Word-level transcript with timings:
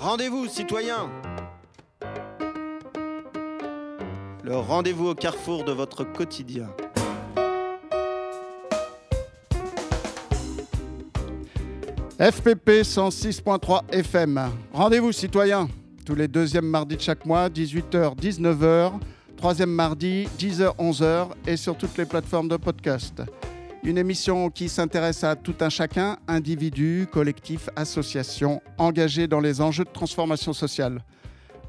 Rendez-vous, 0.00 0.48
citoyens 0.48 1.10
Le 4.42 4.56
rendez-vous 4.56 5.08
au 5.08 5.14
carrefour 5.14 5.62
de 5.62 5.72
votre 5.72 6.04
quotidien. 6.04 6.68
FPP 12.18 12.80
106.3 12.82 13.92
FM. 13.92 14.50
Rendez-vous 14.72 15.12
citoyens, 15.12 15.68
tous 16.06 16.14
les 16.14 16.28
deuxièmes 16.28 16.64
mardis 16.64 16.96
de 16.96 17.02
chaque 17.02 17.26
mois, 17.26 17.50
18h, 17.50 18.16
19h, 18.16 18.92
troisième 19.36 19.70
mardi, 19.70 20.26
10h, 20.38 20.76
11h 20.78 21.26
et 21.46 21.58
sur 21.58 21.76
toutes 21.76 21.98
les 21.98 22.06
plateformes 22.06 22.48
de 22.48 22.56
podcast. 22.56 23.22
Une 23.82 23.96
émission 23.96 24.50
qui 24.50 24.68
s'intéresse 24.68 25.24
à 25.24 25.36
tout 25.36 25.54
un 25.60 25.70
chacun, 25.70 26.18
individus, 26.28 27.06
collectifs, 27.10 27.70
associations, 27.76 28.60
engagés 28.78 29.26
dans 29.26 29.40
les 29.40 29.60
enjeux 29.60 29.84
de 29.84 29.90
transformation 29.90 30.52
sociale. 30.52 31.02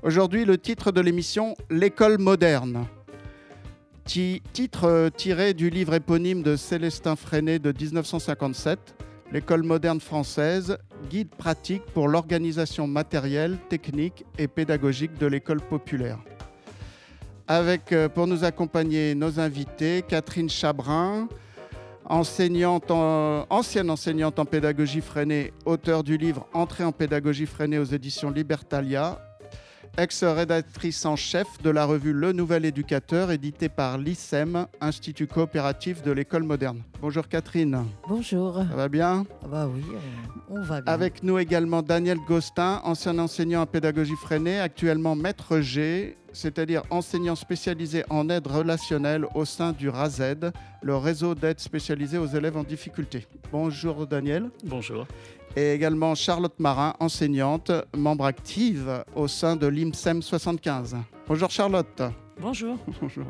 Aujourd'hui, 0.03 0.43
le 0.43 0.57
titre 0.57 0.91
de 0.91 0.99
l'émission, 0.99 1.55
L'école 1.69 2.17
moderne. 2.17 2.85
titre 4.05 5.09
tiré 5.15 5.53
du 5.53 5.69
livre 5.69 5.93
éponyme 5.93 6.43
de 6.43 6.55
Célestin 6.55 7.15
Freinet 7.15 7.59
de 7.59 7.71
1957 7.71 8.95
l'école 9.31 9.63
moderne 9.63 9.99
française, 9.99 10.77
guide 11.09 11.29
pratique 11.29 11.83
pour 11.93 12.07
l'organisation 12.07 12.87
matérielle, 12.87 13.57
technique 13.69 14.25
et 14.37 14.47
pédagogique 14.47 15.17
de 15.17 15.25
l'école 15.25 15.61
populaire. 15.61 16.19
Avec 17.47 17.91
euh, 17.91 18.07
pour 18.07 18.27
nous 18.27 18.43
accompagner 18.43 19.15
nos 19.15 19.39
invités, 19.39 20.03
Catherine 20.07 20.49
Chabrin, 20.49 21.27
enseignante 22.11 22.91
ancienne 22.91 23.89
enseignante 23.89 24.37
en 24.37 24.45
pédagogie 24.45 24.99
freinée, 25.01 25.53
auteur 25.65 26.03
du 26.03 26.17
livre 26.17 26.45
Entrée 26.53 26.83
en 26.83 26.91
pédagogie 26.91 27.45
freinée 27.45 27.79
aux 27.79 27.85
éditions 27.85 28.29
Libertalia, 28.29 29.17
ex-rédactrice 29.97 31.05
en 31.05 31.15
chef 31.15 31.47
de 31.63 31.69
la 31.69 31.85
revue 31.85 32.11
Le 32.11 32.33
Nouvel 32.33 32.65
Éducateur, 32.65 33.31
édité 33.31 33.69
par 33.69 33.97
l'ICEM, 33.97 34.67
Institut 34.81 35.27
coopératif 35.27 36.03
de 36.03 36.11
l'école 36.11 36.43
moderne. 36.43 36.81
Bonjour 37.01 37.29
Catherine. 37.29 37.85
Bonjour. 38.09 38.55
Ça 38.55 38.75
va 38.75 38.89
bien? 38.89 39.25
Ah 39.43 39.47
Bah 39.49 39.69
oui, 39.73 39.83
on 40.49 40.61
va 40.61 40.81
bien. 40.81 40.93
Avec 40.93 41.23
nous 41.23 41.39
également 41.39 41.81
Daniel 41.81 42.17
Gostin, 42.27 42.81
ancien 42.83 43.17
enseignant 43.19 43.61
en 43.61 43.65
pédagogie 43.65 44.17
freinée, 44.21 44.59
actuellement 44.59 45.15
maître 45.15 45.61
G, 45.61 46.17
c'est-à-dire 46.33 46.83
enseignant 46.89 47.35
spécialisé 47.35 48.03
en 48.09 48.29
aide 48.29 48.47
relationnelle 48.47 49.25
au 49.35 49.45
sein 49.45 49.71
du 49.71 49.89
RAZED, 49.89 50.51
le 50.81 50.95
réseau 50.95 51.35
d'aide 51.35 51.59
spécialisée 51.59 52.17
aux 52.17 52.27
élèves 52.27 52.57
en 52.57 52.63
difficulté. 52.63 53.27
Bonjour 53.51 54.07
Daniel. 54.07 54.49
Bonjour 54.63 55.05
et 55.55 55.73
également 55.73 56.15
Charlotte 56.15 56.57
Marin, 56.59 56.93
enseignante, 56.99 57.71
membre 57.95 58.25
active 58.25 59.03
au 59.15 59.27
sein 59.27 59.55
de 59.55 59.67
l'IMSEM 59.67 60.21
75. 60.21 60.97
Bonjour 61.27 61.49
Charlotte. 61.49 62.03
Bonjour. 62.39 62.77
Bonjour. 63.01 63.25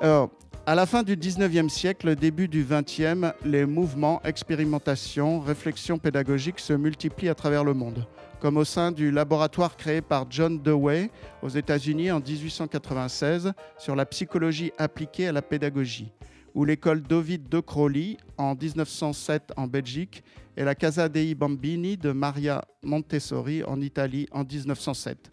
Alors, 0.00 0.30
à 0.66 0.74
la 0.74 0.84
fin 0.84 1.02
du 1.02 1.16
19e 1.16 1.68
siècle, 1.68 2.16
début 2.16 2.48
du 2.48 2.64
20e, 2.64 3.32
les 3.44 3.64
mouvements, 3.66 4.20
expérimentations, 4.24 5.40
réflexions 5.40 5.98
pédagogiques 5.98 6.58
se 6.58 6.72
multiplient 6.72 7.28
à 7.28 7.34
travers 7.34 7.62
le 7.64 7.72
monde, 7.72 8.04
comme 8.40 8.56
au 8.56 8.64
sein 8.64 8.92
du 8.92 9.10
laboratoire 9.10 9.76
créé 9.76 10.00
par 10.00 10.26
John 10.30 10.60
Dewey 10.60 11.10
aux 11.42 11.48
États-Unis 11.48 12.10
en 12.10 12.20
1896 12.20 13.52
sur 13.78 13.96
la 13.96 14.06
psychologie 14.06 14.72
appliquée 14.78 15.28
à 15.28 15.32
la 15.32 15.42
pédagogie, 15.42 16.12
ou 16.54 16.64
l'école 16.64 17.02
d'Ovid 17.02 17.48
de 17.48 17.60
Crowley 17.60 18.16
en 18.36 18.54
1907 18.54 19.52
en 19.56 19.66
Belgique 19.66 20.22
et 20.56 20.64
la 20.64 20.74
Casa 20.74 21.08
dei 21.08 21.34
Bambini 21.34 21.96
de 21.96 22.12
Maria 22.12 22.64
Montessori 22.82 23.62
en 23.64 23.80
Italie 23.80 24.26
en 24.32 24.44
1907 24.44 25.30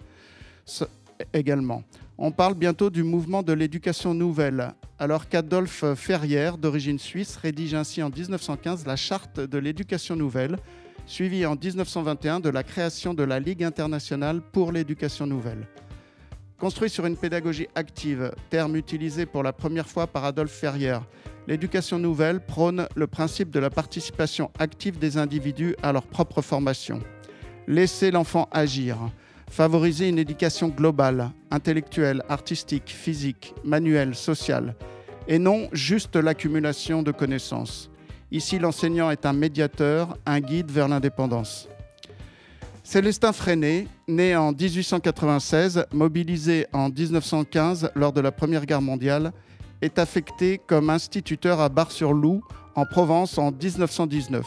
également. 1.33 1.83
On 2.17 2.31
parle 2.31 2.53
bientôt 2.53 2.89
du 2.89 3.03
mouvement 3.03 3.43
de 3.43 3.53
l'éducation 3.53 4.13
nouvelle, 4.13 4.73
alors 4.99 5.27
qu'Adolphe 5.27 5.85
Ferrière, 5.95 6.57
d'origine 6.57 6.99
suisse, 6.99 7.37
rédige 7.37 7.73
ainsi 7.73 8.03
en 8.03 8.09
1915 8.09 8.85
la 8.85 8.95
charte 8.95 9.39
de 9.39 9.57
l'éducation 9.57 10.15
nouvelle, 10.15 10.57
suivie 11.05 11.45
en 11.45 11.55
1921 11.55 12.39
de 12.39 12.49
la 12.49 12.63
création 12.63 13.13
de 13.13 13.23
la 13.23 13.39
Ligue 13.39 13.63
internationale 13.63 14.41
pour 14.41 14.71
l'éducation 14.71 15.27
nouvelle. 15.27 15.67
Construit 16.57 16.89
sur 16.89 17.05
une 17.05 17.17
pédagogie 17.17 17.67
active, 17.75 18.31
terme 18.49 18.75
utilisé 18.75 19.25
pour 19.25 19.43
la 19.43 19.51
première 19.51 19.87
fois 19.87 20.07
par 20.07 20.23
Adolphe 20.23 20.51
Ferrière, 20.51 21.03
l'éducation 21.47 21.99
nouvelle 21.99 22.39
prône 22.39 22.87
le 22.95 23.07
principe 23.07 23.49
de 23.49 23.59
la 23.59 23.69
participation 23.69 24.49
active 24.59 24.97
des 24.97 25.17
individus 25.17 25.75
à 25.83 25.91
leur 25.91 26.03
propre 26.03 26.41
formation. 26.41 26.99
Laisser 27.67 28.11
l'enfant 28.11 28.47
agir, 28.51 28.97
favoriser 29.49 30.07
une 30.07 30.19
éducation 30.19 30.69
globale, 30.69 31.31
intellectuelle, 31.51 32.23
artistique, 32.29 32.89
physique, 32.89 33.53
manuelle, 33.63 34.15
sociale, 34.15 34.75
et 35.27 35.39
non 35.39 35.69
juste 35.73 36.15
l'accumulation 36.15 37.03
de 37.03 37.11
connaissances. 37.11 37.89
Ici, 38.33 38.57
l'enseignant 38.57 39.11
est 39.11 39.27
un 39.27 39.33
médiateur, 39.33 40.17
un 40.25 40.39
guide 40.39 40.71
vers 40.71 40.87
l'indépendance. 40.87 41.69
Célestin 42.83 43.31
Freinet, 43.31 43.87
né 44.07 44.35
en 44.35 44.51
1896, 44.51 45.85
mobilisé 45.93 46.65
en 46.73 46.89
1915 46.89 47.91
lors 47.93 48.11
de 48.11 48.21
la 48.21 48.31
Première 48.31 48.65
Guerre 48.65 48.81
mondiale, 48.81 49.33
est 49.83 49.99
affecté 49.99 50.59
comme 50.65 50.89
instituteur 50.89 51.61
à 51.61 51.69
Bar-sur-Loup, 51.69 52.41
en 52.73 52.87
Provence, 52.87 53.37
en 53.37 53.51
1919. 53.51 54.43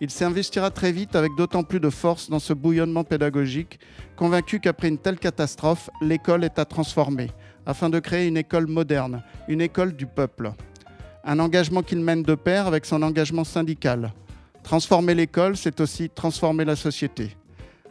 Il 0.00 0.10
s'investira 0.10 0.72
très 0.72 0.90
vite 0.90 1.14
avec 1.14 1.30
d'autant 1.36 1.62
plus 1.62 1.78
de 1.78 1.90
force 1.90 2.28
dans 2.28 2.40
ce 2.40 2.52
bouillonnement 2.52 3.04
pédagogique, 3.04 3.78
convaincu 4.16 4.58
qu'après 4.58 4.88
une 4.88 4.98
telle 4.98 5.20
catastrophe, 5.20 5.90
l'école 6.00 6.42
est 6.42 6.58
à 6.58 6.64
transformer, 6.64 7.30
afin 7.66 7.88
de 7.88 8.00
créer 8.00 8.26
une 8.26 8.36
école 8.36 8.66
moderne, 8.66 9.22
une 9.46 9.60
école 9.60 9.92
du 9.92 10.06
peuple. 10.06 10.54
Un 11.24 11.38
engagement 11.38 11.82
qu'il 11.82 12.00
mène 12.00 12.24
de 12.24 12.34
pair 12.34 12.66
avec 12.66 12.84
son 12.84 13.00
engagement 13.00 13.44
syndical. 13.44 14.12
Transformer 14.64 15.14
l'école, 15.14 15.56
c'est 15.56 15.80
aussi 15.80 16.10
transformer 16.10 16.64
la 16.64 16.74
société. 16.74 17.36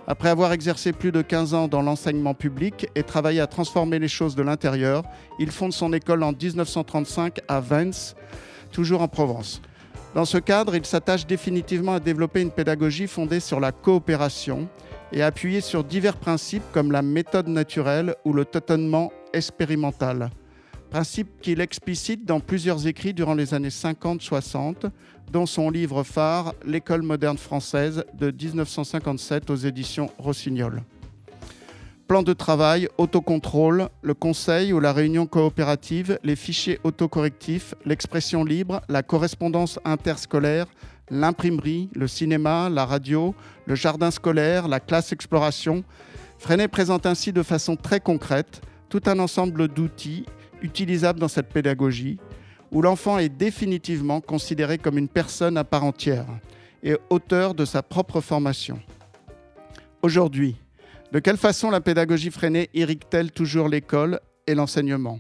Après 0.06 0.28
avoir 0.28 0.52
exercé 0.52 0.92
plus 0.92 1.14
de 1.14 1.22
15 1.22 1.54
ans 1.54 1.68
dans 1.70 1.82
l'enseignement 1.82 2.34
public 2.34 2.88
et 2.96 3.04
travaillé 3.04 3.40
à 3.40 3.48
transformer 3.48 4.00
les 4.00 4.10
choses 4.10 4.36
de 4.36 4.42
l'intérieur, 4.42 5.04
il 5.40 5.50
fonde 5.52 5.72
son 5.72 5.94
école 5.94 6.24
en 6.24 6.34
1935 6.34 7.40
à 7.48 7.62
Vence, 7.62 8.16
toujours 8.74 9.02
en 9.02 9.08
Provence. 9.08 9.62
Dans 10.14 10.26
ce 10.26 10.38
cadre, 10.38 10.76
il 10.76 10.86
s'attache 10.86 11.26
définitivement 11.26 11.94
à 11.96 12.00
développer 12.02 12.42
une 12.42 12.52
pédagogie 12.52 13.08
fondée 13.08 13.40
sur 13.40 13.62
la 13.62 13.72
coopération 13.72 14.68
et 15.14 15.24
appuyée 15.24 15.62
sur 15.62 15.86
divers 15.86 16.18
principes 16.18 16.70
comme 16.74 16.92
la 16.92 17.02
méthode 17.02 17.48
naturelle 17.48 18.16
ou 18.26 18.34
le 18.34 18.44
tâtonnement 18.44 19.10
expérimental 19.34 20.32
principe 20.92 21.40
qu'il 21.42 21.62
explicite 21.62 22.26
dans 22.26 22.42
plusieurs 22.42 22.86
écrits 22.86 23.14
durant 23.14 23.34
les 23.34 23.54
années 23.54 23.70
50-60, 23.70 24.92
dont 25.32 25.46
son 25.46 25.70
livre 25.70 26.04
phare 26.04 26.54
L'école 26.66 27.02
moderne 27.02 27.38
française 27.38 28.04
de 28.14 28.30
1957 28.30 29.50
aux 29.50 29.56
éditions 29.56 30.10
Rossignol. 30.18 30.84
Plan 32.10 32.24
de 32.24 32.34
travail, 32.34 32.90
autocontrôle, 32.98 33.88
le 34.02 34.14
conseil 34.14 34.74
ou 34.74 34.82
la 34.82 34.92
réunion 34.92 35.28
coopérative, 35.28 36.20
les 36.24 36.36
fichiers 36.36 36.78
autocorrectifs, 36.84 37.74
l'expression 37.86 38.44
libre, 38.44 38.82
la 38.90 39.02
correspondance 39.02 39.80
interscolaire, 39.86 40.66
l'imprimerie, 41.10 41.90
le 41.96 42.10
cinéma, 42.10 42.70
la 42.70 42.86
radio, 42.86 43.34
le 43.66 43.76
jardin 43.76 44.12
scolaire, 44.12 44.68
la 44.68 44.82
classe 44.82 45.14
exploration. 45.14 45.86
Freinet 46.38 46.68
présente 46.68 47.06
ainsi 47.06 47.32
de 47.32 47.44
façon 47.44 47.78
très 47.78 48.02
concrète 48.02 48.62
tout 48.90 49.04
un 49.06 49.20
ensemble 49.20 49.70
d'outils 49.70 50.26
utilisable 50.62 51.20
dans 51.20 51.28
cette 51.28 51.50
pédagogie, 51.50 52.18
où 52.72 52.82
l'enfant 52.82 53.18
est 53.18 53.30
définitivement 53.30 54.22
considéré 54.22 54.78
comme 54.78 54.98
une 54.98 55.10
personne 55.10 55.58
à 55.58 55.64
part 55.64 55.84
entière 55.84 56.26
et 56.84 56.96
auteur 57.10 57.54
de 57.54 57.66
sa 57.66 57.84
propre 57.84 58.22
formation. 58.22 58.80
Aujourd'hui, 60.02 60.56
de 61.12 61.20
quelle 61.20 61.38
façon 61.38 61.70
la 61.70 61.82
pédagogie 61.82 62.32
freinée 62.32 62.70
irrigue-t-elle 62.74 63.32
toujours 63.32 63.68
l'école 63.68 64.20
et 64.48 64.56
l'enseignement? 64.56 65.20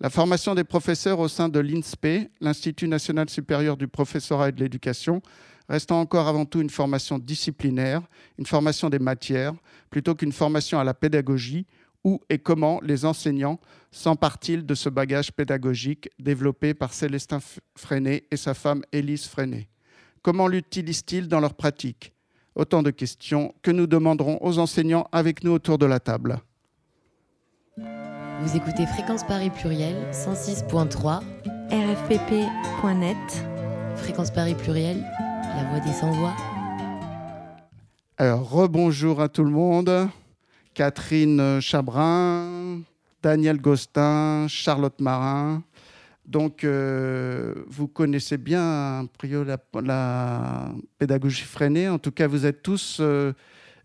La 0.00 0.10
formation 0.10 0.54
des 0.54 0.64
professeurs 0.64 1.18
au 1.18 1.28
sein 1.28 1.48
de 1.48 1.58
l'INSPE, 1.58 2.30
l'Institut 2.40 2.88
national 2.88 3.28
supérieur 3.28 3.76
du 3.76 3.88
professorat 3.88 4.50
et 4.50 4.52
de 4.52 4.60
l'éducation, 4.60 5.22
restant 5.68 6.00
encore 6.00 6.28
avant 6.28 6.44
tout 6.44 6.60
une 6.60 6.70
formation 6.70 7.18
disciplinaire, 7.18 8.02
une 8.38 8.46
formation 8.46 8.90
des 8.90 8.98
matières, 8.98 9.54
plutôt 9.90 10.14
qu'une 10.14 10.32
formation 10.32 10.78
à 10.78 10.84
la 10.84 10.94
pédagogie, 10.94 11.66
où 12.04 12.20
et 12.30 12.38
comment 12.38 12.80
les 12.82 13.04
enseignants 13.04 13.58
s'emparent-ils 13.90 14.64
de 14.64 14.74
ce 14.74 14.88
bagage 14.88 15.32
pédagogique 15.32 16.08
développé 16.18 16.74
par 16.74 16.92
Célestin 16.92 17.38
Freinet 17.76 18.24
et 18.30 18.36
sa 18.36 18.54
femme 18.54 18.82
Élise 18.92 19.26
Freinet? 19.26 19.68
Comment 20.22 20.48
l'utilisent-ils 20.48 21.28
dans 21.28 21.40
leur 21.40 21.54
pratique? 21.54 22.12
Autant 22.54 22.82
de 22.82 22.90
questions 22.90 23.54
que 23.62 23.70
nous 23.70 23.86
demanderons 23.86 24.38
aux 24.40 24.58
enseignants 24.58 25.06
avec 25.12 25.44
nous 25.44 25.52
autour 25.52 25.78
de 25.78 25.86
la 25.86 26.00
table. 26.00 26.40
Vous 28.40 28.56
écoutez 28.56 28.86
Fréquence 28.86 29.24
Paris 29.24 29.50
Pluriel 29.50 29.96
106.3 30.12 31.20
rfpp.net 31.70 33.16
Fréquence 33.96 34.30
Paris 34.30 34.54
Pluriel, 34.54 35.04
la 35.56 35.64
voix 35.64 35.80
des 35.80 35.92
sans-voix. 35.92 36.34
Alors, 38.16 38.48
rebonjour 38.48 39.20
à 39.20 39.28
tout 39.28 39.44
le 39.44 39.50
monde. 39.50 40.08
Catherine 40.74 41.60
Chabrin, 41.60 42.80
Daniel 43.22 43.60
Gostin, 43.60 44.46
Charlotte 44.48 45.00
Marin. 45.00 45.62
Donc, 46.28 46.62
euh, 46.62 47.54
vous 47.68 47.88
connaissez 47.88 48.36
bien 48.36 49.08
Prio, 49.16 49.44
la, 49.44 49.56
la, 49.82 50.68
pédagogie 50.98 51.44
freinée. 51.44 51.88
En 51.88 51.98
tout 51.98 52.12
cas, 52.12 52.26
vous 52.26 52.44
êtes 52.44 52.62
tous 52.62 52.98
euh, 53.00 53.32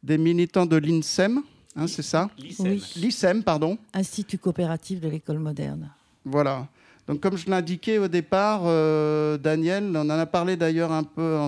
des 0.03 0.18
militants 0.18 0.65
de 0.65 0.75
l'INSEM, 0.75 1.41
hein, 1.77 1.88
c'est 1.88 2.01
ça? 2.01 2.30
L'ISEM. 2.38 3.44
pardon. 3.44 3.77
Institut 3.94 4.38
coopératif 4.38 5.00
de 5.00 5.07
l'école 5.07 5.39
moderne. 5.39 5.89
Voilà. 6.25 6.68
Donc, 7.07 7.21
comme 7.21 7.38
je 7.38 7.50
l'indiquais 7.50 7.97
au 7.97 8.09
départ, 8.09 8.63
euh, 8.65 9.38
Daniel, 9.38 9.85
on 9.95 10.01
en 10.01 10.09
a 10.09 10.25
parlé 10.25 10.57
d'ailleurs 10.57 10.91
un 10.91 11.03
peu 11.03 11.38
en 11.38 11.47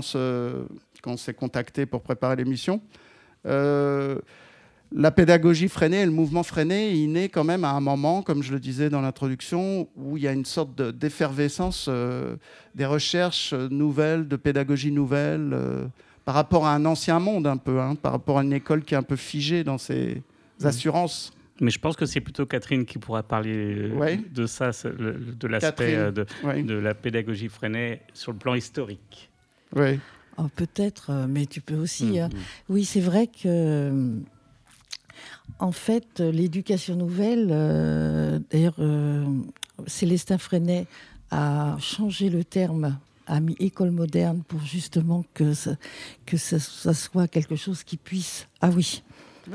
quand 1.02 1.12
on 1.12 1.18
s'est 1.18 1.34
contacté 1.34 1.86
pour 1.86 2.02
préparer 2.02 2.38
l'émission. 2.38 2.82
La 4.92 5.12
pédagogie 5.12 5.68
freinée 5.68 6.02
et 6.02 6.06
le 6.06 6.12
mouvement 6.12 6.44
freiné, 6.44 6.92
il 6.94 7.12
naît 7.12 7.30
quand 7.30 7.44
même 7.44 7.64
à 7.64 7.72
un 7.72 7.80
moment, 7.80 8.22
comme 8.22 8.44
je 8.44 8.54
le 8.54 8.60
disais 8.60 8.90
dans 8.90 9.02
l'introduction, 9.02 9.90
où 9.96 10.18
il 10.18 10.24
y 10.24 10.28
a 10.28 10.32
une 10.32 10.46
sorte 10.46 10.82
d'effervescence 10.82 11.88
euh, 11.90 12.36
des 12.76 12.86
recherches 12.86 13.54
nouvelles, 13.54 14.28
de 14.28 14.36
pédagogie 14.36 14.92
nouvelle, 14.92 15.52
euh, 15.54 15.86
par 16.24 16.36
rapport 16.36 16.66
à 16.66 16.74
un 16.74 16.86
ancien 16.86 17.20
monde 17.20 17.48
un 17.48 17.58
peu, 17.58 17.80
hein, 17.80 17.96
par 17.96 18.12
rapport 18.12 18.40
à 18.40 18.44
une 18.44 18.54
école 18.54 18.84
qui 18.84 18.94
est 18.94 18.98
un 18.98 19.04
peu 19.04 19.16
figée 19.16 19.64
dans 19.64 19.78
ses 19.78 20.22
mmh. 20.60 20.66
assurances. 20.66 21.34
Mais 21.62 21.72
je 21.72 21.80
pense 21.80 21.96
que 21.96 22.06
c'est 22.06 22.20
plutôt 22.20 22.46
Catherine 22.46 22.86
qui 22.86 22.98
pourra 22.98 23.24
parler 23.24 23.90
euh, 23.92 24.18
de 24.34 24.46
ça, 24.46 24.72
de 24.84 25.48
l'aspect 25.48 26.12
de, 26.12 26.26
de, 26.62 26.74
la 26.74 26.94
pédagogie 26.94 27.48
freinée 27.48 28.02
sur 28.14 28.34
le 28.34 28.38
plan 28.38 28.56
historique. 28.56 29.30
Oui. 29.74 30.00
Oh, 30.38 30.48
peut-être, 30.54 31.28
mais 31.30 31.46
tu 31.46 31.62
peux 31.62 31.76
aussi. 31.76 32.20
Hein. 32.20 32.28
Mm-hmm. 32.28 32.40
Oui, 32.68 32.84
c'est 32.84 33.00
vrai 33.00 33.28
que, 33.28 34.20
en 35.60 35.72
fait, 35.72 36.20
l'éducation 36.20 36.96
nouvelle, 36.96 37.48
d'ailleurs, 38.52 38.80
Célestin 39.88 40.38
Freinet 40.38 40.88
a 41.32 41.78
changé 41.80 42.30
le 42.30 42.44
terme 42.44 42.98
a 43.28 43.40
mis 43.40 43.56
école 43.60 43.92
moderne 43.92 44.44
pour 44.48 44.62
justement 44.62 45.26
que 45.34 45.54
ça, 45.54 45.78
que 46.26 46.38
ça 46.38 46.60
soit 46.60 47.28
quelque 47.28 47.56
chose 47.56 47.84
qui 47.84 47.98
puisse. 47.98 48.48
Ah 48.62 48.70
oui, 48.70 49.04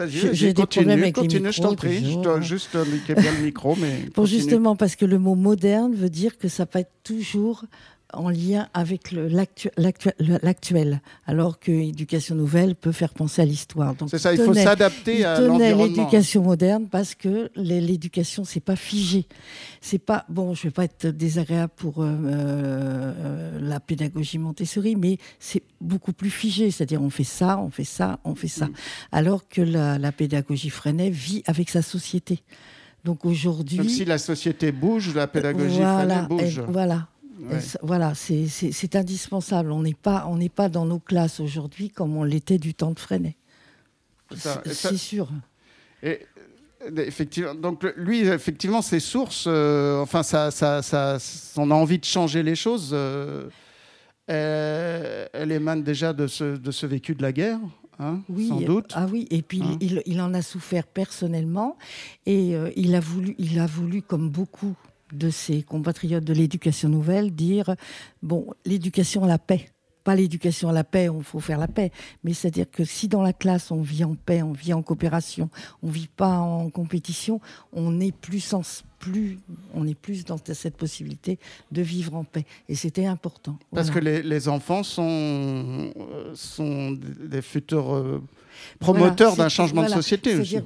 j'ai 0.07 0.53
des 0.53 0.67
problèmes 0.67 1.03
avec 1.03 1.15
continue, 1.15 1.47
les 1.47 1.53
je 1.53 1.63
t'en 1.63 1.75
prie. 1.75 2.13
Je 2.13 2.19
dois 2.19 2.41
juste 2.41 2.75
indiquer 2.77 3.15
bien 3.15 3.33
le 3.33 3.45
micro. 3.45 3.77
Mais 3.77 4.09
pour 4.15 4.27
justement, 4.27 4.77
parce 4.77 4.97
que 4.97 5.05
le 5.05 5.19
mot 5.19 5.35
moderne 5.35 5.95
veut 5.95 6.11
dire 6.11 6.39
que 6.39 6.49
ça 6.49 6.67
peut 6.67 6.81
être 6.81 6.93
toujours 7.03 7.65
en 8.13 8.29
lien 8.29 8.69
avec 8.75 9.13
l'actuel, 9.13 11.01
alors 11.27 11.59
que 11.59 11.71
l'éducation 11.71 12.35
nouvelle 12.35 12.75
peut 12.75 12.93
faire 12.93 13.15
penser 13.15 13.43
à 13.43 13.45
l'histoire. 13.45 13.95
C'est 14.09 14.19
ça, 14.19 14.33
il 14.33 14.41
faut 14.41 14.55
s'adapter 14.55 15.25
à 15.25 15.41
l'environnement. 15.41 15.85
l'éducation 15.85 16.43
moderne 16.43 16.89
parce 16.91 17.15
que 17.15 17.51
l'éducation, 17.57 18.45
c'est 18.45 18.61
pas 18.61 18.77
figé. 18.77 19.27
C'est 19.81 19.99
pas 19.99 20.25
bon. 20.29 20.55
Je 20.55 20.65
vais 20.65 20.71
pas 20.71 20.85
être 20.85 21.07
désagréable 21.07 21.73
pour 21.77 22.03
euh, 22.03 22.07
euh, 22.07 23.59
la 23.61 23.81
pédagogie 23.81 24.39
Montessori, 24.39 24.97
mais 24.97 25.19
c'est 25.39 25.63
beaucoup 25.81 26.13
plus 26.13 26.31
figé. 26.31 26.71
C'est-à-dire, 26.71 27.03
on 27.03 27.11
fait 27.11 27.25
ça, 27.25 27.59
on 27.59 27.71
fait 27.71 27.85
ça, 27.85 28.21
on 28.25 28.35
fait 28.35 28.49
ça. 28.49 28.67
Mm. 28.67 28.73
Alors 29.13 29.49
que 29.49 29.63
la, 29.63 30.13
pédagogie 30.13 30.71
Freinet 30.71 31.11
vit 31.11 31.43
avec 31.47 31.71
sa 31.71 31.83
société. 31.83 32.43
Donc 33.05 33.25
aujourd'hui. 33.25 33.89
si 33.89 34.05
la 34.05 34.19
société 34.19 34.73
bouge, 34.73 35.15
la 35.15 35.27
pédagogie 35.27 35.79
voilà, 35.79 36.23
bouge. 36.23 36.61
voilà. 36.69 37.09
Voilà, 37.83 38.15
c'est 38.15 38.97
indispensable. 38.97 39.73
On 39.73 39.83
n'est 39.83 39.95
pas, 39.95 40.27
on 40.29 40.39
pas 40.49 40.69
dans 40.69 40.85
nos 40.85 40.99
classes 40.99 41.41
aujourd'hui 41.41 41.91
comme 41.91 42.17
on 42.17 42.25
l'était 42.25 42.59
du 42.59 42.75
temps 42.75 42.93
de 42.93 42.99
Freinet. 42.99 43.37
C'est 44.37 44.97
sûr. 44.97 45.29
Et 46.03 46.21
effectivement, 46.97 47.55
donc 47.55 47.85
lui, 47.97 48.21
effectivement, 48.21 48.83
ses 48.83 49.01
sources, 49.01 49.45
euh, 49.47 50.01
enfin, 50.01 50.23
ça, 50.23 50.51
ça, 50.51 50.83
ça, 50.83 51.19
son 51.19 51.71
envie 51.71 51.99
de 51.99 52.05
changer 52.05 52.43
les 52.43 52.55
choses, 52.55 52.91
euh, 52.93 53.49
elle, 54.27 55.53
émane 55.53 55.83
déjà 55.83 56.13
de 56.13 56.27
ce, 56.27 56.57
de 56.57 56.71
ce 56.71 56.87
vécu 56.87 57.15
de 57.15 57.23
la 57.23 57.33
guerre. 57.33 57.59
Hein, 57.99 58.21
oui, 58.31 58.49
sans 58.49 58.61
doute. 58.61 58.93
Ah 58.95 59.07
oui, 59.11 59.27
et 59.31 59.43
puis 59.43 59.61
hein 59.63 59.77
il, 59.81 60.03
il, 60.07 60.23
en 60.23 60.33
a 60.33 60.41
souffert 60.41 60.87
personnellement 60.87 61.77
et 62.25 62.57
euh, 62.57 62.71
il, 62.75 62.95
a 62.95 63.01
voulu, 63.01 63.35
il 63.39 63.59
a 63.59 63.67
voulu, 63.67 64.01
comme 64.01 64.31
beaucoup 64.31 64.75
de 65.13 65.31
ses 65.31 65.63
compatriotes 65.63 66.25
de 66.25 66.33
l'éducation 66.33 66.89
nouvelle 66.89 67.35
dire 67.35 67.75
bon, 68.23 68.47
l'éducation 68.65 69.25
à 69.25 69.29
la 69.29 69.39
paix. 69.39 69.69
Pas 70.05 70.15
l'éducation 70.15 70.71
à 70.71 70.73
la 70.73 70.85
paix, 70.85 71.09
il 71.15 71.23
faut 71.23 71.41
faire 71.41 71.59
la 71.59 71.69
paix, 71.69 71.93
mais 72.25 72.33
c'est-à-dire 72.33 72.71
que 72.71 72.85
si 72.85 73.07
dans 73.07 73.23
la 73.23 73.35
classe 73.35 73.71
on 73.71 73.83
vit 73.83 74.05
en 74.05 74.15
paix, 74.15 74.43
on 74.43 74.53
vit 74.53 74.73
en 74.73 74.83
coopération, 74.83 75.51
on 75.83 75.89
vit 75.89 76.09
pas 76.09 76.39
en 76.39 76.71
compétition, 76.71 77.41
on 77.73 78.01
est 78.01 78.17
plus 78.17 78.41
sens, 78.41 78.85
plus, 79.01 79.39
on 79.75 79.87
est 79.89 79.95
plus 79.95 80.25
dans 80.25 80.37
cette 80.45 80.77
possibilité 80.77 81.39
de 81.73 81.83
vivre 81.83 82.15
en 82.15 82.23
paix. 82.23 82.45
Et 82.69 82.77
c'était 82.77 83.07
important. 83.07 83.59
Parce 83.75 83.91
que 83.91 83.99
les, 83.99 84.49
enfants 84.49 84.85
sont, 84.85 85.93
euh, 85.97 86.33
sont 86.35 86.93
des 86.93 87.43
futurs 87.43 87.95
euh, 87.95 88.23
promoteur 88.79 89.37
d'un 89.37 89.49
changement 89.49 89.83
de 89.83 89.89
société 89.89 90.37
aussi. 90.37 90.59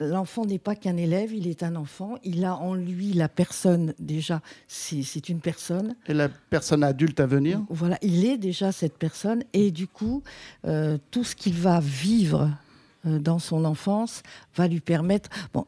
l'enfant 0.00 0.46
n'est 0.46 0.58
pas 0.58 0.76
qu'un 0.76 0.96
élève, 0.96 1.34
il 1.34 1.48
est 1.48 1.62
un 1.62 1.76
enfant. 1.76 2.14
Il 2.22 2.44
a 2.44 2.56
en 2.56 2.74
lui 2.74 3.12
la 3.12 3.28
personne 3.28 3.94
déjà, 3.98 4.40
c'est 4.68 5.28
une 5.28 5.40
personne. 5.40 5.96
Et 6.06 6.14
la 6.14 6.28
personne 6.28 6.84
adulte 6.84 7.18
à 7.20 7.26
venir 7.26 7.60
Voilà, 7.68 7.98
il 8.00 8.24
est 8.24 8.38
déjà 8.38 8.72
cette 8.72 8.96
personne. 8.96 9.42
Et 9.52 9.70
du 9.72 9.88
coup, 9.88 10.22
euh, 10.66 10.98
tout 11.10 11.24
ce 11.24 11.34
qu'il 11.34 11.54
va 11.54 11.80
vivre 11.80 12.50
dans 13.04 13.38
son 13.38 13.64
enfance 13.64 14.22
va 14.56 14.68
lui 14.68 14.80
permettre. 14.80 15.28
Bon, 15.52 15.66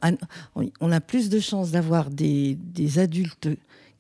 on 0.80 0.92
a 0.92 1.00
plus 1.00 1.28
de 1.28 1.40
chances 1.40 1.70
d'avoir 1.70 2.10
des, 2.10 2.56
des 2.56 2.98
adultes 2.98 3.48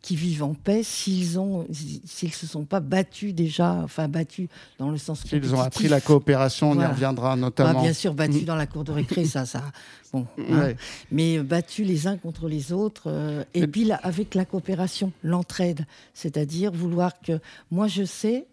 qui 0.06 0.14
vivent 0.14 0.44
en 0.44 0.54
paix 0.54 0.84
s'ils 0.84 1.36
ont 1.36 1.66
s'ils 1.72 2.32
se 2.32 2.46
sont 2.46 2.64
pas 2.64 2.78
battus 2.78 3.34
déjà 3.34 3.72
enfin 3.82 4.06
battus 4.06 4.48
dans 4.78 4.90
le 4.90 4.98
sens 4.98 5.24
s'ils 5.24 5.52
ont 5.52 5.60
appris 5.60 5.88
la 5.88 6.00
coopération 6.00 6.70
on 6.70 6.80
y 6.80 6.86
reviendra 6.86 7.34
notamment 7.34 7.82
bien 7.82 7.92
sûr 7.92 8.14
battus 8.14 8.42
mm. 8.42 8.44
dans 8.44 8.54
la 8.54 8.68
cour 8.68 8.84
de 8.84 8.92
récré 8.92 9.24
ça 9.24 9.46
ça 9.46 9.64
bon 10.12 10.24
hein. 10.52 10.74
mais 11.10 11.40
battus 11.40 11.84
les 11.84 12.06
uns 12.06 12.18
contre 12.18 12.46
les 12.46 12.72
autres 12.72 13.04
euh, 13.08 13.42
et 13.52 13.66
puis 13.66 13.82
là, 13.82 13.98
avec 14.04 14.36
la 14.36 14.44
coopération 14.44 15.12
l'entraide 15.24 15.86
c'est-à-dire 16.14 16.70
vouloir 16.70 17.20
que 17.20 17.40
moi 17.72 17.88
je 17.88 18.04
sais 18.04 18.46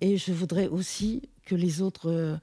et 0.00 0.16
je 0.16 0.32
voudrais 0.32 0.66
aussi 0.66 1.22
que 1.48 1.54
les 1.54 1.80
autres, 1.80 2.10
euh, 2.10 2.36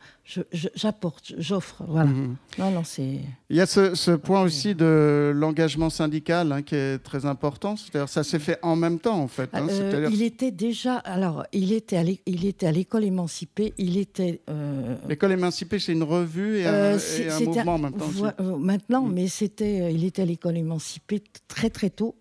j'apporte, 0.74 1.33
j'offre. 1.38 1.83
Voilà. 1.88 2.09
Mhm. 2.09 2.35
Non, 2.57 2.71
non. 2.71 2.81
Il 2.97 3.55
y 3.55 3.62
a 3.62 3.67
ce, 3.67 4.15
point 4.15 4.41
aussi 4.41 4.74
de 4.74 5.31
l'engagement 5.35 5.91
syndical 5.91 6.51
hein, 6.51 6.63
qui 6.63 6.75
est 6.75 6.97
très 6.97 7.25
important. 7.25 7.75
C'est-à-dire, 7.77 8.09
ça 8.09 8.24
s'est 8.24 8.39
fait 8.39 8.57
en 8.63 8.75
même 8.75 9.00
temps, 9.00 9.19
en 9.19 9.27
fait. 9.27 9.50
Hein. 9.53 9.67
Euh, 9.69 10.09
il 10.12 10.24
était 10.24 10.50
déjà, 10.51 10.95
alors, 10.95 11.45
il 11.53 11.71
était 11.71 11.97
à 11.97 12.71
l'école 12.71 13.03
émancipée. 13.03 13.74
Il 13.77 13.97
était. 13.97 14.41
Euh, 14.50 14.95
l'école 15.07 15.33
émancipée, 15.33 15.77
c'est 15.77 15.93
une 15.93 16.03
revue 16.03 16.57
et 16.57 16.65
un, 16.65 16.97
mouvement 17.45 17.75
en 17.75 17.79
même 17.79 17.93
temps. 17.93 18.57
maintenant, 18.57 19.03
mm. 19.03 19.13
mais 19.13 19.27
c'était, 19.27 19.93
il 19.93 20.03
était 20.03 20.24
à 20.24 20.25
l'école 20.25 20.57
émancipée 20.57 21.21
très 21.47 21.69
très 21.69 21.91
tôt. 21.91 22.15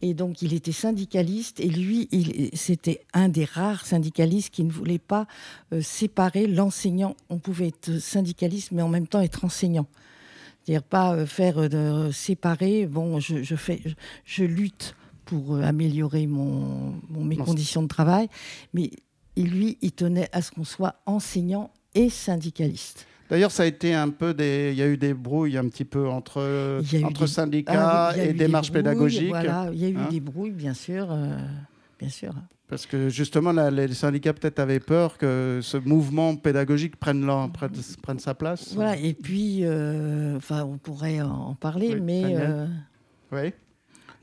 Et 0.00 0.14
donc, 0.14 0.42
il 0.42 0.54
était 0.54 0.72
syndicaliste. 0.72 1.60
Et 1.60 1.68
lui, 1.68 2.08
c'était 2.54 3.04
un 3.12 3.28
des 3.28 3.44
rares 3.44 3.84
syndicalistes 3.84 4.50
qui 4.50 4.64
ne 4.64 4.70
voulait 4.70 4.98
pas 4.98 5.26
euh, 5.72 5.82
séparer 5.82 6.46
l'enseignant. 6.46 7.16
On 7.30 7.38
pouvait 7.38 7.68
être 7.68 7.98
syndicaliste, 7.98 8.72
mais 8.72 8.82
en 8.82 8.88
même 8.88 9.08
temps 9.08 9.20
être 9.20 9.44
enseignant. 9.44 9.86
C'est-à-dire 10.62 10.84
pas 10.84 11.14
euh, 11.14 11.26
faire 11.26 11.56
euh, 11.58 12.12
séparer. 12.12 12.86
Bon, 12.86 13.18
je, 13.18 13.56
fais, 13.56 13.82
je, 14.24 14.44
lutte 14.44 14.94
pour 15.24 15.56
améliorer 15.56 16.26
mon, 16.26 16.94
mes 17.10 17.36
conditions 17.36 17.82
de 17.82 17.88
travail. 17.88 18.28
Mais 18.74 18.90
lui, 19.36 19.78
il 19.82 19.92
tenait 19.92 20.28
à 20.32 20.42
ce 20.42 20.52
qu'on 20.52 20.64
soit 20.64 21.00
enseignant 21.06 21.70
et 21.94 22.08
syndicaliste. 22.08 23.06
D'ailleurs, 23.30 23.50
ça 23.50 23.64
a 23.64 23.66
été 23.66 23.94
un 23.94 24.08
peu 24.08 24.32
des. 24.34 24.70
Il 24.72 24.78
y 24.78 24.82
a 24.82 24.86
eu 24.86 24.96
des 24.96 25.14
brouilles 25.14 25.58
un 25.58 25.68
petit 25.68 25.84
peu 25.84 26.08
entre, 26.08 26.80
entre 27.04 27.26
syndicats 27.26 28.10
ah 28.10 28.16
et 28.16 28.32
démarches 28.32 28.72
pédagogiques. 28.72 29.28
Voilà, 29.28 29.70
il 29.72 29.78
y 29.78 29.84
a 29.84 29.88
eu 29.88 29.96
hein 29.96 30.08
des 30.10 30.20
brouilles, 30.20 30.52
bien 30.52 30.74
sûr. 30.74 31.08
Euh, 31.10 31.36
bien 31.98 32.08
sûr. 32.08 32.32
Parce 32.68 32.84
que 32.84 33.08
justement, 33.08 33.52
les 33.70 33.94
syndicats 33.94 34.34
peut-être 34.34 34.58
avaient 34.58 34.80
peur 34.80 35.16
que 35.16 35.60
ce 35.62 35.78
mouvement 35.78 36.36
pédagogique 36.36 36.96
prenne, 36.96 37.26
prenne, 38.02 38.18
sa 38.18 38.34
place. 38.34 38.74
Voilà, 38.74 38.96
et 38.98 39.14
puis, 39.14 39.60
euh, 39.62 40.36
enfin, 40.36 40.64
on 40.64 40.76
pourrait 40.76 41.22
en 41.22 41.54
parler, 41.54 41.98
mais. 41.98 42.24
Euh, 42.26 42.66
oui. 43.32 43.52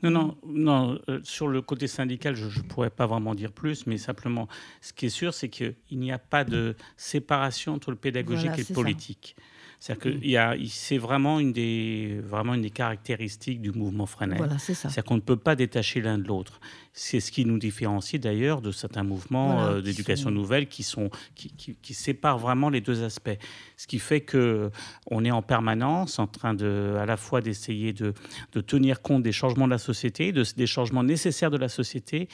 Non, 0.02 0.10
non, 0.10 0.36
non. 0.46 0.98
Euh, 1.08 1.20
sur 1.22 1.48
le 1.48 1.62
côté 1.62 1.86
syndical, 1.86 2.34
je 2.34 2.46
ne 2.46 2.64
pourrais 2.64 2.90
pas 2.90 3.06
vraiment 3.06 3.34
dire 3.34 3.52
plus, 3.52 3.86
mais 3.86 3.98
simplement, 3.98 4.48
ce 4.80 4.92
qui 4.92 5.06
est 5.06 5.10
sûr, 5.10 5.34
c'est 5.34 5.48
qu'il 5.48 5.74
n'y 5.92 6.12
a 6.12 6.18
pas 6.18 6.44
de 6.44 6.76
séparation 6.96 7.74
entre 7.74 7.90
le 7.90 7.96
pédagogique 7.96 8.58
et 8.58 8.64
le 8.68 8.74
politique. 8.74 9.36
C'est-à-dire 9.80 10.02
que 10.02 10.56
mm. 10.56 10.66
c'est 10.68 10.98
vraiment 10.98 11.38
une 11.40 11.52
des 11.52 12.20
vraiment 12.22 12.54
une 12.54 12.62
des 12.62 12.70
caractéristiques 12.70 13.60
du 13.60 13.72
mouvement 13.72 14.06
Freinet. 14.06 14.36
Voilà, 14.36 14.58
c'est 14.58 14.74
ça. 14.74 14.88
C'est-à-dire 14.88 15.04
qu'on 15.04 15.16
ne 15.16 15.20
peut 15.20 15.36
pas 15.36 15.56
détacher 15.56 16.00
l'un 16.00 16.18
de 16.18 16.26
l'autre. 16.26 16.60
C'est 16.92 17.20
ce 17.20 17.30
qui 17.30 17.44
nous 17.44 17.58
différencie 17.58 18.20
d'ailleurs 18.20 18.62
de 18.62 18.70
certains 18.72 19.02
mouvements 19.02 19.64
euh, 19.64 19.80
d'éducation 19.82 20.30
nouvelle 20.30 20.66
qui 20.66 20.82
sont 20.82 21.10
qui, 21.34 21.50
qui, 21.50 21.94
séparent 21.94 22.38
vraiment 22.38 22.70
les 22.70 22.80
deux 22.80 23.02
aspects. 23.02 23.38
Ce 23.76 23.86
qui 23.86 23.98
fait 23.98 24.22
que 24.22 24.70
on 25.10 25.24
est 25.24 25.30
en 25.30 25.42
permanence 25.42 26.18
en 26.18 26.26
train 26.26 26.54
de 26.54 26.96
à 26.98 27.06
la 27.06 27.16
fois 27.16 27.40
d'essayer 27.40 27.92
de, 27.92 28.14
de 28.52 28.60
tenir 28.60 29.02
compte 29.02 29.22
des 29.22 29.32
changements 29.32 29.66
de 29.66 29.72
la 29.72 29.78
société, 29.78 30.32
de, 30.32 30.44
des 30.56 30.66
changements 30.66 31.04
nécessaires 31.04 31.50
de 31.50 31.58
la 31.58 31.68
société 31.68 32.28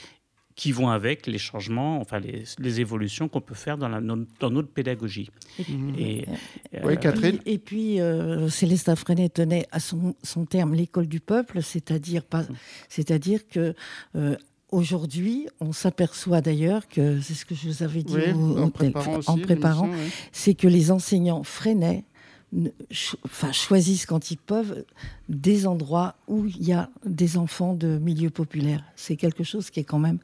qui 0.55 0.73
vont 0.73 0.89
avec 0.89 1.27
les 1.27 1.39
changements, 1.39 2.01
enfin 2.01 2.21
les, 2.21 2.81
évolutions 2.81 3.29
qu'on 3.29 3.41
peut 3.41 3.55
faire 3.55 3.79
dans, 3.79 3.89
la, 3.89 4.01
dans, 4.01 4.51
notre 4.51 4.69
pédagogie. 4.69 5.31
Et, 5.99 6.27
oui, 6.83 6.99
Catherine. 6.99 7.39
Et, 7.47 7.59
puis, 7.59 8.01
euh, 8.01 8.49
Célestin 8.49 8.97
Freinet 8.97 9.29
tenait 9.29 9.67
à 9.73 9.81
son, 9.81 10.15
son 10.23 10.45
terme 10.45 10.75
l'école 10.75 11.07
du 11.07 11.21
peuple, 11.21 11.63
c'est-à-dire 11.63 12.25
pas, 12.25 12.45
c'est-à-dire 12.89 13.47
que 13.49 13.75
euh, 14.17 14.37
Aujourd'hui, 14.73 15.49
on 15.61 15.75
s'aperçoit 15.75 16.41
d'ailleurs 16.41 16.89
que, 16.89 17.21
c'est 17.21 17.35
ce 17.35 17.45
que 17.45 17.55
je 17.55 17.69
vous 17.69 17.83
avais 17.83 18.03
dit 18.03 18.17
en 18.57 18.71
préparant, 18.71 19.91
c'est 20.33 20.55
que 20.55 20.67
les 20.67 20.91
enseignants 20.91 21.43
freinaient 21.43 22.05
choisissent 22.91 24.07
quand 24.07 24.31
ils 24.31 24.37
peuvent 24.37 24.85
des 25.29 25.67
endroits 25.67 26.15
où 26.29 26.47
il 26.47 26.63
y 26.63 26.73
a 26.73 26.91
des 27.05 27.37
enfants 27.37 27.75
de 27.75 27.99
milieux 27.99 28.31
populaires. 28.31 28.85
C'est 28.97 29.17
quelque 29.17 29.45
chose 29.45 29.71
qui 29.71 29.81
est 29.81 29.85
quand 29.85 29.99
même 29.99 30.19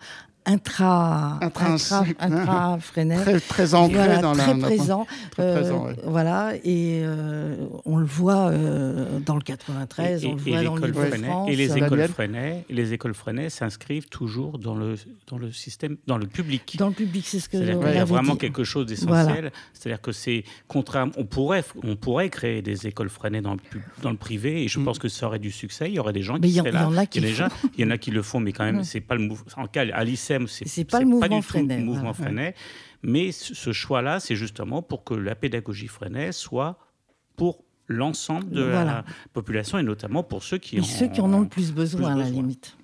intra, 0.49 1.39
intra, 1.43 1.77
intra 2.19 2.79
très, 2.93 3.41
très 3.41 3.75
ancré 3.75 4.19
dans 4.21 4.33
très 4.33 4.59
présent, 4.59 5.07
très 5.31 5.43
euh, 5.43 5.55
présent 5.55 5.87
voilà, 6.05 6.55
et 6.65 7.03
euh, 7.05 7.57
on 7.85 7.99
le 7.99 8.07
voit 8.07 8.49
euh, 8.49 9.19
dans 9.21 9.35
le 9.35 9.43
93, 9.43 10.25
on 10.25 10.35
le 10.35 10.39
voit 10.39 10.63
dans 10.63 10.77
le 10.77 10.93
France. 10.93 11.51
Et 11.51 11.57
les 11.57 11.77
écoles 11.77 12.09
Freinet, 12.09 12.65
les 12.71 12.93
écoles 12.95 13.15
Freinet 13.15 13.51
s'inscrivent 13.51 14.09
toujours 14.09 14.59
dans 14.59 14.75
le 14.75 14.95
dans 15.27 15.39
le 15.39 15.53
système, 15.53 15.97
dans 16.07 16.19
le 16.19 16.27
public. 16.27 16.77
Dans 16.79 16.89
le 16.89 16.95
public, 16.95 17.27
c'est 17.27 17.41
ce 17.41 17.49
que. 17.49 17.59
Il 17.59 17.95
y 17.95 17.99
a 17.99 18.05
vraiment 18.05 18.37
quelque 18.37 18.65
chose 18.65 18.87
d'essentiel. 18.87 19.53
C'est-à-dire 19.75 20.01
que 20.01 20.13
c'est 20.13 20.45
contraire. 20.67 21.09
On 21.17 21.25
pourrait 21.25 21.65
on 21.83 21.97
pourrait 21.97 22.31
créer 22.31 22.63
des 22.63 22.87
écoles 22.87 23.11
Freinet 23.11 23.43
dans 23.43 23.55
le 23.55 23.61
dans 24.03 24.11
le 24.11 24.17
privé, 24.17 24.63
et 24.63 24.69
je 24.69 24.79
mm. 24.81 24.85
pense 24.85 24.99
que 24.99 25.09
ça 25.09 25.27
aurait 25.27 25.39
du 25.39 25.51
succès. 25.51 25.89
Il 25.89 25.95
y 25.95 25.99
aurait 25.99 26.13
des 26.13 26.23
gens 26.23 26.39
qui 26.39 26.53
seraient 26.53 26.73
là. 26.73 26.89
Il 27.15 27.25
y, 27.25 27.29
il 27.77 27.85
y 27.85 27.85
en 27.85 27.91
a 27.91 27.99
qui 27.99 28.11
le 28.11 28.23
font, 28.23 28.41
mais 28.41 28.53
quand 28.53 28.65
même, 28.65 28.85
c'est 28.85 29.01
pas 29.01 29.15
le 29.15 29.23
mouvement. 29.23 29.45
En 29.57 29.67
cas, 29.67 29.85
à 29.93 30.05
l'ICEM, 30.05 30.38
c'est 30.47 30.85
pas 30.85 31.01
le 31.01 31.07
mouvement 31.07 31.43
Freinet. 31.43 31.79
mouvement 31.79 32.13
Freinet. 32.13 32.55
Mais 33.03 33.33
ce 33.33 33.73
choix-là, 33.73 34.21
c'est 34.21 34.37
justement 34.37 34.83
pour 34.83 35.05
que 35.05 35.15
la 35.15 35.35
pédagogie 35.35 35.87
Freinet 35.87 36.33
soit 36.33 36.79
pour 37.37 37.65
l'ensemble 37.87 38.51
de 38.51 38.63
la 38.63 39.05
population 39.33 39.79
et 39.79 39.83
notamment 39.83 40.23
pour 40.23 40.43
ceux 40.43 40.59
qui, 40.59 40.81
en, 40.81 40.85
ceux 40.85 41.09
qui 41.09 41.21
en 41.21 41.33
ont 41.33 41.41
le 41.41 41.49
plus 41.49 41.73
besoin, 41.73 42.13
à 42.13 42.17
la 42.17 42.29
limite. 42.29 42.77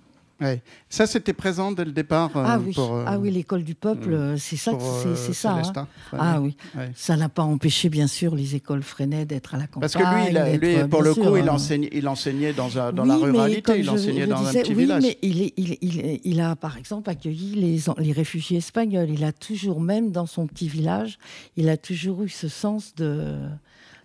Ça, 0.88 1.06
c'était 1.06 1.32
présent 1.32 1.72
dès 1.72 1.84
le 1.84 1.92
départ. 1.92 2.36
Euh, 2.36 2.44
ah, 2.46 2.58
oui. 2.58 2.74
Euh, 2.78 3.04
ah 3.06 3.18
oui, 3.18 3.30
l'école 3.30 3.64
du 3.64 3.74
peuple, 3.74 4.10
mm. 4.10 4.36
c'est 4.38 4.56
ça. 4.56 4.72
C'est 5.16 5.32
ça. 5.32 5.60
Hein. 5.76 5.86
Ah 6.12 6.40
oui. 6.40 6.56
Ça 6.94 7.16
n'a 7.16 7.28
pas 7.28 7.42
empêché, 7.42 7.88
bien 7.88 8.06
sûr, 8.06 8.34
les 8.34 8.54
écoles 8.54 8.82
Freinet 8.82 9.24
d'être 9.24 9.54
à 9.54 9.58
la 9.58 9.66
campagne. 9.66 9.80
Parce 9.80 9.94
que 9.94 10.58
lui, 10.58 10.58
lui 10.58 10.88
pour 10.88 11.02
le 11.02 11.14
coup, 11.14 11.36
il, 11.36 11.48
hein. 11.48 11.54
enseignait, 11.54 11.90
il 11.92 12.08
enseignait 12.08 12.52
dans, 12.52 12.68
dans 12.92 13.04
la 13.04 13.16
ruralité, 13.16 13.78
il 13.78 13.90
enseignait 13.90 14.26
dans 14.26 14.46
un 14.46 14.52
petit 14.52 14.72
oui, 14.72 14.82
village. 14.82 15.02
mais 15.02 15.18
il, 15.22 15.52
il, 15.56 16.20
il, 16.24 16.40
a, 16.40 16.56
par 16.56 16.76
exemple, 16.76 17.10
accueilli 17.10 17.54
les, 17.54 17.78
les 17.98 18.12
réfugiés 18.12 18.58
espagnols. 18.58 19.10
Il 19.10 19.24
a 19.24 19.32
toujours, 19.32 19.80
même 19.80 20.10
dans 20.10 20.26
son 20.26 20.46
petit 20.46 20.68
village, 20.68 21.18
il 21.56 21.68
a 21.68 21.76
toujours 21.76 22.22
eu 22.22 22.28
ce 22.28 22.48
sens 22.48 22.94
de 22.94 23.36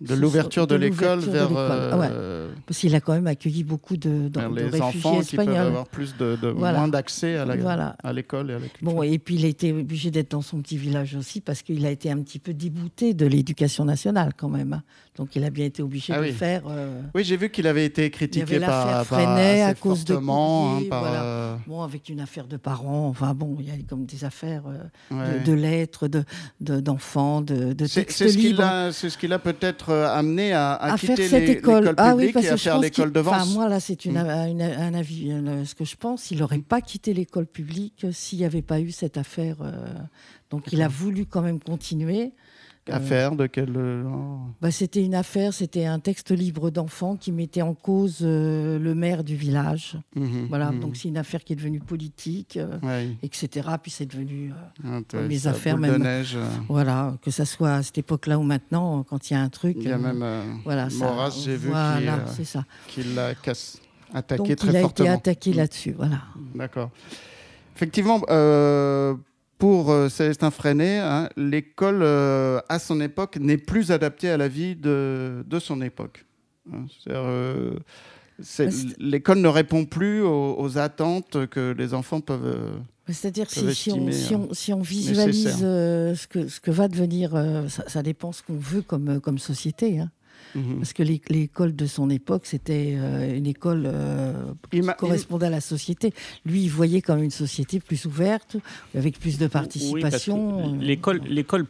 de 0.00 0.14
l'ouverture 0.14 0.66
de 0.66 0.74
l'école 0.74 1.20
vers. 1.20 1.50
Euh, 1.54 2.50
Parce 2.66 2.78
qu'il 2.80 2.94
a 2.94 3.00
quand 3.00 3.12
même 3.12 3.26
accueilli 3.26 3.64
beaucoup 3.64 3.96
de, 3.96 4.28
de, 4.28 4.40
les 4.54 4.80
enfants 4.80 5.20
qui 5.20 5.36
peuvent 5.36 5.48
avoir 5.48 5.86
plus 5.86 6.16
de, 6.16 6.52
moins 6.52 6.88
d'accès 6.88 7.36
à 7.36 7.44
l'école 7.44 7.94
et 8.02 8.06
à 8.06 8.12
la 8.12 8.22
culture. 8.22 8.78
Bon, 8.82 9.02
et 9.02 9.18
puis 9.18 9.36
il 9.36 9.44
a 9.44 9.48
été 9.48 9.72
obligé 9.72 10.10
d'être 10.10 10.30
dans 10.30 10.42
son 10.42 10.60
petit 10.60 10.76
village 10.76 11.14
aussi 11.14 11.40
parce 11.40 11.62
qu'il 11.62 11.84
a 11.84 11.90
été 11.90 12.10
un 12.10 12.18
petit 12.18 12.38
peu 12.38 12.54
débouté 12.54 13.14
de 13.14 13.26
l'éducation 13.26 13.84
nationale 13.84 14.32
quand 14.36 14.48
même. 14.48 14.82
Donc 15.20 15.36
il 15.36 15.44
a 15.44 15.50
bien 15.50 15.66
été 15.66 15.82
obligé 15.82 16.14
ah 16.16 16.22
de 16.22 16.32
faire. 16.32 16.62
Euh, 16.66 17.02
oui, 17.14 17.24
j'ai 17.24 17.36
vu 17.36 17.50
qu'il 17.50 17.66
avait 17.66 17.84
été 17.84 18.10
critiqué 18.10 18.58
par, 18.58 19.04
par 19.04 19.18
à 19.18 19.74
cause 19.74 20.06
de 20.06 20.14
hein, 20.14 20.80
euh, 20.90 21.56
Bon, 21.66 21.82
avec 21.82 22.08
une 22.08 22.20
affaire 22.20 22.46
de 22.46 22.56
parents. 22.56 23.08
Enfin 23.08 23.34
bon, 23.34 23.58
il 23.60 23.68
y 23.68 23.70
a 23.70 23.74
comme 23.86 24.06
des 24.06 24.24
affaires 24.24 24.62
de, 25.10 25.52
lettres, 25.52 26.08
de 26.08 26.24
d'enfants, 26.80 27.42
de, 27.42 27.74
de, 27.74 27.86
textes 27.86 28.18
C'est 28.18 29.10
ce 29.10 29.18
qu'il 29.18 29.32
a 29.34 29.38
peut-être 29.38 29.90
euh, 29.90 30.08
amené 30.08 30.52
à, 30.52 30.72
à, 30.72 30.96
quitter 30.96 31.16
faire 31.16 31.28
cette 31.28 31.48
école 31.48 31.94
ah 31.96 32.12
publique 32.12 32.36
et 32.36 32.48
à 32.48 32.56
faire 32.56 32.78
l'école 32.78 33.12
de 33.12 33.20
Vence. 33.20 33.54
Moi, 33.54 33.68
là, 33.68 33.80
c'est 33.80 34.06
mm. 34.06 34.16
un 34.16 34.94
avis. 34.94 35.32
Euh, 35.32 35.64
ce 35.64 35.74
que 35.74 35.84
je 35.84 35.96
pense, 35.96 36.30
il 36.30 36.38
n'aurait 36.38 36.58
pas 36.58 36.80
quitté 36.80 37.12
l'école 37.12 37.46
publique 37.46 38.06
s'il 38.12 38.38
n'y 38.38 38.44
avait 38.44 38.62
pas 38.62 38.80
eu 38.80 38.90
cette 38.90 39.16
affaire. 39.16 39.56
Euh, 39.60 39.72
donc, 40.50 40.72
il 40.72 40.82
a 40.82 40.88
voulu 40.88 41.26
quand 41.26 41.42
même 41.42 41.60
continuer. 41.60 42.32
Affaire 42.88 43.36
de 43.36 43.46
quelle 43.46 43.78
bah, 44.60 44.70
C'était 44.70 45.04
une 45.04 45.14
affaire, 45.14 45.54
c'était 45.54 45.84
un 45.84 46.00
texte 46.00 46.30
libre 46.30 46.70
d'enfants 46.70 47.16
qui 47.16 47.30
mettait 47.30 47.62
en 47.62 47.74
cause 47.74 48.20
le 48.22 48.92
maire 48.94 49.22
du 49.22 49.36
village. 49.36 49.96
Mhm, 50.16 50.46
voilà, 50.48 50.72
mhm. 50.72 50.80
donc 50.80 50.96
c'est 50.96 51.08
une 51.08 51.18
affaire 51.18 51.44
qui 51.44 51.52
est 51.52 51.56
devenue 51.56 51.80
politique, 51.80 52.58
etc. 53.22 53.68
Puis 53.82 53.90
c'est 53.90 54.06
devenu 54.06 54.52
euh, 54.84 55.28
les 55.28 55.46
affaires 55.46 55.78
même. 55.78 55.92
De 55.92 55.98
neige. 55.98 56.36
Voilà, 56.68 57.16
que 57.22 57.30
ça 57.30 57.44
soit 57.44 57.74
à 57.74 57.82
cette 57.82 57.98
époque-là 57.98 58.38
ou 58.38 58.42
maintenant, 58.42 59.02
quand 59.04 59.30
il 59.30 59.34
y 59.34 59.36
a 59.36 59.40
un 59.40 59.48
truc. 59.48 59.76
Il 59.78 59.88
y 59.88 59.92
a 59.92 59.98
même 59.98 60.24
voilà, 60.64 60.88
Maurras, 60.98 61.30
j'ai 61.44 61.56
vu, 61.56 61.68
voilà, 61.68 62.24
qu'il 62.88 63.14
l'a 63.14 63.34
attaqué 64.14 64.56
très 64.56 64.80
fortement. 64.80 65.06
Il 65.06 65.10
a 65.10 65.14
été 65.14 65.30
attaqué 65.30 65.52
là-dessus, 65.52 65.92
voilà. 65.92 66.22
D'accord. 66.54 66.90
Effectivement, 67.76 68.20
euh, 68.28 69.14
pour 69.60 69.90
euh, 69.90 70.08
Célestin 70.08 70.50
Freinet, 70.50 70.98
hein, 70.98 71.28
l'école 71.36 72.00
euh, 72.02 72.60
à 72.70 72.78
son 72.78 72.98
époque 73.00 73.36
n'est 73.36 73.58
plus 73.58 73.92
adaptée 73.92 74.30
à 74.30 74.38
la 74.38 74.48
vie 74.48 74.74
de, 74.74 75.44
de 75.46 75.58
son 75.58 75.82
époque. 75.82 76.24
Hein. 76.72 76.86
Euh, 77.08 77.74
l'école 78.98 79.38
ne 79.38 79.48
répond 79.48 79.84
plus 79.84 80.22
aux, 80.22 80.78
attentes 80.78 81.46
que 81.48 81.74
les 81.76 81.92
enfants 81.92 82.22
peuvent. 82.22 82.80
C'est-à-dire 83.06 83.50
si, 83.50 83.74
si, 83.74 83.92
on, 83.92 84.10
si, 84.10 84.34
on, 84.34 84.54
si, 84.54 84.72
on, 84.72 84.80
visualise 84.80 85.58
ce, 85.58 86.26
que, 86.26 86.48
ce 86.48 86.58
que 86.58 86.70
va 86.70 86.88
devenir, 86.88 87.32
ça, 87.68 87.86
ça, 87.86 88.02
dépend 88.02 88.32
ce 88.32 88.42
qu'on 88.42 88.56
veut 88.56 88.82
comme, 88.82 89.20
comme 89.20 89.38
société. 89.38 89.98
Hein. 89.98 90.10
Mhm. 90.54 90.78
Parce 90.78 90.92
que 90.92 91.02
l'école 91.02 91.74
de 91.76 91.86
son 91.86 92.10
époque, 92.10 92.42
c'était 92.44 92.94
euh, 92.96 93.36
une 93.36 93.46
école 93.46 93.84
euh, 93.86 94.32
qui 94.70 94.80
correspondait 94.98 95.46
à 95.46 95.50
la 95.50 95.60
société. 95.60 96.12
Lui, 96.44 96.62
il 96.62 96.68
voyait 96.68 97.02
comme 97.02 97.22
une 97.22 97.30
société 97.30 97.80
plus 97.80 98.04
ouverte, 98.06 98.56
avec 98.96 99.18
plus 99.18 99.38
de 99.38 99.46
participation. 99.46 100.76
l'école, 100.80 101.20
l'école, 101.28 101.66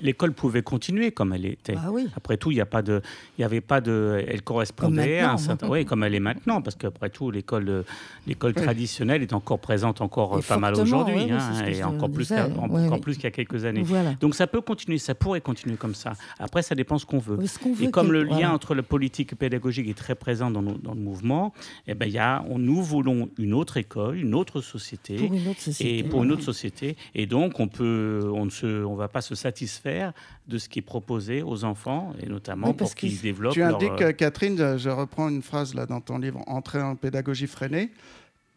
l'école 0.00 0.32
pouvait 0.32 0.62
continuer 0.62 1.12
comme 1.12 1.32
elle 1.32 1.46
était. 1.46 1.74
Ah 1.76 1.90
oui. 1.90 2.08
Après 2.16 2.36
tout, 2.36 2.50
il 2.50 2.54
n'y 2.54 2.60
a 2.60 2.66
pas 2.66 2.82
de, 2.82 3.02
il 3.38 3.42
y 3.42 3.44
avait 3.44 3.60
pas 3.60 3.80
de, 3.80 4.24
elle 4.26 4.42
correspondait 4.42 5.20
à 5.20 5.32
un 5.32 5.38
certain, 5.38 5.68
oui, 5.68 5.84
comme 5.84 6.02
elle 6.04 6.14
est 6.14 6.20
maintenant, 6.20 6.62
parce 6.62 6.76
qu'après 6.76 7.10
tout, 7.10 7.30
l'école, 7.30 7.84
l'école 8.26 8.54
traditionnelle 8.54 9.22
est 9.22 9.32
encore 9.32 9.58
présente 9.58 10.00
encore 10.00 10.40
pas 10.42 10.58
mal 10.58 10.74
aujourd'hui, 10.74 11.30
hein, 11.30 11.64
et 11.66 11.82
encore 11.84 12.10
plus, 12.10 12.32
encore 12.32 13.00
plus 13.00 13.14
qu'il 13.14 13.24
y 13.24 13.28
a 13.28 13.30
quelques 13.30 13.64
années. 13.64 13.84
Donc 14.20 14.34
ça 14.34 14.46
peut 14.46 14.60
continuer, 14.60 14.98
ça 14.98 15.14
pourrait 15.14 15.40
continuer 15.40 15.76
comme 15.76 15.94
ça. 15.94 16.14
Après, 16.38 16.62
ça 16.62 16.74
dépend 16.74 16.98
ce 16.98 17.06
qu'on 17.06 17.18
veut. 17.18 17.38
Ce 17.46 17.58
qu'on 17.58 17.72
veut 17.72 17.84
et 17.86 17.90
comme 17.90 18.12
le 18.22 18.24
lien 18.24 18.52
entre 18.52 18.74
la 18.74 18.82
politique 18.82 19.32
et 19.32 19.36
pédagogique 19.36 19.88
est 19.88 19.98
très 19.98 20.14
présent 20.14 20.50
dans, 20.50 20.62
dans 20.62 20.94
le 20.94 21.00
mouvement, 21.00 21.52
eh 21.86 21.94
ben, 21.94 22.06
y 22.06 22.18
a, 22.18 22.44
on, 22.48 22.58
nous 22.58 22.82
voulons 22.82 23.28
une 23.38 23.54
autre 23.54 23.76
école, 23.76 24.18
une 24.18 24.34
autre 24.34 24.60
société. 24.60 25.16
Pour 25.16 25.34
une 25.34 25.48
autre 25.48 25.60
société. 25.60 25.98
Et 25.98 26.04
pour 26.04 26.24
une 26.24 26.32
autre 26.32 26.42
société. 26.42 26.96
Et 27.14 27.26
donc, 27.26 27.60
on 27.60 27.68
peut, 27.68 28.30
on 28.32 28.44
ne 28.44 28.50
se, 28.50 28.84
on 28.84 28.94
va 28.94 29.08
pas 29.08 29.20
se 29.20 29.34
satisfaire 29.34 30.12
de 30.48 30.58
ce 30.58 30.68
qui 30.68 30.78
est 30.78 30.82
proposé 30.82 31.42
aux 31.42 31.64
enfants, 31.64 32.12
et 32.22 32.26
notamment 32.26 32.72
pour 32.72 32.94
qu'ils 32.94 33.20
développent. 33.20 33.54
Tu 33.54 33.62
indiques, 33.62 34.02
euh, 34.02 34.12
Catherine, 34.12 34.78
je 34.78 34.90
reprends 34.90 35.28
une 35.28 35.42
phrase 35.42 35.74
là 35.74 35.86
dans 35.86 36.00
ton 36.00 36.18
livre, 36.18 36.42
Entrer 36.46 36.80
en 36.80 36.96
pédagogie 36.96 37.46
freinée. 37.46 37.90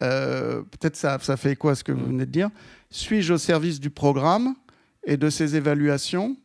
Euh, 0.02 0.62
peut-être 0.62 0.96
ça, 0.96 1.18
ça 1.20 1.36
fait 1.36 1.56
quoi 1.56 1.74
ce 1.74 1.84
que 1.84 1.92
vous 1.92 2.06
mm. 2.06 2.12
venez 2.12 2.26
de 2.26 2.30
dire? 2.30 2.50
Suis-je 2.90 3.34
au 3.34 3.38
service 3.38 3.80
du 3.80 3.90
programme 3.90 4.54
et 5.04 5.16
de 5.16 5.28
ses 5.30 5.56
évaluations? 5.56 6.36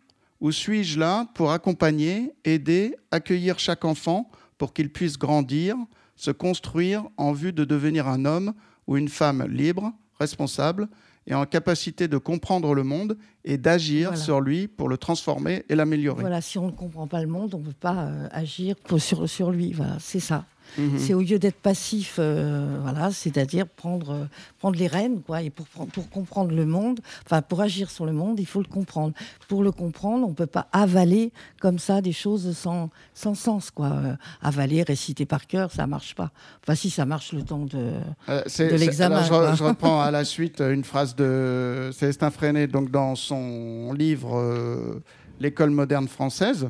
Ou 0.41 0.51
suis-je 0.51 0.99
là 0.99 1.27
pour 1.33 1.51
accompagner, 1.51 2.33
aider, 2.43 2.95
accueillir 3.11 3.59
chaque 3.59 3.85
enfant 3.85 4.29
pour 4.57 4.73
qu'il 4.73 4.91
puisse 4.91 5.17
grandir, 5.17 5.75
se 6.15 6.31
construire 6.31 7.05
en 7.17 7.31
vue 7.31 7.53
de 7.53 7.65
devenir 7.65 8.07
un 8.07 8.25
homme 8.25 8.53
ou 8.87 8.97
une 8.97 9.09
femme 9.09 9.45
libre, 9.47 9.93
responsable 10.19 10.87
et 11.27 11.33
en 11.33 11.45
capacité 11.45 12.07
de 12.07 12.17
comprendre 12.17 12.73
le 12.75 12.83
monde 12.83 13.17
et 13.43 13.57
d'agir 13.57 14.17
sur 14.17 14.41
lui 14.41 14.67
pour 14.67 14.89
le 14.89 14.97
transformer 14.97 15.65
et 15.69 15.75
l'améliorer. 15.75 16.21
Voilà, 16.21 16.41
si 16.41 16.57
on 16.57 16.67
ne 16.67 16.71
comprend 16.71 17.07
pas 17.07 17.21
le 17.21 17.27
monde, 17.27 17.55
on 17.55 17.59
ne 17.59 17.65
peut 17.65 17.73
pas 17.73 18.05
euh, 18.05 18.27
agir 18.31 18.75
pour, 18.75 19.01
sur, 19.01 19.27
sur 19.27 19.51
lui. 19.51 19.73
Voilà, 19.73 19.97
c'est 19.99 20.19
ça. 20.19 20.45
Mhm. 20.77 20.99
C'est 20.99 21.13
au 21.13 21.21
lieu 21.21 21.39
d'être 21.39 21.59
passif, 21.59 22.15
euh, 22.19 22.79
voilà, 22.81 23.11
c'est-à-dire 23.11 23.67
prendre, 23.67 24.11
euh, 24.11 24.25
prendre 24.59 24.77
les 24.77 24.87
rênes, 24.87 25.21
quoi. 25.21 25.41
Et 25.41 25.49
pour, 25.49 25.65
pour 25.67 26.09
comprendre 26.09 26.53
le 26.53 26.65
monde, 26.65 26.99
enfin, 27.25 27.41
pour 27.41 27.61
agir 27.61 27.89
sur 27.89 28.05
le 28.05 28.11
monde, 28.11 28.39
il 28.39 28.45
faut 28.45 28.61
le 28.61 28.67
comprendre. 28.67 29.13
Pour 29.47 29.63
le 29.63 29.71
comprendre, 29.71 30.25
on 30.25 30.31
ne 30.31 30.35
peut 30.35 30.45
pas 30.45 30.67
avaler 30.71 31.31
comme 31.61 31.79
ça 31.79 32.01
des 32.01 32.11
choses 32.11 32.55
sans, 32.57 32.89
sans 33.13 33.35
sens, 33.35 33.71
quoi. 33.71 33.87
Euh, 33.87 34.15
avaler, 34.41 34.83
réciter 34.83 35.25
par 35.25 35.47
cœur, 35.47 35.71
ça 35.71 35.87
marche 35.87 36.15
pas. 36.15 36.31
Enfin, 36.63 36.75
si, 36.75 36.89
ça 36.89 37.05
marche 37.05 37.31
le 37.33 37.43
temps 37.43 37.65
de, 37.65 37.93
de 38.27 38.75
l'examen. 38.75 39.23
Je, 39.23 39.55
je, 39.57 39.63
reprends 39.63 40.01
à 40.01 40.11
la 40.11 40.25
suite 40.35 40.61
une 40.61 40.83
phrase 40.83 41.15
de 41.15 41.89
Célestin 41.93 42.31
Freinet, 42.31 42.67
donc 42.67 42.91
dans 42.91 43.15
son 43.15 43.93
livre 43.93 45.01
L'école 45.39 45.69
moderne 45.71 46.07
française. 46.07 46.67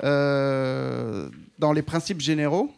dans 0.00 1.72
les 1.74 1.82
principes 1.82 2.20
généraux, 2.20 2.70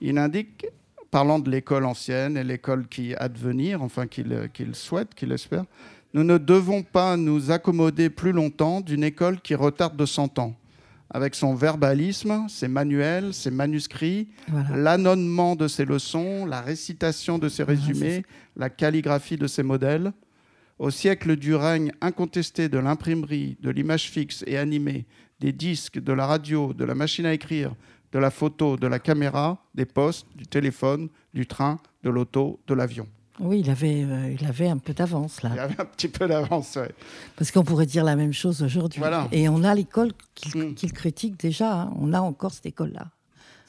il 0.00 0.18
indique, 0.18 0.66
parlant 1.10 1.38
de 1.38 1.50
l'école 1.50 1.84
ancienne 1.84 2.36
et 2.36 2.44
l'école 2.44 2.88
qui 2.88 3.14
a 3.14 3.28
de 3.28 3.38
venir, 3.38 3.82
enfin 3.82 4.06
qu'il 4.06 4.74
souhaite, 4.74 5.14
qu'il 5.14 5.32
espère, 5.32 5.64
nous 6.14 6.24
ne 6.24 6.38
devons 6.38 6.82
pas 6.82 7.16
nous 7.16 7.50
accommoder 7.50 8.10
plus 8.10 8.32
longtemps 8.32 8.80
d'une 8.80 9.04
école 9.04 9.40
qui 9.40 9.54
retarde 9.54 9.96
de 9.96 10.06
100 10.06 10.38
ans, 10.38 10.56
avec 11.10 11.34
son 11.34 11.54
verbalisme, 11.54 12.46
ses 12.48 12.68
manuels, 12.68 13.34
ses 13.34 13.50
manuscrits, 13.50 14.28
l'annonnement 14.74 15.56
de 15.56 15.68
ses 15.68 15.84
leçons, 15.84 16.46
la 16.46 16.60
récitation 16.60 17.38
de 17.38 17.48
ses 17.48 17.62
résumés, 17.62 18.24
la 18.56 18.70
calligraphie 18.70 19.36
de 19.36 19.46
ses 19.46 19.62
modèles. 19.62 20.12
Au 20.78 20.90
siècle 20.90 21.36
du 21.36 21.54
règne 21.54 21.92
incontesté 22.02 22.68
de 22.68 22.78
l'imprimerie, 22.78 23.56
de 23.62 23.70
l'image 23.70 24.10
fixe 24.10 24.44
et 24.46 24.58
animée, 24.58 25.06
des 25.40 25.52
disques, 25.52 25.98
de 25.98 26.12
la 26.12 26.26
radio, 26.26 26.74
de 26.74 26.84
la 26.84 26.94
machine 26.94 27.26
à 27.26 27.32
écrire, 27.32 27.74
de 28.16 28.20
la 28.20 28.30
photo, 28.30 28.78
de 28.78 28.86
la 28.86 28.98
caméra, 28.98 29.58
des 29.74 29.84
postes, 29.84 30.26
du 30.34 30.46
téléphone, 30.46 31.10
du 31.34 31.46
train, 31.46 31.78
de 32.02 32.08
l'auto, 32.08 32.58
de 32.66 32.72
l'avion. 32.72 33.06
Oui, 33.40 33.60
il 33.60 33.68
avait, 33.68 34.04
euh, 34.04 34.34
il 34.40 34.46
avait 34.46 34.68
un 34.68 34.78
peu 34.78 34.94
d'avance 34.94 35.42
là. 35.42 35.50
Il 35.52 35.58
avait 35.58 35.78
un 35.78 35.84
petit 35.84 36.08
peu 36.08 36.26
d'avance, 36.26 36.78
oui. 36.80 36.88
Parce 37.36 37.50
qu'on 37.50 37.62
pourrait 37.62 37.84
dire 37.84 38.04
la 38.04 38.16
même 38.16 38.32
chose 38.32 38.62
aujourd'hui. 38.62 39.02
Et 39.32 39.50
on 39.50 39.62
a 39.64 39.74
l'école 39.74 40.12
qu'il 40.34 40.62
hmm. 40.62 40.74
critique 40.94 41.38
déjà. 41.38 41.82
Hein. 41.82 41.92
On 42.00 42.14
a 42.14 42.20
encore 42.20 42.54
cette 42.54 42.64
école-là. 42.64 43.08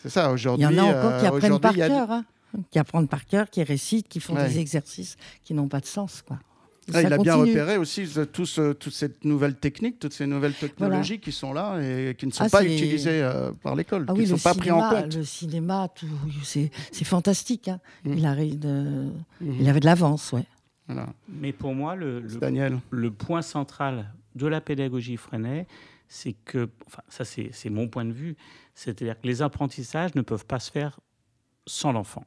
C'est 0.02 0.10
ça, 0.10 0.32
aujourd'hui. 0.32 0.66
Il 0.66 0.74
y 0.74 0.80
en 0.80 0.82
a 0.82 0.98
encore 0.98 1.20
qui 1.20 1.26
euh, 1.26 1.30
apprennent 1.30 1.60
par 1.60 1.76
cœur. 1.76 2.12
Hein. 2.12 2.26
Qui 2.72 2.80
apprennent 2.80 3.08
par 3.10 3.26
cœur, 3.26 3.50
qui 3.50 3.62
récitent, 3.64 4.08
qui 4.08 4.22
font 4.22 4.36
des 4.36 4.60
exercices 4.60 5.18
qui 5.44 5.54
n'ont 5.54 5.68
pas 5.68 5.82
de 5.82 5.86
sens. 5.86 6.24
Quoi. 6.26 6.40
Ah, 6.94 7.02
il 7.02 7.12
a 7.12 7.18
bien 7.18 7.36
repéré 7.36 7.78
aussi 7.78 8.08
toute 8.32 8.90
cette 8.92 9.26
nouvelle 9.26 9.56
technique, 9.56 10.00
toutes 10.00 10.14
ces 10.14 10.26
nouvelles 10.28 10.54
technologies 10.54 11.20
qui 11.20 11.32
sont 11.32 11.54
là 11.54 11.80
et 11.82 12.16
qui 12.16 12.28
ne 12.28 12.32
sont 12.32 12.46
ah, 12.46 12.50
pas 12.50 12.64
utilisées 12.64 13.22
euh, 13.22 13.52
par 13.52 13.76
l'école, 13.76 14.06
ah 14.08 14.14
qui 14.14 14.22
ne 14.22 14.26
sont 14.26 14.38
pas 14.38 14.54
pris 14.54 14.72
en 14.72 14.90
compte. 14.90 15.16
Le 15.16 15.24
cinéma, 15.24 15.90
c'est 16.44 17.04
fantastique. 17.04 17.68
Hein. 17.68 17.80
Mm. 18.06 18.14
Il, 18.14 18.24
mm-hmm. 18.24 19.12
il 19.60 19.70
avait 19.70 19.80
de 19.80 19.86
l'avance, 19.86 20.32
ouais. 20.32 20.46
Mais 21.28 21.52
pour 21.52 21.76
moi, 21.76 21.96
le, 21.96 22.22
le, 22.22 22.80
le, 22.92 23.12
point 23.12 23.42
central 23.42 24.14
de 24.36 24.48
la 24.48 24.62
pédagogie 24.62 25.18
Freinet, 25.18 25.68
c'est 26.08 26.34
que, 26.34 26.70
enfin, 26.86 27.02
ça 27.10 27.26
c'est 27.26 27.70
mon 27.70 27.90
point 27.90 28.06
de 28.06 28.14
vue, 28.14 28.38
c'est-à-dire 28.74 29.20
que 29.20 29.28
les 29.28 29.42
apprentissages 29.42 30.16
ne 30.16 30.22
peuvent 30.22 30.46
pas 30.46 30.60
se 30.60 30.72
faire 30.72 31.02
sans 31.66 31.92
l'enfant. 31.92 32.24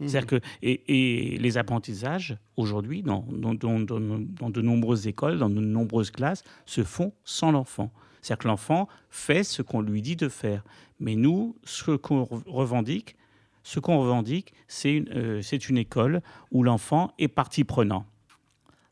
C'est-à-dire 0.00 0.26
que, 0.26 0.40
et, 0.62 1.36
les 1.38 1.58
apprentissages, 1.58 2.36
aujourd'hui, 2.56 3.02
dans, 3.02 3.26
dans, 3.30 3.54
de 3.54 4.60
nombreuses 4.62 5.06
écoles, 5.06 5.38
dans 5.38 5.50
de 5.50 5.60
nombreuses 5.60 6.10
classes, 6.10 6.42
se 6.66 6.82
font 6.82 7.12
sans 7.24 7.52
l'enfant. 7.52 7.90
C'est-à-dire 8.22 8.42
que 8.42 8.48
l'enfant 8.48 8.88
fait 9.10 9.44
ce 9.44 9.62
qu'on 9.62 9.80
lui 9.82 10.02
dit 10.02 10.16
de 10.16 10.28
faire. 10.28 10.64
Mais 10.98 11.16
nous, 11.16 11.56
ce 11.64 11.92
qu'on 11.92 12.24
revendique, 12.24 13.16
ce 13.62 13.80
qu'on 13.80 14.00
revendique, 14.00 14.52
c'est 14.68 14.94
une, 14.94 15.08
euh, 15.10 15.42
c'est 15.42 15.68
une 15.68 15.78
école 15.78 16.22
où 16.50 16.62
l'enfant 16.62 17.12
est 17.18 17.28
partie 17.28 17.64
prenant. 17.64 18.06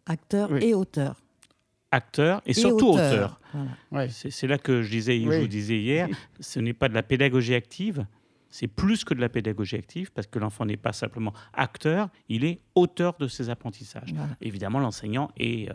Acteur 0.07 0.57
et 0.63 0.75
auteur. 0.75 1.21
Acteur 1.91 2.43
et, 2.45 2.53
surtout 2.53 2.89
auteur. 2.89 3.41
C'est, 4.11 4.47
là 4.47 4.59
que 4.59 4.83
je 4.83 4.91
disais, 4.91 5.21
je 5.21 5.41
vous 5.41 5.49
disais 5.49 5.79
hier, 5.79 6.09
ce 6.39 6.61
n'est 6.61 6.75
pas 6.75 6.89
de 6.89 6.95
la 6.95 7.03
pédagogie 7.03 7.55
active, 7.55 8.07
c'est 8.51 8.67
plus 8.67 9.05
que 9.05 9.15
de 9.15 9.21
la 9.21 9.29
pédagogie 9.29 9.77
active 9.77 10.11
parce 10.13 10.27
que 10.27 10.39
l'enfant 10.39 10.65
n'est 10.65 10.77
pas 10.77 10.93
simplement 10.93 11.33
acteur, 11.53 12.09
il 12.29 12.45
est 12.45 12.61
auteur 12.75 13.17
de 13.19 13.29
ses 13.29 13.51
apprentissages. 13.51 14.15
Évidemment, 14.41 14.79
l'enseignant 14.79 15.31
est 15.37 15.71
euh, 15.71 15.75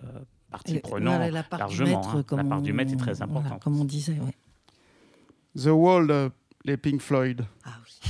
partie 0.49 0.79
prenante 0.79 1.31
largement. 1.51 2.07
Hein. 2.09 2.23
la 2.31 2.43
part 2.43 2.61
du 2.61 2.73
maître 2.73 2.93
est 2.93 2.97
très 2.97 3.21
importante. 3.21 3.61
comme 3.61 3.79
on 3.79 3.85
disait, 3.85 4.17
The 5.55 5.67
Wall, 5.67 6.09
uh, 6.09 6.29
les 6.65 6.77
Pink 6.77 7.01
Floyd. 7.01 7.45
Ah 7.63 7.77
oui. 7.83 8.09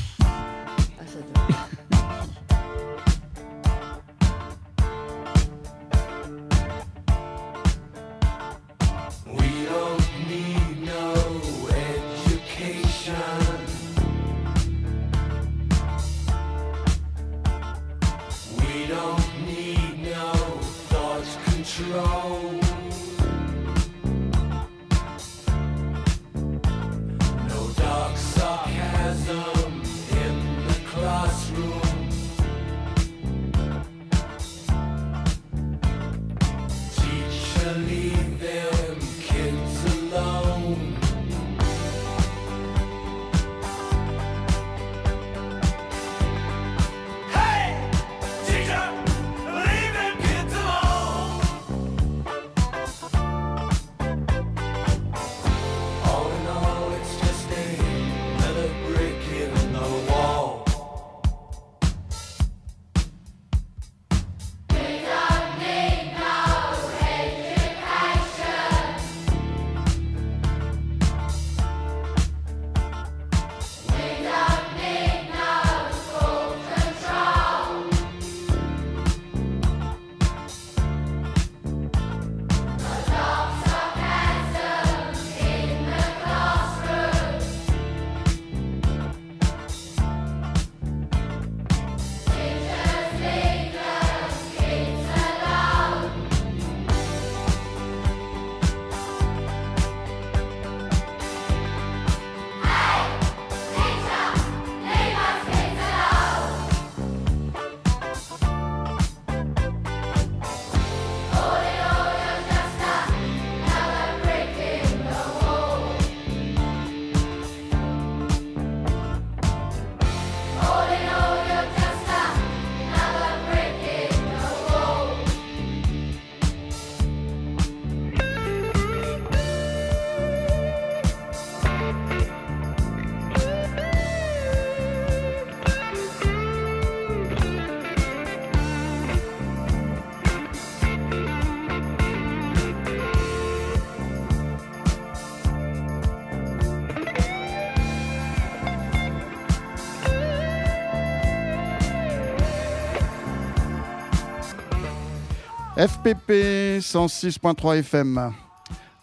FPP 155.83 156.79
106.3 156.79 157.79
FM. 157.79 158.31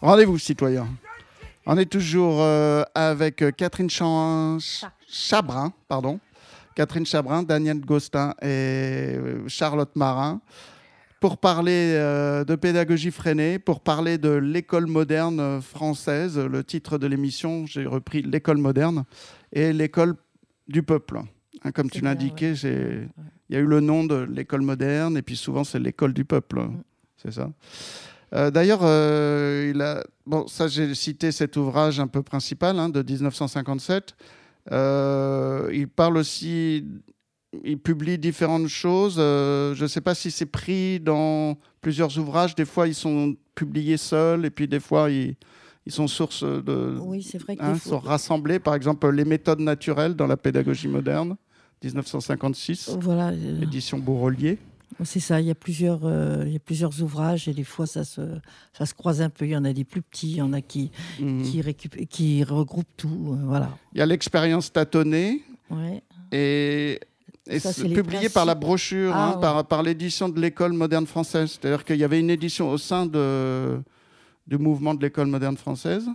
Rendez-vous, 0.01 0.39
citoyens. 0.39 0.87
On 1.67 1.77
est 1.77 1.85
toujours 1.85 2.41
euh, 2.41 2.81
avec 2.95 3.43
Catherine 3.55 3.87
Chabrin, 3.87 5.73
pardon. 5.87 6.19
Catherine 6.73 7.05
Chabrin, 7.05 7.43
Daniel 7.43 7.81
Gostin 7.81 8.33
et 8.41 8.47
euh, 8.47 9.47
Charlotte 9.47 9.95
Marin 9.95 10.41
pour 11.19 11.37
parler 11.37 11.93
euh, 11.93 12.43
de 12.45 12.55
pédagogie 12.55 13.11
freinée, 13.11 13.59
pour 13.59 13.81
parler 13.81 14.17
de 14.17 14.31
l'école 14.31 14.87
moderne 14.87 15.61
française. 15.61 16.39
Le 16.39 16.63
titre 16.63 16.97
de 16.97 17.05
l'émission, 17.05 17.67
j'ai 17.67 17.85
repris 17.85 18.23
l'école 18.23 18.57
moderne 18.57 19.03
et 19.53 19.71
l'école 19.71 20.15
du 20.67 20.81
peuple. 20.81 21.21
Hein, 21.63 21.71
comme 21.73 21.91
tu 21.91 22.01
l'indiquais, 22.01 22.55
il 23.51 23.55
y 23.55 23.57
a 23.57 23.59
eu 23.59 23.67
le 23.67 23.81
nom 23.81 24.05
de 24.05 24.15
l'école 24.15 24.61
moderne 24.61 25.17
et 25.17 25.21
puis 25.21 25.35
souvent 25.35 25.63
c'est 25.63 25.77
l'école 25.77 26.13
du 26.13 26.25
peuple. 26.25 26.61
Mm. 26.61 26.83
C'est 27.17 27.33
ça. 27.33 27.51
Euh, 28.33 28.49
d'ailleurs, 28.49 28.79
euh, 28.81 29.71
il 29.75 29.81
a... 29.81 30.03
bon, 30.25 30.47
ça 30.47 30.67
j'ai 30.67 30.95
cité 30.95 31.31
cet 31.31 31.57
ouvrage 31.57 31.99
un 31.99 32.07
peu 32.07 32.23
principal 32.23 32.79
hein, 32.79 32.89
de 32.89 33.03
1957. 33.03 34.15
il 34.71 35.87
parle 35.93 36.17
aussi 36.17 36.85
il 37.63 37.77
publie 37.77 38.17
différentes 38.17 38.67
choses. 38.67 39.17
Euh, 39.19 39.75
je 39.75 39.83
ne 39.83 39.87
sais 39.87 40.01
pas 40.01 40.15
si 40.15 40.31
c'est 40.31 40.45
pris 40.45 40.99
dans 40.99 41.57
plusieurs 41.81 42.17
ouvrages. 42.17 42.55
Des 42.55 42.65
fois, 42.65 42.87
ils 42.87 42.95
sont 42.95 43.35
publiés 43.55 43.97
seuls 43.97 44.45
et 44.45 44.49
puis 44.49 44.67
des 44.67 44.79
fois, 44.79 45.09
ils, 45.09 45.35
sont 45.89 46.07
source 46.07 46.43
de. 46.43 46.97
Oui, 47.01 47.21
c'est 47.21 47.37
vrai. 47.37 47.57
Hein, 47.59 47.75
sont 47.75 47.99
rassemblés. 47.99 48.59
Par 48.59 48.75
exemple, 48.75 49.09
les 49.11 49.25
méthodes 49.25 49.59
naturelles 49.59 50.15
dans 50.15 50.27
la 50.27 50.37
pédagogie 50.37 50.87
moderne, 50.87 51.35
1956. 51.83 52.97
Voilà. 52.99 53.29
Euh, 53.29 53.61
Édition 53.61 53.97
Bourrelier. 53.97 54.57
C'est 55.03 55.19
ça, 55.19 55.41
il 55.41 55.47
y, 55.47 55.51
a 55.51 55.55
plusieurs, 55.55 56.01
euh, 56.03 56.43
il 56.45 56.53
y 56.53 56.55
a 56.55 56.59
plusieurs 56.59 57.01
ouvrages 57.01 57.47
et 57.47 57.53
des 57.53 57.63
fois 57.63 57.87
ça 57.87 58.03
se, 58.03 58.21
ça 58.71 58.85
se 58.85 58.93
croise 58.93 59.21
un 59.21 59.29
peu. 59.29 59.45
Il 59.45 59.51
y 59.51 59.57
en 59.57 59.65
a 59.65 59.73
des 59.73 59.85
plus 59.85 60.01
petits, 60.01 60.31
il 60.31 60.37
y 60.37 60.41
en 60.41 60.53
a 60.53 60.61
qui, 60.61 60.91
mhm. 61.19 61.41
qui, 61.43 62.07
qui 62.07 62.43
regroupent 62.43 62.97
tout. 62.97 63.37
voilà. 63.45 63.75
Il 63.93 63.99
y 63.99 64.01
a 64.01 64.05
l'expérience 64.05 64.71
tâtonnée. 64.71 65.43
Ouais. 65.71 66.03
Et 66.31 66.99
et 67.47 67.59
publié 67.93 68.29
par 68.29 68.45
la 68.45 68.55
brochure, 68.55 69.15
hein, 69.15 69.39
ah, 69.41 69.63
par, 69.63 69.83
l'édition 69.83 70.29
de 70.29 70.39
l'école 70.39 70.73
moderne 70.73 71.07
française. 71.07 71.51
C'est-à-dire 71.59 71.83
qu'il 71.83 71.97
y 71.97 72.03
avait 72.03 72.19
une 72.19 72.29
édition 72.29 72.69
au 72.69 72.77
sein 72.77 73.05
de, 73.05 73.81
du 74.47 74.57
mouvement 74.57 74.93
de 74.93 75.01
l'école 75.01 75.27
moderne 75.27 75.57
française 75.57 76.07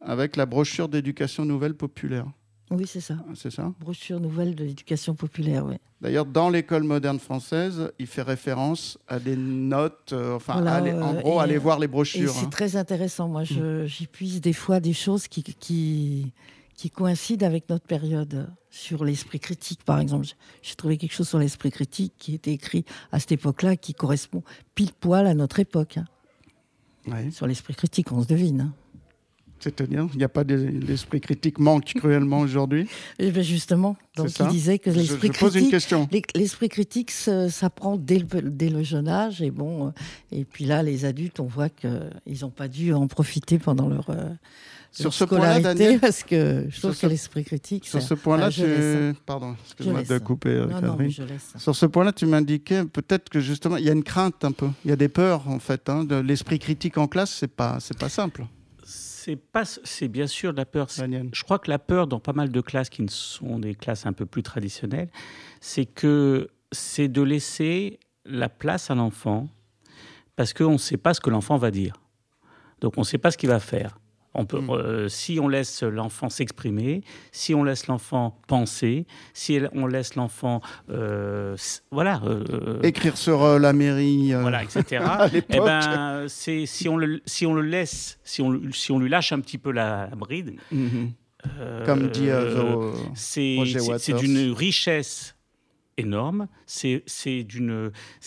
avec 0.00 0.36
la 0.36 0.46
brochure 0.46 0.88
d'éducation 0.88 1.44
nouvelle 1.44 1.74
populaire. 1.74 2.26
Oui, 2.74 2.86
c'est 2.86 3.00
ça. 3.00 3.16
C'est 3.34 3.50
ça. 3.50 3.72
Brochure 3.80 4.20
nouvelle 4.20 4.54
de 4.54 4.64
l'éducation 4.64 5.14
populaire, 5.14 5.64
oui. 5.66 5.76
D'ailleurs, 6.00 6.26
dans 6.26 6.50
l'école 6.50 6.82
moderne 6.82 7.18
française, 7.18 7.90
il 7.98 8.06
fait 8.06 8.22
référence 8.22 8.98
à 9.08 9.18
des 9.18 9.36
notes, 9.36 10.12
euh, 10.12 10.36
enfin, 10.36 10.62
en 10.66 11.14
gros, 11.14 11.40
aller 11.40 11.56
voir 11.56 11.78
les 11.78 11.88
brochures. 11.88 12.30
C'est 12.30 12.44
hein. 12.44 12.50
très 12.50 12.76
intéressant. 12.76 13.28
Moi, 13.28 13.44
mm. 13.44 13.86
j'y 13.86 14.06
puise 14.06 14.40
des 14.42 14.52
fois 14.52 14.80
des 14.80 14.92
choses 14.92 15.28
qui, 15.28 15.42
qui, 15.42 16.32
qui 16.76 16.90
coïncident 16.90 17.46
avec 17.46 17.70
notre 17.70 17.86
période 17.86 18.50
sur 18.68 19.04
l'esprit 19.04 19.40
critique, 19.40 19.84
par 19.84 19.98
exemple. 20.00 20.26
J'ai 20.60 20.74
trouvé 20.74 20.98
quelque 20.98 21.14
chose 21.14 21.28
sur 21.28 21.38
l'esprit 21.38 21.70
critique 21.70 22.12
qui 22.18 22.34
était 22.34 22.52
écrit 22.52 22.84
à 23.12 23.20
cette 23.20 23.32
époque-là, 23.32 23.76
qui 23.76 23.94
correspond 23.94 24.42
pile 24.74 24.92
poil 24.92 25.26
à 25.26 25.34
notre 25.34 25.60
époque. 25.60 25.98
Hein. 27.08 27.30
Sur 27.30 27.46
l'esprit 27.46 27.74
critique, 27.74 28.12
on 28.12 28.22
se 28.22 28.26
devine. 28.26 28.60
Hein. 28.60 28.74
C'est-à-dire, 29.64 30.06
il 30.12 30.18
n'y 30.18 30.24
a 30.24 30.28
pas 30.28 30.44
l'esprit 30.44 31.20
critique 31.20 31.58
manque 31.58 31.94
cruellement 31.96 32.40
aujourd'hui. 32.40 32.86
Eh 33.18 33.30
ben, 33.30 33.42
justement, 33.42 33.96
donc 34.16 34.28
il 34.38 34.46
disait 34.48 34.78
que 34.78 34.90
l'esprit 34.90 35.30
critique, 35.30 36.36
l'esprit 36.36 36.68
critique 36.68 37.10
s'apprend 37.10 37.96
dès 37.96 38.24
dès 38.42 38.68
le 38.68 38.82
jeune 38.82 39.08
âge 39.08 39.40
et 39.40 39.50
bon, 39.50 39.88
euh, 39.88 39.90
et 40.32 40.44
puis 40.44 40.66
là, 40.66 40.82
les 40.82 41.06
adultes, 41.06 41.40
on 41.40 41.46
voit 41.46 41.70
qu'ils 41.70 42.40
n'ont 42.42 42.50
pas 42.50 42.68
dû 42.68 42.92
en 42.92 43.06
profiter 43.06 43.58
pendant 43.58 43.88
leur 43.88 44.10
euh, 44.10 44.28
sur 44.94 45.12
ce 45.12 45.24
point-là, 45.24 45.58
Daniel, 45.58 45.98
parce 45.98 46.22
que 46.22 46.66
je 46.68 46.80
trouve 46.80 46.96
que 46.96 47.06
l'esprit 47.06 47.44
critique. 47.44 47.86
Sur 47.86 48.00
ce 48.00 48.14
point-là, 48.14 48.50
tu... 48.50 48.62
pardon, 49.26 49.56
excuse-moi 49.64 50.02
de 50.02 50.18
couper, 50.18 50.50
euh, 50.50 50.66
non, 50.66 50.96
non, 50.96 51.08
Sur 51.56 51.74
ce 51.74 51.86
point-là, 51.86 52.12
tu 52.12 52.26
m'indiquais 52.26 52.84
peut-être 52.84 53.28
que 53.28 53.40
justement, 53.40 53.76
il 53.76 53.84
y 53.84 53.90
a 53.90 53.92
une 53.92 54.04
crainte 54.04 54.44
un 54.44 54.52
peu, 54.52 54.68
il 54.84 54.90
y 54.90 54.92
a 54.92 54.96
des 54.96 55.08
peurs 55.08 55.48
en 55.48 55.58
fait. 55.58 55.88
Hein, 55.88 56.04
de 56.04 56.16
l'esprit 56.16 56.60
critique 56.60 56.96
en 56.96 57.08
classe, 57.08 57.34
c'est 57.34 57.48
pas, 57.48 57.78
c'est 57.80 57.98
pas 57.98 58.08
simple. 58.08 58.46
C'est 59.24 59.36
pas, 59.36 59.64
c'est 59.64 60.08
bien 60.08 60.26
sûr 60.26 60.52
de 60.52 60.58
la 60.58 60.66
peur. 60.66 60.88
Je 60.90 61.44
crois 61.44 61.58
que 61.58 61.70
la 61.70 61.78
peur 61.78 62.06
dans 62.06 62.20
pas 62.20 62.34
mal 62.34 62.50
de 62.50 62.60
classes 62.60 62.90
qui 62.90 63.00
ne 63.00 63.08
sont 63.08 63.58
des 63.58 63.74
classes 63.74 64.04
un 64.04 64.12
peu 64.12 64.26
plus 64.26 64.42
traditionnelles, 64.42 65.08
c'est 65.62 65.86
que 65.86 66.50
c'est 66.72 67.08
de 67.08 67.22
laisser 67.22 68.00
la 68.26 68.50
place 68.50 68.90
à 68.90 68.94
l'enfant 68.94 69.48
parce 70.36 70.52
qu'on 70.52 70.72
ne 70.72 70.76
sait 70.78 70.98
pas 70.98 71.14
ce 71.14 71.22
que 71.22 71.30
l'enfant 71.30 71.56
va 71.56 71.70
dire. 71.70 71.94
Donc 72.82 72.98
on 72.98 73.00
ne 73.00 73.06
sait 73.06 73.16
pas 73.16 73.30
ce 73.30 73.38
qu'il 73.38 73.48
va 73.48 73.60
faire. 73.60 73.98
On 74.34 74.46
peut, 74.46 74.60
mm. 74.60 74.70
euh, 74.70 75.08
si 75.08 75.38
on 75.40 75.48
laisse 75.48 75.82
l'enfant 75.82 76.28
s'exprimer, 76.28 77.02
si 77.30 77.54
on 77.54 77.62
laisse 77.62 77.86
l'enfant 77.86 78.36
penser, 78.48 79.06
si 79.32 79.60
on 79.72 79.86
laisse 79.86 80.16
l'enfant, 80.16 80.60
euh, 80.90 81.56
voilà, 81.92 82.20
euh, 82.24 82.80
écrire 82.82 83.16
sur 83.16 83.58
la 83.60 83.72
mairie, 83.72 84.32
voilà, 84.32 84.64
etc. 84.64 85.04
et 85.32 85.42
eh 85.50 85.58
ben, 85.58 86.24
c'est 86.28 86.66
si 86.66 86.88
on 86.88 86.96
le 86.96 87.22
si 87.26 87.46
on 87.46 87.54
le 87.54 87.62
laisse, 87.62 88.18
si 88.24 88.42
on 88.42 88.60
si 88.72 88.90
on 88.90 88.98
lui 88.98 89.08
lâche 89.08 89.32
un 89.32 89.40
petit 89.40 89.58
peu 89.58 89.70
la 89.70 90.06
bride, 90.16 90.56
mm-hmm. 90.72 91.84
comme 91.86 92.08
dit 92.08 92.28
c'est 93.14 94.12
d'une 94.14 94.50
richesse 94.50 95.36
énorme. 95.96 96.48
C'est 96.66 97.04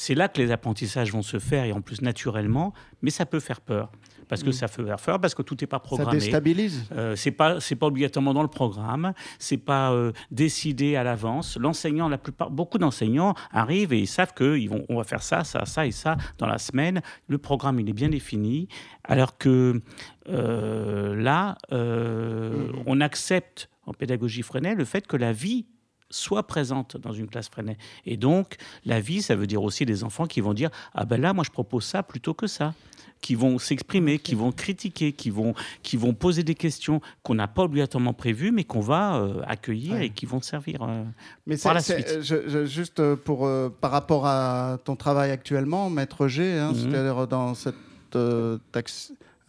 là 0.10 0.28
que 0.30 0.42
les 0.42 0.52
apprentissages 0.52 1.12
vont 1.12 1.22
se 1.22 1.40
faire 1.40 1.66
et 1.66 1.74
en 1.74 1.82
plus 1.82 2.02
naturellement, 2.02 2.74
mais 3.02 3.10
ça 3.10 3.26
peut 3.26 3.42
faire 3.42 3.60
peur 3.60 3.92
parce 4.28 4.44
que 4.44 4.50
mm. 4.50 4.54
ça 4.54 4.68
fait 4.68 4.84
peur, 4.84 5.20
parce 5.20 5.36
que 5.36 5.42
tout 5.42 5.56
n'est 5.60 5.68
pas 5.68 5.80
programmé. 5.80 6.20
Ça 6.20 6.26
déstabilise. 6.26 6.86
Euh, 6.92 7.16
c'est 7.16 7.32
pas 7.32 7.60
c'est 7.60 7.76
pas 7.76 7.88
obligatoirement 7.88 8.34
dans 8.34 8.42
le 8.42 8.48
programme, 8.48 9.14
c'est 9.40 9.58
pas 9.58 9.92
euh, 9.92 10.12
décidé 10.32 10.96
à 10.96 11.04
l'avance. 11.04 11.58
L'enseignant, 11.58 12.10
la 12.10 12.18
plupart, 12.18 12.50
beaucoup 12.50 12.78
d'enseignants 12.78 13.34
arrivent 13.52 13.94
et 13.94 14.00
ils 14.00 14.08
savent 14.08 14.34
que 14.34 14.58
ils 14.58 14.68
vont, 14.68 14.86
on 14.90 14.98
va 14.98 15.04
faire 15.04 15.24
ça, 15.24 15.44
ça, 15.44 15.66
ça 15.66 15.86
et 15.86 15.92
ça 15.92 16.18
dans 16.38 16.48
la 16.48 16.58
semaine. 16.58 17.02
Le 17.28 17.38
programme 17.38 17.80
il 17.80 17.90
est 17.90 17.94
bien 17.94 18.10
défini, 18.10 18.68
alors 19.04 19.38
que 19.38 19.82
euh, 20.30 21.16
là, 21.16 21.58
mm. 21.72 22.84
on 22.86 23.02
accepte 23.02 23.70
en 23.86 23.94
pédagogie 23.94 24.42
freinée 24.42 24.76
le 24.76 24.86
fait 24.86 25.08
que 25.08 25.18
la 25.18 25.32
vie 25.32 25.66
soit 26.10 26.48
présente 26.48 26.98
dans 26.98 27.12
une 27.12 27.28
classe 27.28 27.50
freinée. 27.50 27.78
Et 28.06 28.18
donc, 28.18 28.56
la 28.86 29.00
vie, 29.00 29.22
ça 29.22 29.36
veut 29.36 29.48
dire 29.48 29.62
aussi 29.62 29.86
des 29.86 30.04
enfants 30.04 30.26
qui 30.26 30.42
vont 30.42 30.54
dire 30.54 30.70
Ah 30.94 31.06
ben 31.06 31.20
là, 31.20 31.34
moi, 31.34 31.44
je 31.46 31.52
propose 31.52 31.84
ça 31.84 32.04
plutôt 32.04 32.34
que 32.34 32.48
ça 32.48 32.74
qui 33.22 33.36
vont 33.36 33.60
s'exprimer, 33.60 34.20
qui 34.20 34.36
vont 34.36 34.52
critiquer, 34.52 35.12
qui 35.12 35.30
vont, 35.30 35.54
qui 35.84 35.98
vont 35.98 36.14
poser 36.14 36.44
des 36.44 36.56
questions 36.56 37.02
qu'on 37.24 37.36
n'a 37.36 37.48
pas 37.48 37.64
obligatoirement 37.64 38.14
prévues, 38.14 38.52
mais 38.52 38.64
qu'on 38.64 38.82
va 38.82 39.18
euh, 39.18 39.42
accueillir 39.48 40.02
et 40.02 40.10
qui 40.10 40.26
vont 40.26 40.42
servir 40.42 40.84
euh, 40.84 41.04
mais 41.46 41.58
par 41.58 41.74
la 41.74 41.82
suite. 41.82 42.20
Je, 42.22 42.66
juste 42.66 43.00
euh, 43.00 43.16
pour, 43.16 43.50
par 43.82 43.92
rapport 43.92 44.26
à 44.26 44.78
ton 44.84 44.96
travail 44.96 45.32
actuellement, 45.32 45.90
Maître 45.90 46.28
G, 46.28 46.58
hein, 46.58 46.72
mhm. 46.72 46.76
c'est-à-dire 46.76 47.28
dans 47.28 47.54
cette 47.54 47.76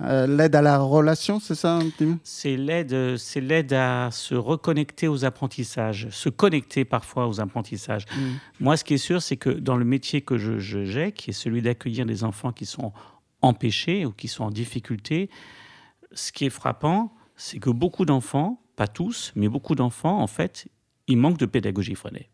l'aide 0.00 0.54
à 0.54 0.62
la 0.62 0.78
relation, 0.78 1.40
c'est 1.40 1.54
ça 1.54 1.78
C'est 2.24 2.56
l'aide, 2.56 3.16
c'est 3.16 3.40
l'aide 3.40 3.72
à 3.72 4.10
se 4.10 4.34
reconnecter 4.34 5.08
aux 5.08 5.24
apprentissages, 5.24 6.08
se 6.10 6.28
connecter 6.28 6.84
parfois 6.84 7.28
aux 7.28 7.40
apprentissages. 7.40 8.04
Mhm. 8.16 8.38
Moi, 8.60 8.76
ce 8.76 8.84
qui 8.84 8.94
est 8.94 8.98
sûr, 8.98 9.22
c'est 9.22 9.36
que 9.36 9.50
dans 9.50 9.76
le 9.76 9.84
métier 9.84 10.20
que 10.20 10.36
je, 10.36 10.58
j'ai, 10.58 11.12
qui 11.12 11.30
est 11.30 11.32
celui 11.32 11.62
d'accueillir 11.62 12.04
des 12.04 12.24
enfants 12.24 12.52
qui 12.52 12.66
sont 12.66 12.92
empêchés 13.42 14.04
ou 14.04 14.12
qui 14.12 14.28
sont 14.28 14.44
en 14.44 14.50
difficulté, 14.50 15.30
ce 16.12 16.32
qui 16.32 16.46
est 16.46 16.50
frappant, 16.50 17.12
c'est 17.36 17.58
que 17.58 17.70
beaucoup 17.70 18.04
d'enfants, 18.04 18.60
pas 18.76 18.88
tous, 18.88 19.32
mais 19.36 19.48
beaucoup 19.48 19.74
d'enfants, 19.74 20.20
en 20.20 20.26
fait, 20.26 20.68
ils 21.06 21.16
manquent 21.16 21.38
de 21.38 21.46
pédagogie 21.46 21.94
freinée. 21.94 22.28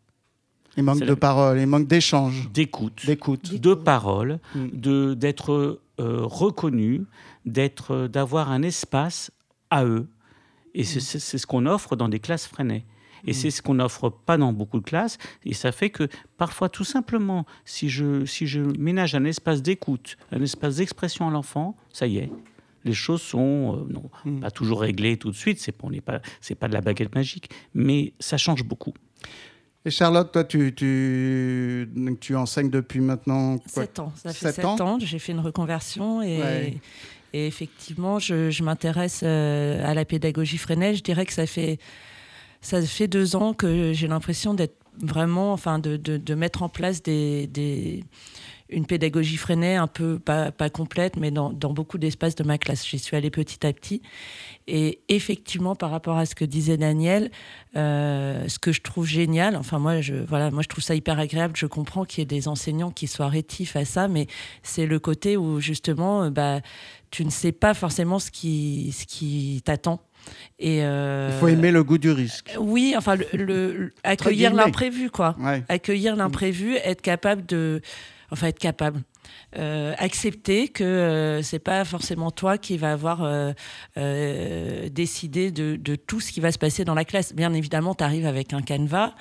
Il 0.77 0.83
manque 0.83 0.99
de 0.99 1.13
parole, 1.13 1.59
il 1.59 1.67
manque 1.67 1.87
d'échange. 1.87 2.49
D'écoute. 2.51 3.05
D'écoute. 3.05 3.53
De 3.53 3.73
parole, 3.73 4.39
mm. 4.55 4.67
de, 4.73 5.13
d'être 5.13 5.81
euh, 5.99 6.21
reconnu, 6.23 7.05
d'être, 7.45 8.07
d'avoir 8.07 8.51
un 8.51 8.61
espace 8.61 9.31
à 9.69 9.85
eux. 9.85 10.07
Et 10.73 10.83
c'est, 10.83 10.99
mm. 10.99 11.19
c'est 11.19 11.37
ce 11.37 11.47
qu'on 11.47 11.65
offre 11.65 11.95
dans 11.95 12.09
des 12.09 12.19
classes 12.19 12.47
freinées. 12.47 12.85
Et 13.25 13.31
mm. 13.31 13.33
c'est 13.33 13.51
ce 13.51 13.61
qu'on 13.61 13.75
n'offre 13.75 14.09
pas 14.09 14.37
dans 14.37 14.53
beaucoup 14.53 14.79
de 14.79 14.85
classes. 14.85 15.17
Et 15.45 15.53
ça 15.53 15.71
fait 15.71 15.89
que 15.89 16.07
parfois, 16.37 16.69
tout 16.69 16.83
simplement, 16.83 17.45
si 17.65 17.89
je, 17.89 18.25
si 18.25 18.47
je 18.47 18.61
ménage 18.61 19.15
un 19.15 19.25
espace 19.25 19.61
d'écoute, 19.61 20.17
un 20.31 20.41
espace 20.41 20.77
d'expression 20.77 21.27
à 21.27 21.31
l'enfant, 21.31 21.75
ça 21.91 22.07
y 22.07 22.17
est. 22.17 22.31
Les 22.83 22.93
choses 22.93 23.21
sont 23.21 23.87
euh, 23.89 23.93
non, 23.93 24.09
mm. 24.25 24.41
pas 24.41 24.51
toujours 24.51 24.81
réglées 24.81 25.17
tout 25.17 25.31
de 25.31 25.35
suite, 25.35 25.59
c'est 25.59 25.71
pas, 25.71 25.87
pas, 26.05 26.19
pas 26.59 26.67
de 26.67 26.73
la 26.73 26.81
baguette 26.81 27.13
magique, 27.15 27.49
mais 27.73 28.13
ça 28.19 28.37
change 28.37 28.63
beaucoup. 28.63 28.93
Et 29.85 29.91
Charlotte, 29.91 30.31
toi, 30.31 30.43
tu, 30.43 30.73
tu, 30.73 31.87
tu 32.19 32.35
enseignes 32.35 32.71
depuis 32.71 33.01
maintenant 33.01 33.59
quoi? 33.59 33.83
7 33.83 33.99
ans. 33.99 34.13
Ça 34.15 34.33
fait 34.33 34.51
7, 34.51 34.65
ans? 34.65 34.97
J'ai 34.99 35.19
fait 35.19 35.31
une 35.31 35.39
reconversion 35.39 36.23
et, 36.23 36.79
et 37.33 37.47
effectivement, 37.47 38.17
je, 38.17 38.49
je 38.49 38.63
m'intéresse 38.63 39.21
euh, 39.23 39.85
à 39.85 39.93
la 39.93 40.05
pédagogie 40.05 40.57
freinée. 40.57 40.95
Je 40.95 41.03
dirais 41.03 41.25
que 41.25 41.33
ça 41.33 41.45
fait 41.45 41.77
ça 42.65 42.81
fait 42.81 43.07
deux 43.07 43.35
ans 43.35 43.53
que 43.53 43.93
j'ai 43.93 44.07
l'impression 44.07 44.55
d'être 44.55 44.75
vraiment, 44.99 45.53
enfin, 45.53 45.77
de, 45.77 46.33
mettre 46.33 46.63
en 46.63 46.69
place 46.69 47.03
une 47.07 48.85
pédagogie 48.87 49.37
freinée 49.37 49.75
un 49.75 49.85
peu, 49.85 50.17
pas, 50.17 50.51
complète, 50.71 51.15
mais 51.17 51.29
dans, 51.29 51.51
beaucoup 51.51 51.99
d'espaces 51.99 52.33
de 52.33 52.43
ma 52.43 52.57
classe. 52.57 52.83
J'y 52.87 52.97
suis 52.97 53.15
allée 53.15 53.29
petit 53.29 53.67
à 53.67 53.71
petit. 53.71 54.01
Et 54.65 55.01
effectivement, 55.09 55.75
par 55.75 55.91
rapport 55.91 56.17
à 56.17 56.25
ce 56.25 56.33
que 56.33 56.43
disait 56.43 56.77
Daniel, 56.77 57.29
euh, 57.75 58.47
ce 58.47 58.57
que 58.57 58.71
je 58.71 58.81
trouve 58.81 59.05
génial, 59.05 59.55
enfin 59.55 59.77
moi 59.77 60.01
je, 60.01 60.15
voilà, 60.15 60.49
moi 60.49 60.63
je 60.63 60.67
trouve 60.67 60.83
ça 60.83 60.95
hyper 60.95 61.19
agréable, 61.19 61.55
je 61.55 61.67
comprends 61.67 62.03
qu'il 62.03 62.21
y 62.21 62.23
ait 62.23 62.25
des 62.25 62.47
enseignants 62.47 62.89
qui 62.89 63.05
soient 63.05 63.29
rétifs 63.29 63.75
à 63.75 63.85
ça, 63.85 64.07
mais 64.07 64.25
c'est 64.63 64.87
le 64.87 64.97
côté 64.97 65.37
où 65.37 65.59
justement, 65.59 66.31
bah, 66.31 66.61
tu 67.11 67.25
ne 67.25 67.29
sais 67.29 67.51
pas 67.51 67.75
forcément 67.75 68.17
ce 68.17 68.31
qui 68.31 69.61
t'attend. 69.63 70.01
Et 70.59 70.83
euh, 70.83 71.29
Il 71.31 71.39
faut 71.39 71.47
aimer 71.47 71.71
le 71.71 71.83
goût 71.83 71.97
du 71.97 72.11
risque. 72.11 72.53
Oui, 72.59 72.93
enfin, 72.97 73.15
le, 73.33 73.93
accueillir 74.03 74.53
l'imprévu, 74.53 75.09
quoi. 75.09 75.35
Accueillir 75.69 76.15
l'imprévu, 76.15 76.75
être 76.75 77.01
capable 77.01 77.45
de. 77.45 77.81
Enfin, 78.31 78.47
être 78.47 78.59
capable. 78.59 79.01
Euh, 79.57 79.93
accepter 79.97 80.67
que 80.67 80.83
euh, 80.83 81.41
c'est 81.41 81.59
pas 81.59 81.85
forcément 81.85 82.31
toi 82.31 82.57
qui 82.57 82.77
va 82.77 82.91
avoir 82.91 83.27
décidé 83.95 85.51
de, 85.51 85.75
de, 85.75 85.95
tout 85.95 86.19
ce 86.19 86.31
qui 86.31 86.39
va 86.39 86.51
se 86.51 86.57
passer 86.57 86.85
dans 86.85 86.95
la 86.95 87.05
classe. 87.05 87.33
Bien 87.33 87.53
évidemment, 87.53 87.95
tu 87.95 88.03
arrives 88.03 88.25
avec 88.25 88.53
un 88.53 88.61
canevas, 88.61 89.13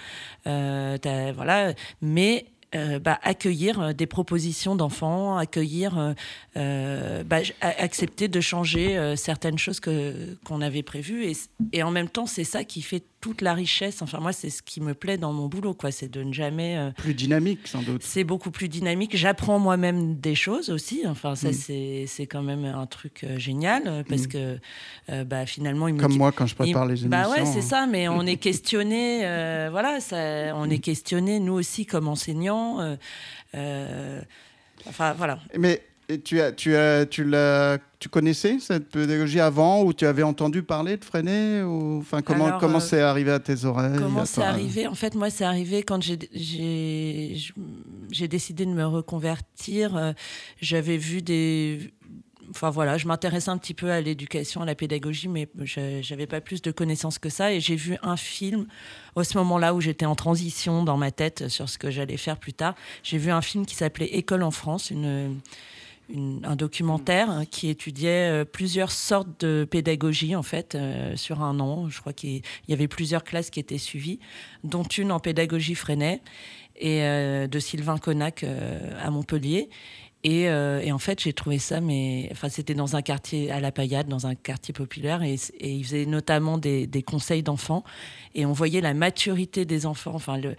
voilà, 0.44 1.74
mais 2.00 2.46
euh, 2.74 2.98
bah, 2.98 3.20
accueillir 3.22 3.80
euh, 3.80 3.92
des 3.92 4.06
propositions 4.06 4.74
d'enfants, 4.74 5.36
accueillir, 5.36 6.14
euh, 6.56 7.22
bah, 7.22 7.38
accepter 7.60 8.28
de 8.28 8.40
changer 8.40 9.14
certaines 9.16 9.58
choses 9.58 9.80
qu'on 9.80 10.60
avait 10.60 10.82
prévues. 10.82 11.24
Et, 11.24 11.36
et, 11.72 11.82
en 11.82 11.90
même 11.90 12.08
temps, 12.08 12.26
c'est 12.26 12.44
ça 12.44 12.64
qui 12.64 12.82
fait 12.82 13.04
toute 13.24 13.40
la 13.40 13.54
richesse. 13.54 14.02
Enfin, 14.02 14.20
moi, 14.20 14.34
c'est 14.34 14.50
ce 14.50 14.60
qui 14.60 14.82
me 14.82 14.92
plaît 14.92 15.16
dans 15.16 15.32
mon 15.32 15.46
boulot, 15.46 15.72
quoi. 15.72 15.90
C'est 15.90 16.08
de 16.08 16.22
ne 16.22 16.34
jamais. 16.34 16.76
Euh, 16.76 16.90
plus 16.90 17.14
dynamique, 17.14 17.66
sans 17.66 17.80
doute. 17.80 18.02
C'est 18.02 18.22
beaucoup 18.22 18.50
plus 18.50 18.68
dynamique. 18.68 19.16
J'apprends 19.16 19.58
moi-même 19.58 20.16
des 20.16 20.34
choses 20.34 20.68
aussi. 20.68 21.04
Enfin, 21.06 21.34
ça, 21.34 21.48
mm. 21.48 22.06
c'est 22.06 22.26
quand 22.26 22.42
même 22.42 22.66
un 22.66 22.84
truc 22.84 23.24
euh, 23.24 23.38
génial 23.38 23.84
euh, 23.86 24.02
parce 24.06 24.24
mm. 24.24 24.28
que, 24.28 24.58
bah, 25.24 25.46
finalement, 25.46 25.88
il 25.88 25.94
me 25.94 26.00
Comme 26.00 26.18
moi, 26.18 26.32
quand 26.32 26.44
je 26.44 26.54
prépare 26.54 26.84
les 26.84 27.02
émissions. 27.02 27.08
Bah 27.08 27.30
ouais, 27.30 27.46
c'est 27.46 27.62
ça. 27.62 27.86
Mais 27.86 28.08
on 28.08 28.26
est 28.26 28.36
questionné. 28.48 29.20
voilà, 29.70 30.00
ça, 30.00 30.16
on 30.54 30.68
est 30.68 30.76
mm. 30.76 30.80
questionné, 30.80 31.40
nous 31.40 31.54
aussi, 31.54 31.86
comme 31.86 32.08
enseignants. 32.08 32.98
enfin, 33.54 35.14
voilà. 35.14 35.38
Mais 35.58 35.80
et 36.08 36.20
tu, 36.20 36.40
as, 36.40 36.52
tu, 36.52 36.76
as, 36.76 37.06
tu, 37.06 37.24
l'as, 37.24 37.78
tu 37.98 38.08
connaissais 38.08 38.58
cette 38.58 38.90
pédagogie 38.90 39.40
avant 39.40 39.82
ou 39.82 39.92
tu 39.92 40.06
avais 40.06 40.22
entendu 40.22 40.62
parler 40.62 40.96
de 40.96 41.04
Freinet 41.04 41.62
ou, 41.62 41.98
enfin, 42.00 42.20
Comment, 42.22 42.58
comment 42.58 42.76
euh, 42.76 42.80
c'est 42.80 43.00
arrivé 43.00 43.30
à 43.30 43.40
tes 43.40 43.64
oreilles 43.64 43.98
Comment 43.98 44.24
c'est 44.26 44.42
arrivé? 44.42 44.86
En 44.86 44.94
fait, 44.94 45.14
moi, 45.14 45.30
c'est 45.30 45.44
arrivé 45.44 45.82
quand 45.82 46.02
j'ai, 46.02 46.18
j'ai, 46.32 47.36
j'ai 48.10 48.28
décidé 48.28 48.66
de 48.66 48.70
me 48.70 48.84
reconvertir. 48.84 49.96
Euh, 49.96 50.12
j'avais 50.60 50.96
vu 50.98 51.22
des. 51.22 51.92
Enfin 52.50 52.68
voilà, 52.68 52.98
je 52.98 53.08
m'intéressais 53.08 53.48
un 53.48 53.56
petit 53.56 53.72
peu 53.72 53.90
à 53.90 54.02
l'éducation, 54.02 54.60
à 54.60 54.66
la 54.66 54.74
pédagogie, 54.74 55.28
mais 55.28 55.48
je 55.62 56.08
n'avais 56.10 56.26
pas 56.26 56.42
plus 56.42 56.60
de 56.60 56.70
connaissances 56.70 57.18
que 57.18 57.30
ça. 57.30 57.52
Et 57.52 57.60
j'ai 57.60 57.74
vu 57.74 57.96
un 58.02 58.18
film, 58.18 58.66
à 59.16 59.24
ce 59.24 59.38
moment-là 59.38 59.74
où 59.74 59.80
j'étais 59.80 60.04
en 60.04 60.14
transition 60.14 60.84
dans 60.84 60.98
ma 60.98 61.10
tête 61.10 61.48
sur 61.48 61.70
ce 61.70 61.78
que 61.78 61.90
j'allais 61.90 62.18
faire 62.18 62.36
plus 62.36 62.52
tard. 62.52 62.74
J'ai 63.02 63.16
vu 63.16 63.30
un 63.30 63.40
film 63.40 63.64
qui 63.64 63.74
s'appelait 63.74 64.06
École 64.06 64.42
en 64.42 64.50
France, 64.50 64.90
une 64.90 65.40
un 66.12 66.56
documentaire 66.56 67.44
qui 67.50 67.68
étudiait 67.68 68.30
euh, 68.30 68.44
plusieurs 68.44 68.90
sortes 68.90 69.40
de 69.40 69.66
pédagogie 69.68 70.36
en 70.36 70.42
fait 70.42 70.74
euh, 70.74 71.16
sur 71.16 71.42
un 71.42 71.58
an. 71.60 71.88
Je 71.88 72.00
crois 72.00 72.12
qu'il 72.12 72.42
y 72.68 72.72
avait 72.72 72.88
plusieurs 72.88 73.24
classes 73.24 73.50
qui 73.50 73.60
étaient 73.60 73.78
suivies, 73.78 74.18
dont 74.64 74.82
une 74.82 75.12
en 75.12 75.20
pédagogie 75.20 75.74
Freinet 75.74 76.20
et 76.76 77.02
euh, 77.02 77.46
de 77.46 77.58
Sylvain 77.58 77.98
Connac 77.98 78.44
à 79.00 79.10
Montpellier. 79.10 79.68
Et, 80.26 80.50
en 80.50 80.98
fait, 80.98 81.20
j'ai 81.20 81.34
trouvé 81.34 81.58
ça, 81.58 81.82
mais 81.82 82.30
enfin, 82.32 82.48
c'était 82.48 82.72
dans 82.72 82.96
un 82.96 83.02
quartier 83.02 83.50
à 83.50 83.60
la 83.60 83.70
Paillade, 83.70 84.08
dans 84.08 84.26
un 84.26 84.34
quartier 84.34 84.72
populaire, 84.72 85.22
et, 85.22 85.34
et 85.60 85.70
il 85.70 85.84
faisait 85.84 86.06
notamment 86.06 86.56
des, 86.56 86.86
des 86.86 87.02
conseils 87.02 87.42
d'enfants, 87.42 87.84
et 88.34 88.46
on 88.46 88.52
voyait 88.54 88.80
la 88.80 88.94
maturité 88.94 89.66
des 89.66 89.84
enfants, 89.84 90.14
enfin 90.14 90.38
le, 90.38 90.56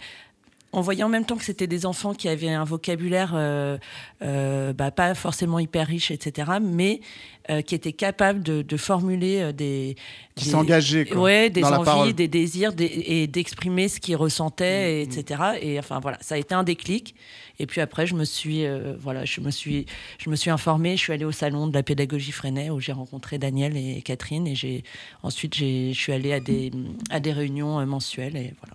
on 0.76 0.82
voyait 0.82 1.02
en 1.02 1.08
même 1.08 1.24
temps 1.24 1.36
que 1.36 1.44
c'était 1.44 1.66
des 1.66 1.86
enfants 1.86 2.12
qui 2.12 2.28
avaient 2.28 2.50
un 2.50 2.64
vocabulaire 2.64 3.32
euh, 3.34 3.78
euh, 4.20 4.74
bah, 4.74 4.90
pas 4.90 5.14
forcément 5.14 5.58
hyper 5.58 5.86
riche, 5.86 6.10
etc., 6.10 6.52
mais 6.60 7.00
euh, 7.48 7.62
qui 7.62 7.74
étaient 7.74 7.94
capables 7.94 8.42
de, 8.42 8.76
formuler 8.76 9.54
des... 9.54 9.96
Qui 10.34 10.50
s'engageaient, 10.50 11.16
Ouais, 11.16 11.48
des 11.48 11.64
envies, 11.64 12.12
des 12.12 12.28
désirs, 12.28 12.72
et 12.78 13.26
d'exprimer 13.26 13.88
ce 13.88 14.00
qu'ils 14.00 14.16
ressentaient, 14.16 15.02
etc. 15.02 15.40
Mm, 15.40 15.52
mm. 15.54 15.58
Et 15.62 15.78
enfin, 15.78 15.98
voilà, 15.98 16.18
ça 16.20 16.34
a 16.34 16.38
été 16.38 16.54
un 16.54 16.62
déclic. 16.62 17.14
Et 17.58 17.64
puis 17.64 17.80
après, 17.80 18.06
je 18.06 18.14
me 18.14 18.26
suis, 18.26 18.66
voilà, 19.00 19.24
je 19.24 19.40
me 19.40 19.50
suis, 19.50 19.86
je 20.18 20.28
me 20.28 20.36
suis 20.36 20.50
informée. 20.50 20.98
Je 20.98 21.00
suis 21.00 21.12
allée 21.14 21.24
au 21.24 21.32
salon 21.32 21.68
de 21.68 21.72
la 21.72 21.82
pédagogie 21.82 22.32
Freinet 22.32 22.68
où 22.68 22.80
j'ai 22.80 22.92
rencontré 22.92 23.38
Daniel 23.38 23.78
et 23.78 24.02
Catherine. 24.02 24.46
Et 24.46 24.54
j'ai 24.54 24.84
ensuite, 25.22 25.54
je 25.54 25.92
suis 25.94 26.12
allée 26.12 26.34
à 26.34 26.40
des, 26.40 26.70
à 27.08 27.18
des 27.18 27.32
réunions 27.32 27.84
mensuelles. 27.86 28.36
Et 28.36 28.52
voilà. 28.60 28.74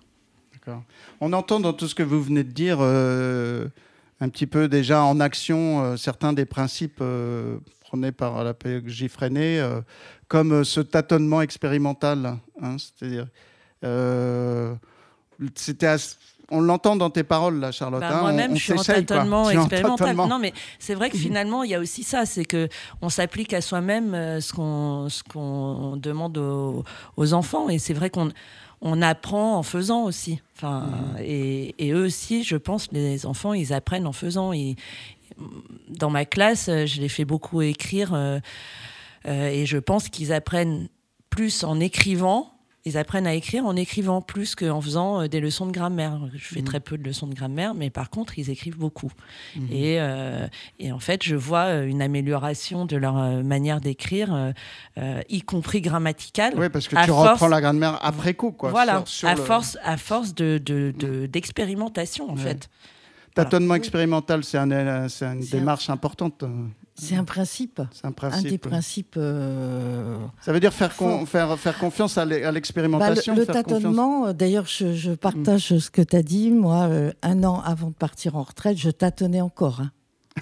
On 1.20 1.32
entend 1.32 1.60
dans 1.60 1.72
tout 1.72 1.88
ce 1.88 1.94
que 1.94 2.02
vous 2.02 2.22
venez 2.22 2.44
de 2.44 2.50
dire 2.50 2.78
euh, 2.80 3.66
un 4.20 4.28
petit 4.28 4.46
peu 4.46 4.68
déjà 4.68 5.02
en 5.02 5.20
action 5.20 5.82
euh, 5.82 5.96
certains 5.96 6.32
des 6.32 6.44
principes 6.44 6.98
euh, 7.00 7.58
prônés 7.80 8.12
par 8.12 8.42
la 8.44 8.54
pédagogie 8.54 9.08
freinée, 9.08 9.62
comme 10.28 10.64
ce 10.64 10.80
tâtonnement 10.80 11.42
expérimental. 11.42 12.38
Hein, 12.60 12.76
c'est-à-dire, 12.78 13.26
c'était 15.54 15.96
on 16.54 16.60
l'entend 16.60 16.96
dans 16.96 17.08
tes 17.08 17.22
paroles, 17.22 17.60
là, 17.60 17.72
Charlotte. 17.72 18.00
Bah, 18.00 18.10
hein, 18.12 18.20
moi-même, 18.20 18.54
je 18.56 18.62
suis 18.62 18.72
en 18.74 18.82
tâtonnement 18.82 19.48
expérimental. 19.48 20.16
Non, 20.16 20.38
mais 20.38 20.52
c'est 20.78 20.94
vrai 20.94 21.08
que 21.08 21.16
finalement, 21.16 21.64
il 21.64 21.70
y 21.70 21.74
a 21.74 21.80
aussi 21.80 22.02
ça, 22.02 22.26
c'est 22.26 22.44
que 22.44 22.68
on 23.00 23.08
s'applique 23.08 23.54
à 23.54 23.60
soi-même 23.60 24.40
ce 24.40 24.52
qu'on 24.52 25.08
ce 25.08 25.22
qu'on 25.22 25.96
demande 25.96 26.36
aux, 26.38 26.84
aux, 27.16 27.32
enfants, 27.32 27.68
et 27.68 27.78
c'est 27.78 27.94
vrai 27.94 28.10
qu'on 28.10 28.30
on 28.82 29.00
apprend 29.00 29.56
en 29.56 29.62
faisant 29.62 30.04
aussi. 30.04 30.40
Enfin, 30.56 30.80
mmh. 30.80 31.18
et, 31.20 31.92
eux 31.92 32.04
aussi, 32.04 32.42
je 32.42 32.56
pense, 32.56 32.90
les 32.92 33.24
enfants, 33.26 33.54
ils 33.54 33.72
apprennent 33.72 34.06
en 34.06 34.12
faisant. 34.12 34.52
Et, 34.52 34.76
dans 35.88 36.10
ma 36.10 36.24
classe, 36.24 36.66
je 36.66 37.00
les 37.00 37.08
fais 37.08 37.24
beaucoup 37.24 37.62
écrire 37.62 38.12
euh, 38.12 38.38
euh, 39.26 39.48
et 39.48 39.66
je 39.66 39.78
pense 39.78 40.08
qu'ils 40.08 40.32
apprennent 40.32 40.88
plus 41.30 41.64
en 41.64 41.80
écrivant 41.80 42.51
ils 42.84 42.98
apprennent 42.98 43.28
à 43.28 43.34
écrire 43.34 43.64
en 43.64 43.76
écrivant 43.76 44.20
plus 44.20 44.56
qu'en 44.56 44.80
faisant 44.80 45.22
euh, 45.22 45.28
des 45.28 45.40
leçons 45.40 45.66
de 45.66 45.72
grammaire. 45.72 46.18
Je 46.34 46.44
fais 46.44 46.62
mmh. 46.62 46.64
très 46.64 46.80
peu 46.80 46.98
de 46.98 47.04
leçons 47.04 47.28
de 47.28 47.34
grammaire, 47.34 47.74
mais 47.74 47.90
par 47.90 48.10
contre, 48.10 48.38
ils 48.38 48.50
écrivent 48.50 48.78
beaucoup. 48.78 49.12
Mmh. 49.54 49.60
Et, 49.70 50.00
euh, 50.00 50.48
et, 50.80 50.90
en 50.90 50.98
fait, 50.98 51.22
je 51.22 51.36
vois 51.36 51.66
euh, 51.66 51.86
une 51.86 52.02
amélioration 52.02 52.84
de 52.84 52.96
leur 52.96 53.14
manière 53.44 53.80
d'écrire, 53.80 54.52
y 55.28 55.42
compris 55.42 55.80
grammaticale. 55.80 56.54
Oui, 56.56 56.68
parce 56.68 56.88
que 56.88 56.96
tu 57.04 57.10
reprends 57.10 57.48
la 57.48 57.60
grammaire 57.60 57.98
après 58.02 58.34
coup. 58.34 58.50
Quoi, 58.52 58.70
voilà, 58.70 59.04
à, 59.22 59.36
force, 59.36 59.78
à 59.82 59.96
force 59.96 60.34
d'expérimentation, 60.34 62.26
de, 62.26 62.30
de, 62.30 62.34
en 62.34 62.36
fait. 62.36 62.68
Tâtonnement 63.34 63.74
expérimental, 63.76 64.44
c'est 64.44 64.58
une 64.58 65.46
démarche 65.50 65.88
importante. 65.88 66.44
C'est 66.94 67.16
un 67.16 67.24
principe. 67.24 67.80
C'est 67.92 68.06
un 68.06 68.12
principe. 68.12 68.46
Un 68.46 68.50
des 68.50 68.58
principes. 68.58 69.14
Euh, 69.16 70.16
Ça 70.40 70.52
veut 70.52 70.60
dire 70.60 70.72
faire, 70.72 70.92
faire, 70.92 71.58
faire 71.58 71.78
confiance 71.78 72.18
à 72.18 72.24
l'expérimentation. 72.24 73.34
Bah, 73.34 73.40
le, 73.40 73.46
tâtonnement, 73.46 74.26
euh, 74.26 74.32
d'ailleurs, 74.32 74.66
je, 74.66 75.14
partage 75.14 75.78
ce 75.78 75.90
que 75.90 76.02
tu 76.02 76.16
as 76.16 76.22
dit. 76.22 76.50
Moi, 76.50 76.86
euh, 76.88 77.12
un 77.22 77.44
an 77.44 77.60
avant 77.60 77.88
de 77.88 77.94
partir 77.94 78.36
en 78.36 78.42
retraite, 78.42 78.76
je 78.76 78.90
tâtonnais 78.90 79.40
encore. 79.40 79.80
Hein. 79.80 79.90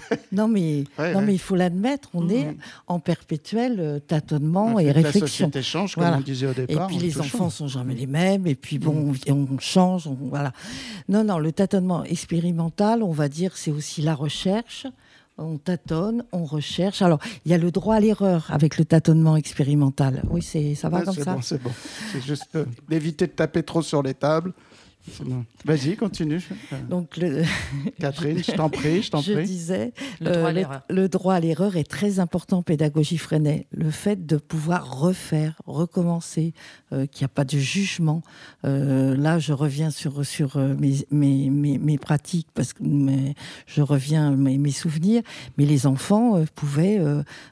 non, 0.31 0.47
mais, 0.47 0.85
non 0.97 1.21
mais 1.21 1.33
il 1.33 1.39
faut 1.39 1.57
l'admettre, 1.57 2.09
on 2.13 2.29
est 2.29 2.45
mhm. 2.45 2.57
en 2.87 2.99
perpétuel 2.99 4.01
tâtonnement 4.07 4.79
et 4.79 4.89
réflexion. 4.89 5.21
La 5.21 5.27
société 5.27 5.61
change, 5.61 5.95
comme 5.95 6.05
on 6.05 6.21
disait 6.21 6.47
au 6.47 6.53
départ. 6.53 6.85
Et 6.85 6.87
puis 6.87 6.97
les 6.97 7.19
enfants 7.19 7.49
sont 7.49 7.67
jamais 7.67 7.93
les 7.93 8.07
mêmes, 8.07 8.47
et 8.47 8.55
puis 8.55 8.79
bon, 8.79 9.13
on 9.27 9.59
change, 9.59 10.07
voilà. 10.21 10.53
Non, 11.09 11.25
non, 11.25 11.39
le 11.39 11.51
tâtonnement 11.51 12.05
expérimental, 12.05 13.03
on 13.03 13.11
va 13.11 13.27
dire, 13.27 13.57
c'est 13.57 13.71
aussi 13.71 14.01
la 14.01 14.15
recherche, 14.15 14.87
on 15.41 15.57
tâtonne, 15.57 16.23
on 16.31 16.45
recherche. 16.45 17.01
Alors, 17.01 17.19
il 17.45 17.51
y 17.51 17.53
a 17.53 17.57
le 17.57 17.71
droit 17.71 17.95
à 17.95 17.99
l'erreur 17.99 18.47
avec 18.49 18.77
le 18.77 18.85
tâtonnement 18.85 19.35
expérimental. 19.35 20.23
Oui, 20.29 20.41
c'est 20.41 20.75
ça 20.75 20.89
va 20.89 21.01
comme 21.01 21.13
ça. 21.13 21.37
c'est 21.41 21.61
bon. 21.61 21.71
C'est 22.11 22.21
juste 22.21 22.55
euh, 22.55 22.65
d'éviter 22.89 23.27
de 23.27 23.31
taper 23.31 23.63
trop 23.63 23.81
sur 23.81 24.03
les 24.03 24.13
tables. 24.13 24.53
Vas-y, 25.65 25.95
continue. 25.95 26.41
Donc, 26.89 27.19
Catherine, 27.99 28.43
je 28.43 28.51
t'en 28.51 28.69
prie, 28.69 29.01
je 29.01 29.11
t'en 29.11 29.21
prie. 29.21 29.33
Je 29.33 29.39
disais, 29.41 29.93
euh, 30.23 30.63
le 30.89 31.09
droit, 31.09 31.35
à 31.35 31.39
l'erreur 31.39 31.75
est 31.75 31.89
très 31.89 32.19
important 32.19 32.59
en 32.59 32.61
pédagogie 32.61 33.17
Freinet. 33.17 33.67
Le 33.71 33.89
fait 33.89 34.25
de 34.25 34.37
pouvoir 34.37 34.99
refaire, 34.99 35.61
recommencer, 35.65 36.53
euh, 36.93 37.05
qu'il 37.07 37.23
n'y 37.23 37.25
a 37.25 37.29
pas 37.29 37.45
de 37.45 37.57
jugement. 37.57 38.21
Euh, 38.63 39.15
là, 39.15 39.39
je 39.39 39.53
reviens 39.53 39.89
sur, 39.89 40.25
sur 40.25 40.57
mes, 40.57 41.05
mes, 41.09 41.49
mes, 41.49 41.97
pratiques, 41.97 42.47
parce 42.53 42.73
que 42.73 42.83
je 43.65 43.81
reviens 43.81 44.31
mes, 44.31 44.57
mes 44.57 44.71
souvenirs. 44.71 45.23
Mais 45.57 45.65
les 45.65 45.87
enfants 45.87 46.43
pouvaient, 46.55 47.01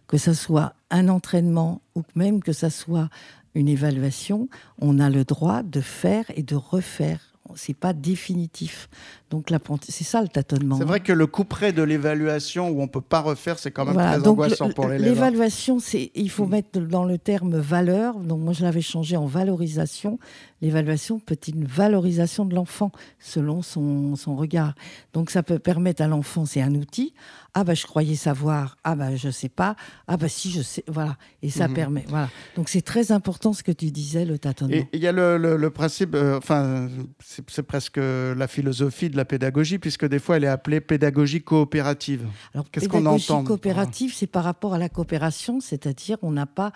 que 0.08 0.18
ce 0.18 0.34
soit 0.34 0.74
un 0.92 1.10
entraînement 1.10 1.82
ou 1.96 2.04
même 2.16 2.42
que 2.42 2.54
ce 2.54 2.70
soit 2.70 3.10
une 3.56 3.68
évaluation, 3.68 4.48
on 4.80 5.00
a 5.00 5.10
le 5.10 5.24
droit 5.24 5.64
de 5.64 5.82
faire 5.82 6.26
et 6.36 6.44
de 6.44 6.56
refaire 6.56 7.29
c'est 7.56 7.74
pas 7.74 7.94
définitif. 7.94 8.90
Donc 9.30 9.52
c'est 9.88 10.04
ça 10.04 10.22
le 10.22 10.28
tâtonnement. 10.28 10.78
C'est 10.78 10.86
vrai 10.86 11.02
que 11.02 11.14
le 11.14 11.28
coup 11.28 11.44
près 11.44 11.72
de 11.72 11.84
l'évaluation 11.84 12.70
où 12.70 12.82
on 12.82 12.88
peut 12.88 13.02
pas 13.02 13.20
refaire, 13.20 13.60
c'est 13.60 13.70
quand 13.70 13.86
même 13.86 13.96
très 13.96 14.28
angoissant 14.28 14.72
pour 14.72 14.88
l'élève. 14.88 15.08
L'évaluation, 15.08 15.80
c'est 15.80 16.12
il 16.16 16.32
faut 16.32 16.48
mettre 16.48 16.80
dans 16.80 17.04
le 17.04 17.18
terme 17.20 17.58
valeur. 17.58 18.16
Donc 18.20 18.42
moi 18.42 18.54
je 18.54 18.64
l'avais 18.64 18.82
changé 18.82 19.18
en 19.18 19.28
valorisation. 19.28 20.18
L'évaluation 20.62 21.20
peut 21.20 21.34
être 21.34 21.48
une 21.48 21.66
valorisation 21.66 22.44
de 22.46 22.56
l'enfant 22.56 22.92
selon 23.20 23.62
son, 23.62 24.16
son 24.16 24.36
regard. 24.36 24.74
Donc 25.14 25.30
ça 25.30 25.44
peut 25.44 25.60
permettre 25.60 26.02
à 26.02 26.08
l'enfant, 26.08 26.46
c'est 26.46 26.62
un 26.62 26.74
outil. 26.74 27.14
Ah 27.54 27.64
bah 27.64 27.74
je 27.74 27.86
croyais 27.86 28.16
savoir. 28.16 28.78
Ah 28.84 28.96
bah 28.96 29.16
je 29.16 29.30
sais 29.30 29.50
pas. 29.50 29.76
Ah 30.08 30.18
bah 30.18 30.28
si 30.28 30.52
je 30.52 30.62
sais. 30.62 30.84
Voilà. 30.88 31.18
Et 31.42 31.50
ça 31.50 31.68
mhm. 31.68 31.74
permet. 31.74 32.06
Voilà. 32.08 32.30
Donc 32.56 32.70
c'est 32.70 32.82
très 32.82 33.12
important 33.12 33.54
ce 33.54 33.64
que 33.64 33.72
tu 33.72 33.92
disais, 33.92 34.26
le 34.26 34.38
tâtonnement. 34.38 34.86
il 34.94 35.00
y 35.00 35.08
a 35.08 35.12
le, 35.12 35.38
le, 35.38 35.70
principe. 35.70 36.14
Euh, 36.16 36.38
enfin, 36.38 36.90
c'est 37.24 37.64
presque 37.64 37.98
la 37.98 38.48
philosophie 38.48 39.10
de 39.10 39.18
la 39.20 39.26
pédagogie 39.26 39.78
puisque 39.78 40.06
des 40.06 40.20
fois 40.20 40.38
elle 40.38 40.46
est 40.46 40.48
appelée 40.48 40.82
pédagogie 40.82 41.42
coopérative. 41.42 42.26
Alors 42.54 42.70
qu'est-ce 42.72 42.90
qu'on 42.90 43.06
entend 43.06 43.44
coopérative, 43.44 44.14
c'est 44.14 44.28
par 44.28 44.44
rapport 44.44 44.74
à 44.74 44.78
la 44.78 44.90
coopération, 44.90 45.60
c'est-à-dire 45.60 46.18
on 46.22 46.32
n'a 46.32 46.46
pas. 46.46 46.72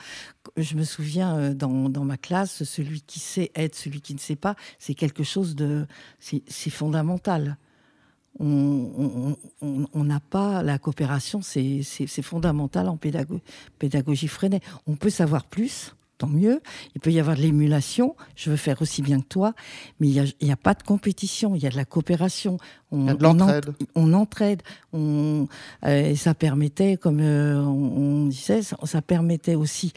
Je 0.57 0.75
me 0.75 0.83
souviens 0.83 1.37
euh, 1.37 1.53
dans, 1.53 1.89
dans 1.89 2.05
ma 2.05 2.17
classe, 2.17 2.63
celui 2.63 3.01
qui 3.01 3.19
sait 3.19 3.51
aide 3.55 3.75
celui 3.75 4.01
qui 4.01 4.13
ne 4.13 4.19
sait 4.19 4.35
pas. 4.35 4.55
C'est 4.77 4.93
quelque 4.93 5.23
chose 5.23 5.55
de. 5.55 5.87
C'est 6.19 6.69
fondamental 6.69 7.57
on 8.39 9.35
n'a 9.95 10.19
pas 10.19 10.63
la 10.63 10.79
coopération, 10.79 11.41
c'est 11.41 11.83
fondamental 12.23 12.89
en 12.89 12.97
pédagogie, 12.97 13.43
pédagogie 13.79 14.27
freinée. 14.27 14.59
On 14.87 14.95
peut 14.95 15.09
savoir 15.09 15.45
plus, 15.45 15.95
tant 16.17 16.27
mieux. 16.27 16.61
Il 16.95 17.01
peut 17.01 17.11
y 17.11 17.19
avoir 17.19 17.35
de 17.35 17.41
l'émulation, 17.41 18.15
je 18.35 18.49
veux 18.49 18.55
faire 18.55 18.81
aussi 18.81 19.01
bien 19.01 19.19
que 19.19 19.27
toi, 19.27 19.53
mais 19.99 20.09
il 20.09 20.33
n'y 20.41 20.51
a, 20.51 20.55
pas 20.55 20.73
de 20.73 20.83
compétition, 20.83 21.55
il 21.55 21.63
y 21.63 21.67
a 21.67 21.69
de 21.69 21.75
la 21.75 21.85
coopération. 21.85 22.57
On, 22.91 23.07
entraide. 23.09 23.73
On, 23.95 24.13
entraide. 24.13 24.61
On, 24.93 25.47
euh, 25.85 26.11
et 26.11 26.15
ça 26.15 26.33
permettait, 26.33 26.97
comme 26.97 27.19
euh, 27.19 27.59
on, 27.59 28.27
disait, 28.27 28.61
ça 28.61 29.01
permettait 29.01 29.55
aussi, 29.55 29.93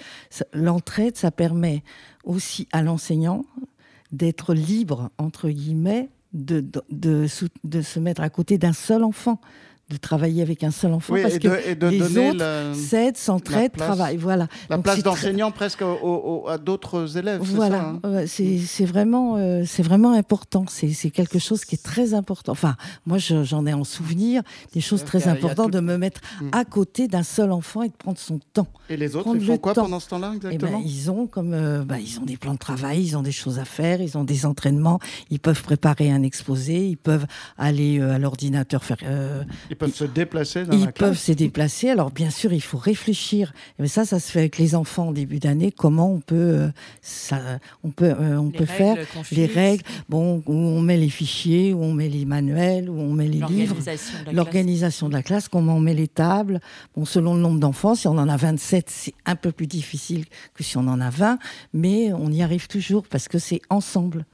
l'entraide, 0.53 1.17
ça 1.17 1.31
permet 1.31 1.83
aussi 2.25 2.69
à 2.73 2.83
l'enseignant 2.83 3.45
d'être 4.13 4.55
libre, 4.55 5.11
entre 5.19 5.51
guillemets, 5.51 6.09
de, 6.33 6.61
de, 6.91 7.27
de, 7.65 7.83
se 7.83 7.99
mettre 7.99 8.23
à 8.23 8.31
côté 8.31 8.59
d'un 8.59 8.73
seul 8.73 9.05
enfant 9.05 9.41
de 9.89 9.97
travailler 9.97 10.43
avec 10.43 10.65
un 10.65 10.73
seul 10.73 10.93
enfant 10.93 11.15
parce 11.23 11.39
que 11.39 11.47
les 11.85 12.19
autres 12.19 12.75
s'aident, 12.75 13.17
s'entraident, 13.17 13.73
travaillent. 13.73 14.17
Voilà. 14.17 14.49
La 14.69 14.79
place 14.79 15.03
d'enseignant 15.03 15.53
presque 15.53 15.83
à 15.83 16.59
d'autres 16.59 17.17
élèves. 17.17 17.41
Voilà, 17.43 17.95
hein 18.03 18.25
c'est 18.27 18.85
vraiment, 18.85 19.37
euh, 19.37 19.63
c'est 19.65 19.85
vraiment 19.85 20.13
important. 20.13 20.65
C'est 20.69 21.11
quelque 21.11 21.39
chose 21.39 21.65
qui 21.65 21.77
est 21.77 21.83
très 21.83 22.15
important. 22.15 22.53
Enfin, 22.53 22.77
moi, 23.07 23.19
j'en 23.19 23.65
ai 23.67 23.73
en 23.73 23.85
souvenir 23.85 24.43
des 24.73 24.81
choses 24.81 25.05
très 25.05 25.29
importantes 25.29 25.71
de 25.71 25.81
me 25.81 25.97
mettre 25.97 26.21
hmm. 26.41 26.49
à 26.53 26.65
côté 26.65 27.07
d'un 27.07 27.23
seul 27.23 27.53
enfant 27.53 27.83
et 27.83 27.89
de 27.89 27.95
prendre 27.95 28.19
son 28.19 28.41
temps. 28.53 28.67
Et 28.89 28.97
les 28.97 29.15
autres, 29.15 29.37
ils 29.37 29.45
font 29.45 29.59
quoi 29.59 29.75
pendant 29.75 30.01
ce 30.01 30.09
temps-là 30.09 30.33
eh 30.35 30.39
ben, 30.39 30.51
exactement? 30.51 30.83
Ils 30.85 31.11
ont 31.11 31.27
comme, 31.29 31.53
euh, 31.55 31.85
bah, 31.85 32.01
ils 32.01 32.19
ont 32.19 32.25
des 32.25 32.37
plans 32.37 32.55
de 32.55 32.59
travail, 32.59 33.03
ils 33.03 33.17
ont 33.17 33.23
des 33.23 33.33
choses 33.33 33.61
à 33.61 33.65
faire, 33.65 34.01
ils 34.01 34.19
ont 34.19 34.25
des 34.25 34.47
entraînements, 34.47 34.99
ils 35.31 35.41
peuvent 35.41 35.63
préparer 35.63 36.11
un 36.11 36.23
exposé, 36.25 36.89
ils 36.89 36.97
peuvent 36.97 37.27
aller 37.57 38.01
euh, 38.01 38.15
à 38.15 38.19
l'ordinateur 38.19 38.85
faire. 38.85 38.99
Ils 39.77 39.79
peuvent 39.79 39.95
se 39.95 40.05
déplacer 40.05 40.65
dans 40.65 40.77
Ils 40.77 40.93
peuvent 40.93 41.19
se 41.19 41.33
déplacer. 41.33 41.91
Alors, 41.91 42.11
bien 42.11 42.31
sûr, 42.31 42.53
il 42.55 42.63
faut 42.63 42.79
réfléchir. 42.79 43.53
Mais 43.79 43.89
ça, 43.89 44.07
ça 44.07 44.19
se 44.19 44.31
fait 44.31 44.39
avec 44.39 44.57
les 44.57 44.75
enfants 44.75 45.09
en 45.09 45.13
début 45.13 45.39
d'année. 45.39 45.71
Comment 45.71 46.11
on 46.11 46.21
peut, 46.21 46.35
euh, 46.35 46.69
ça, 47.03 47.39
on 47.85 47.91
peut, 47.91 48.15
euh, 48.19 48.39
on 48.39 48.51
peut 48.51 48.65
faire 48.65 48.97
les 49.31 49.45
règles. 49.45 49.83
Bon, 50.09 50.43
où 50.47 50.55
on 50.55 50.81
met 50.81 50.97
les 50.97 51.11
fichiers, 51.11 51.75
où 51.75 51.83
on 51.83 51.93
met 51.93 52.09
les 52.09 52.25
manuels, 52.25 52.89
où 52.89 52.99
on 52.99 53.13
met 53.13 53.29
les 53.29 53.41
livres. 53.41 53.77
L'organisation 54.33 55.09
de 55.09 55.13
la 55.13 55.23
classe. 55.23 55.49
Comment 55.49 55.77
on 55.77 55.81
met 55.81 55.95
les 55.95 56.09
tables. 56.09 56.61
Bon, 56.97 57.05
selon 57.05 57.35
le 57.35 57.41
nombre 57.41 57.61
d'enfants, 57.61 57.95
si 57.95 58.09
on 58.09 58.17
en 58.17 58.29
a 58.29 58.37
27, 58.37 58.89
c'est 58.89 59.15
un 59.27 59.37
peu 59.37 59.53
plus 59.53 59.67
difficile 59.67 60.25
que 60.55 60.65
si 60.65 60.79
on 60.79 60.89
en 60.89 61.01
a 61.03 61.11
20. 61.11 61.39
Mais 61.75 62.13
on 62.15 62.31
y 62.33 62.43
arrive 62.43 62.67
toujours 62.67 63.07
parce 63.09 63.29
que 63.29 63.39
c'est 63.39 63.61
ensemble. 63.69 64.25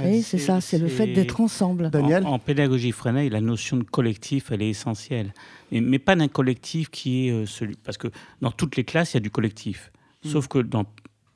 Oui, 0.00 0.22
c'est 0.22 0.38
ça, 0.38 0.60
c'est 0.60 0.78
le 0.78 0.88
fait 0.88 1.06
d'être 1.06 1.40
ensemble. 1.40 1.90
Daniel 1.90 2.26
en, 2.26 2.38
pédagogie 2.38 2.92
Freinet, 2.92 3.28
la 3.28 3.40
notion 3.40 3.76
de 3.76 3.84
collectif, 3.84 4.50
elle 4.50 4.62
est 4.62 4.70
essentielle. 4.70 5.32
Mais, 5.72 5.98
pas 5.98 6.16
d'un 6.16 6.28
collectif 6.28 6.90
qui 6.90 7.28
est 7.28 7.32
euh, 7.32 7.46
celui. 7.46 7.76
Parce 7.84 7.98
que 7.98 8.08
dans 8.40 8.50
toutes 8.50 8.76
les 8.76 8.84
classes, 8.84 9.14
il 9.14 9.16
y 9.16 9.18
a 9.18 9.20
du 9.20 9.30
collectif. 9.30 9.92
Hmm. 10.24 10.28
Sauf 10.30 10.48
que 10.48 10.58
dans 10.58 10.84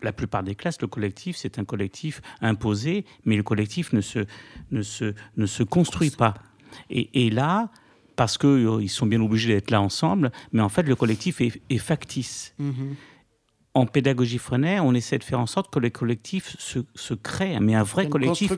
la 0.02 0.12
plupart 0.12 0.42
des 0.42 0.54
classes, 0.54 0.80
le 0.80 0.88
collectif, 0.88 1.36
c'est 1.36 1.58
un 1.58 1.64
collectif 1.64 2.20
imposé, 2.40 3.04
mais 3.24 3.36
le 3.36 3.42
collectif 3.42 3.92
ne 3.92 4.00
se, 4.00 4.20
ne 4.70 4.82
se, 4.82 5.14
ne 5.36 5.46
se 5.46 5.62
construit 5.62 6.10
pas. 6.10 6.34
Et, 6.90 7.30
là, 7.30 7.68
parce 8.16 8.38
qu'ils 8.38 8.48
euh, 8.48 8.86
sont 8.88 9.06
bien 9.06 9.20
obligés 9.20 9.52
d'être 9.52 9.70
là 9.70 9.80
ensemble, 9.80 10.32
mais 10.52 10.62
en 10.62 10.68
fait, 10.68 10.84
le 10.84 10.96
collectif 10.96 11.40
est, 11.40 11.78
factice. 11.78 12.54
Mm-hmm 12.60 12.94
en 13.74 13.86
pédagogie 13.86 14.38
Freinet, 14.38 14.80
on 14.80 14.92
essaie 14.92 15.18
de 15.18 15.24
faire 15.24 15.40
en 15.40 15.46
sorte 15.46 15.72
que 15.72 15.78
les 15.78 15.90
collectifs 15.90 16.56
se, 16.58 16.80
se 16.94 17.14
créent, 17.14 17.58
mais 17.60 17.74
un 17.74 17.82
vrai 17.82 18.08
collectif 18.08 18.52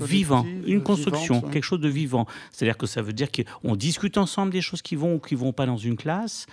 vivant, 0.00 0.46
une 0.64 0.82
construction, 0.82 1.40
quelque 1.40 1.64
chose 1.64 1.80
de 1.80 1.88
vivant. 1.88 2.26
C'est-à-dire 2.52 2.76
que 2.76 2.86
ça 2.86 3.02
veut 3.02 3.12
dire 3.12 3.28
qu'on 3.32 3.74
discute 3.74 4.16
ensemble 4.16 4.52
des 4.52 4.60
choses 4.60 4.82
qui 4.82 4.94
vont 4.94 5.14
ou 5.14 5.18
qui 5.18 5.34
vont 5.34 5.52
pas 5.52 5.66
dans 5.66 5.76
une 5.76 5.96
classe, 5.96 6.46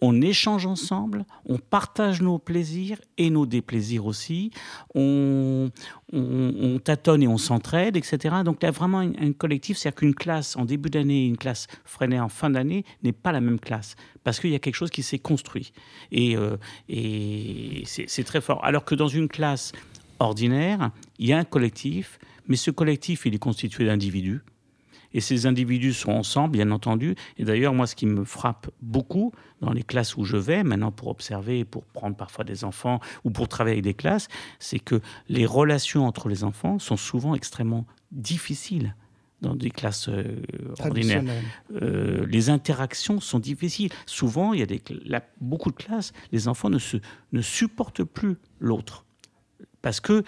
on 0.00 0.20
échange 0.20 0.66
ensemble, 0.66 1.24
on 1.46 1.58
partage 1.58 2.22
nos 2.22 2.38
plaisirs 2.38 2.98
et 3.18 3.30
nos 3.30 3.46
déplaisirs 3.46 4.06
aussi, 4.06 4.50
on, 4.94 5.70
on, 6.12 6.78
tâtonne 6.82 7.22
et 7.22 7.28
on 7.28 7.38
s'entraide, 7.38 7.96
etc. 7.96 8.36
Donc 8.44 8.62
là, 8.62 8.70
vraiment 8.70 9.00
un, 9.00 9.32
collectif, 9.32 9.76
c'est-à-dire 9.76 9.98
qu'une 9.98 10.14
classe 10.14 10.56
en 10.56 10.64
début 10.64 10.90
d'année 10.90 11.24
et 11.24 11.26
une 11.26 11.36
classe 11.36 11.66
Freinet 11.84 12.20
en 12.20 12.28
fin 12.28 12.50
d'année 12.50 12.84
n'est 13.02 13.12
pas 13.12 13.32
la 13.32 13.40
même 13.40 13.60
classe, 13.60 13.96
parce 14.24 14.40
qu'il 14.40 14.50
y 14.50 14.54
a 14.54 14.58
quelque 14.58 14.74
chose 14.74 14.90
qui 14.90 15.02
s'est 15.02 15.18
construit. 15.18 15.72
Et, 16.12 16.36
euh, 16.36 16.56
et 16.88 17.82
c'est 17.84 18.24
très 18.24 18.40
fort. 18.40 18.64
Alors 18.64 18.84
que 18.84 18.94
dans 18.94 19.08
une 19.08 19.28
classe 19.28 19.72
ordinaire, 20.18 20.90
il 21.18 21.28
y 21.28 21.32
a 21.32 21.38
un 21.38 21.44
collectif, 21.44 22.18
mais 22.48 22.56
ce 22.56 22.70
collectif, 22.70 23.26
il 23.26 23.34
est 23.34 23.38
constitué 23.38 23.84
d'individus. 23.84 24.40
Et 25.12 25.20
ces 25.20 25.46
individus 25.46 25.92
sont 25.92 26.12
ensemble, 26.12 26.52
bien 26.52 26.70
entendu. 26.70 27.14
Et 27.36 27.44
d'ailleurs, 27.44 27.74
moi, 27.74 27.86
ce 27.86 27.94
qui 27.94 28.06
me 28.06 28.24
frappe 28.24 28.70
beaucoup 28.80 29.32
dans 29.60 29.72
les 29.72 29.82
classes 29.82 30.16
où 30.16 30.24
je 30.24 30.36
vais, 30.36 30.62
maintenant 30.62 30.92
pour 30.92 31.08
observer, 31.08 31.64
pour 31.64 31.84
prendre 31.84 32.16
parfois 32.16 32.44
des 32.44 32.64
enfants 32.64 33.00
ou 33.24 33.30
pour 33.30 33.48
travailler 33.48 33.74
avec 33.74 33.84
des 33.84 33.94
classes, 33.94 34.28
c'est 34.58 34.78
que 34.78 35.00
les 35.28 35.46
relations 35.46 36.06
entre 36.06 36.28
les 36.28 36.44
enfants 36.44 36.78
sont 36.78 36.96
souvent 36.96 37.34
extrêmement 37.34 37.86
difficiles 38.12 38.94
dans 39.40 39.54
des 39.54 39.70
classes 39.70 40.08
euh, 40.08 40.42
ordinaires. 40.78 41.24
Euh, 41.80 42.26
les 42.26 42.50
interactions 42.50 43.20
sont 43.20 43.38
difficiles. 43.38 43.90
Souvent, 44.06 44.52
il 44.52 44.60
y 44.60 44.62
a 44.62 44.66
des, 44.66 44.82
beaucoup 45.40 45.70
de 45.70 45.76
classes, 45.76 46.12
les 46.32 46.48
enfants 46.48 46.70
ne, 46.70 46.78
se, 46.78 46.98
ne 47.32 47.40
supportent 47.40 48.04
plus 48.04 48.36
l'autre. 48.58 49.04
Parce 49.82 50.00
que 50.00 50.24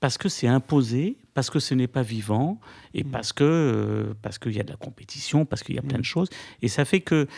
parce 0.00 0.16
que 0.18 0.28
c'est 0.28 0.48
imposé, 0.48 1.16
parce 1.34 1.50
que 1.50 1.60
ce 1.60 1.74
n'est 1.74 1.86
pas 1.86 2.02
vivant, 2.02 2.58
et 2.94 3.04
mm. 3.04 3.10
parce 3.10 3.32
que 3.32 3.44
euh, 3.44 4.14
parce 4.22 4.38
qu'il 4.38 4.52
y 4.52 4.60
a 4.60 4.64
de 4.64 4.70
la 4.70 4.76
compétition, 4.76 5.44
parce 5.44 5.62
qu'il 5.62 5.76
y 5.76 5.78
a 5.78 5.82
plein 5.82 5.98
de 5.98 6.02
mm. 6.02 6.04
choses, 6.04 6.28
et 6.62 6.68
ça 6.68 6.84
fait 6.84 7.00
que 7.00 7.28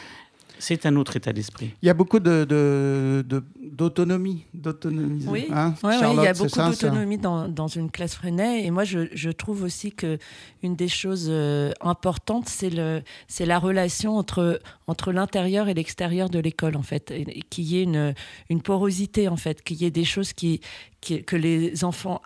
c'est 0.63 0.87
un 0.87 0.95
autre 0.95 1.17
état 1.17 1.33
d'esprit. 1.33 1.75
Il 1.83 1.87
y 1.87 1.91
a 1.91 1.95
beaucoup 1.95 2.21
de, 2.21 3.25
d'autonomie, 3.61 4.45
d'autonomie. 4.55 5.25
Oui, 5.27 5.49
hein, 5.51 5.75
il 5.83 6.23
y 6.23 6.27
a 6.27 6.33
beaucoup 6.33 6.57
d'autonomie 6.57 7.19
dans, 7.19 7.49
dans, 7.49 7.67
une 7.67 7.91
classe 7.91 8.15
Freinet. 8.15 8.65
Et 8.65 8.71
moi, 8.71 8.85
je, 8.85 9.09
je, 9.13 9.31
trouve 9.31 9.65
aussi 9.65 9.91
que 9.91 10.19
une 10.63 10.77
des 10.77 10.87
choses 10.87 11.27
euh, 11.29 11.73
importantes, 11.81 12.49
c'est 12.49 12.71
le, 12.71 13.03
c'est 13.27 13.47
la 13.47 13.59
relation 13.59 14.17
entre 14.17 14.61
entre 14.87 15.11
l'intérieur 15.11 15.69
et 15.69 15.75
l'extérieur 15.75 16.31
de 16.31 16.39
l'école, 16.39 16.77
en 16.77 16.83
fait, 16.83 17.13
qu'il 17.51 17.65
y 17.65 17.79
ait 17.79 17.83
une, 17.83 18.15
une 18.49 18.63
porosité, 18.63 19.27
en 19.27 19.37
fait, 19.37 19.63
qu'il 19.63 19.83
y 19.83 19.85
ait 19.85 19.91
des 19.91 20.05
choses 20.05 20.33
qui, 20.33 20.61
que 21.01 21.37
les 21.37 21.83
enfants 21.83 22.21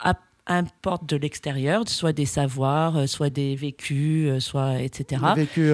importent 0.46 1.08
de 1.08 1.16
l'extérieur, 1.16 1.88
soit 1.88 2.12
des 2.12 2.26
savoirs, 2.26 2.96
euh, 2.96 3.06
soit 3.06 3.30
des 3.30 3.56
vécus, 3.56 4.30
euh, 4.30 4.40
soit 4.40 4.80
etc. 4.80 5.22
Des 5.34 5.42
vécus 5.42 5.72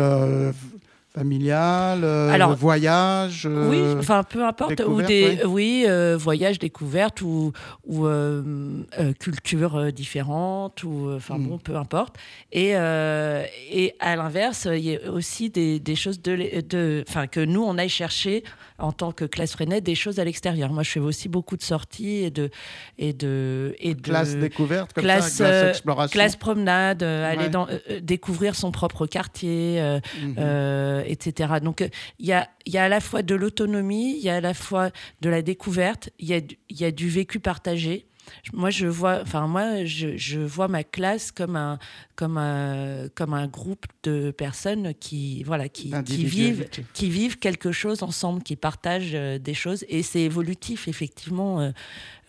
familial, 1.14 2.04
euh, 2.04 2.30
Alors, 2.30 2.54
voyage 2.56 3.46
euh, 3.46 3.68
Oui, 3.68 3.82
enfin 3.98 4.22
peu 4.22 4.44
importe, 4.44 4.80
ou 4.86 5.02
des 5.02 5.40
oui, 5.44 5.84
euh, 5.86 6.16
voyage, 6.16 6.58
découverte 6.58 7.20
ou, 7.20 7.52
ou 7.86 8.06
culture 9.18 9.92
différente 9.92 10.84
ou 10.84 11.10
enfin 11.14 11.36
hmm. 11.36 11.48
bon, 11.48 11.58
peu 11.58 11.76
importe. 11.76 12.16
Et, 12.50 12.70
et 12.70 13.94
à 14.00 14.16
l'inverse, 14.16 14.68
il 14.70 14.84
y 14.84 14.96
a 14.96 15.10
aussi 15.10 15.50
des, 15.50 15.80
des 15.80 15.96
choses 15.96 16.20
de, 16.22 16.60
de, 16.60 17.04
enfin 17.08 17.26
que 17.26 17.40
nous 17.40 17.62
on 17.62 17.78
aille 17.78 17.88
chercher 17.88 18.42
en 18.82 18.92
tant 18.92 19.12
que 19.12 19.24
classe 19.24 19.52
Freinet 19.52 19.80
des 19.80 19.94
choses 19.94 20.18
à 20.18 20.24
l'extérieur. 20.24 20.72
Moi, 20.72 20.82
je 20.82 20.90
fais 20.90 21.00
aussi 21.00 21.28
beaucoup 21.28 21.56
de 21.56 21.62
sorties 21.62 22.24
et 22.24 22.30
de 22.30 22.50
et 22.98 23.12
de 23.12 23.74
et 23.78 23.94
de 23.94 24.00
classe 24.00 24.36
découverte, 24.36 24.92
comme 24.92 25.04
classe, 25.04 25.32
ça, 25.32 25.44
classe 25.44 25.70
exploration, 25.70 26.12
classe 26.12 26.36
promenade, 26.36 27.02
aller 27.02 27.48
dans 27.48 27.66
découvrir 28.00 28.54
son 28.54 28.70
propre 28.70 29.06
quartier. 29.06 29.80
Mhm. 30.22 30.36
Euh, 30.38 31.02
etc. 31.06 31.54
Donc 31.62 31.88
il 32.18 32.26
y 32.26 32.32
a, 32.32 32.48
y 32.66 32.78
a 32.78 32.84
à 32.84 32.88
la 32.88 33.00
fois 33.00 33.22
de 33.22 33.34
l'autonomie, 33.34 34.16
il 34.16 34.24
y 34.24 34.30
a 34.30 34.36
à 34.36 34.40
la 34.40 34.54
fois 34.54 34.90
de 35.20 35.28
la 35.28 35.42
découverte, 35.42 36.10
il 36.18 36.28
y 36.28 36.34
a, 36.34 36.40
y 36.70 36.84
a 36.84 36.90
du 36.90 37.08
vécu 37.08 37.40
partagé. 37.40 38.06
Moi 38.52 38.70
je 38.70 38.86
vois, 38.86 39.20
enfin 39.22 39.46
moi 39.46 39.84
je, 39.84 40.16
je, 40.16 40.40
vois 40.40 40.68
ma 40.68 40.84
classe 40.84 41.32
comme 41.32 41.56
un 41.56 41.78
comme 42.16 42.38
un 42.38 43.08
comme 43.14 43.34
un 43.34 43.46
groupe 43.46 43.86
de 44.02 44.30
personnes 44.30 44.94
qui 44.94 45.42
voilà 45.44 45.68
qui, 45.68 45.92
qui 46.04 46.24
vivent 46.24 46.68
qui 46.92 47.08
vivent 47.10 47.38
quelque 47.38 47.72
chose 47.72 48.02
ensemble, 48.02 48.42
qui 48.42 48.56
partagent 48.56 49.14
euh, 49.14 49.38
des 49.38 49.54
choses 49.54 49.84
et 49.88 50.02
c'est 50.02 50.20
évolutif 50.20 50.88
effectivement. 50.88 51.60
Euh, 51.60 51.70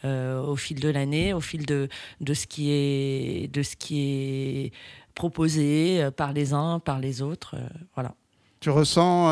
euh, 0.05 0.43
au 0.43 0.57
fil 0.57 0.81
de 0.81 0.89
l'année, 0.89 1.31
au 1.33 1.39
fil 1.39 1.65
de, 1.65 1.87
de, 2.19 2.33
ce 2.33 2.45
qui 2.45 2.71
est, 2.71 3.49
de 3.53 3.63
ce 3.63 3.77
qui 3.77 4.01
est 4.01 4.71
proposé 5.15 6.09
par 6.17 6.33
les 6.33 6.51
uns, 6.51 6.79
par 6.79 6.99
les 6.99 7.21
autres. 7.21 7.55
voilà. 7.95 8.13
Tu 8.59 8.69
ressens 8.69 9.29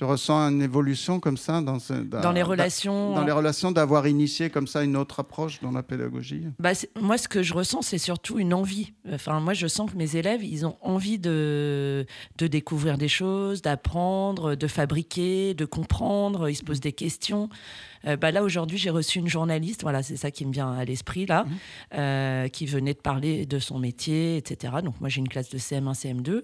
tu 0.00 0.04
ressens 0.04 0.48
une 0.48 0.62
évolution 0.62 1.20
comme 1.20 1.36
ça 1.36 1.60
dans, 1.60 1.76
dans, 2.22 2.32
les 2.32 2.42
relations 2.42 3.14
Dans 3.14 3.22
les 3.22 3.32
relations 3.32 3.70
d'avoir 3.70 4.06
initié 4.06 4.48
comme 4.48 4.66
ça 4.66 4.82
une 4.82 4.96
autre 4.96 5.20
approche 5.20 5.60
dans 5.60 5.72
la 5.72 5.82
pédagogie? 5.82 6.46
Bah, 6.58 6.70
Moi, 6.98 7.18
ce 7.18 7.28
que 7.28 7.42
je 7.42 7.52
ressens, 7.52 7.82
c'est 7.82 7.98
surtout 7.98 8.38
une 8.38 8.54
envie. 8.54 8.94
Enfin, 9.12 9.40
moi, 9.40 9.52
je 9.52 9.66
sens 9.66 9.90
que 9.90 9.98
mes 9.98 10.16
élèves, 10.16 10.42
ils 10.42 10.64
ont 10.64 10.78
envie 10.80 11.18
de, 11.18 12.06
de 12.38 12.46
découvrir 12.46 12.96
des 12.96 13.08
choses, 13.08 13.60
d'apprendre, 13.60 14.54
de 14.54 14.66
fabriquer, 14.66 15.52
de 15.52 15.66
comprendre. 15.66 16.48
Ils 16.48 16.56
se 16.56 16.64
posent 16.64 16.80
des 16.80 16.94
questions. 16.94 17.50
Euh, 18.06 18.16
bah 18.16 18.30
là, 18.30 18.42
aujourd'hui, 18.42 18.78
j'ai 18.78 18.88
reçu 18.88 19.18
une 19.18 19.28
journaliste, 19.28 19.82
voilà, 19.82 20.02
c'est 20.02 20.16
ça 20.16 20.30
qui 20.30 20.46
me 20.46 20.52
vient 20.52 20.72
à 20.72 20.86
l'esprit, 20.86 21.26
là, 21.26 21.44
mmh. 21.44 21.48
euh, 21.98 22.48
qui 22.48 22.64
venait 22.64 22.94
de 22.94 23.00
parler 23.00 23.44
de 23.44 23.58
son 23.58 23.78
métier, 23.78 24.38
etc. 24.38 24.76
Donc, 24.82 24.98
moi, 25.00 25.10
j'ai 25.10 25.18
une 25.18 25.28
classe 25.28 25.50
de 25.50 25.58
CM1, 25.58 25.92
CM2. 25.92 26.42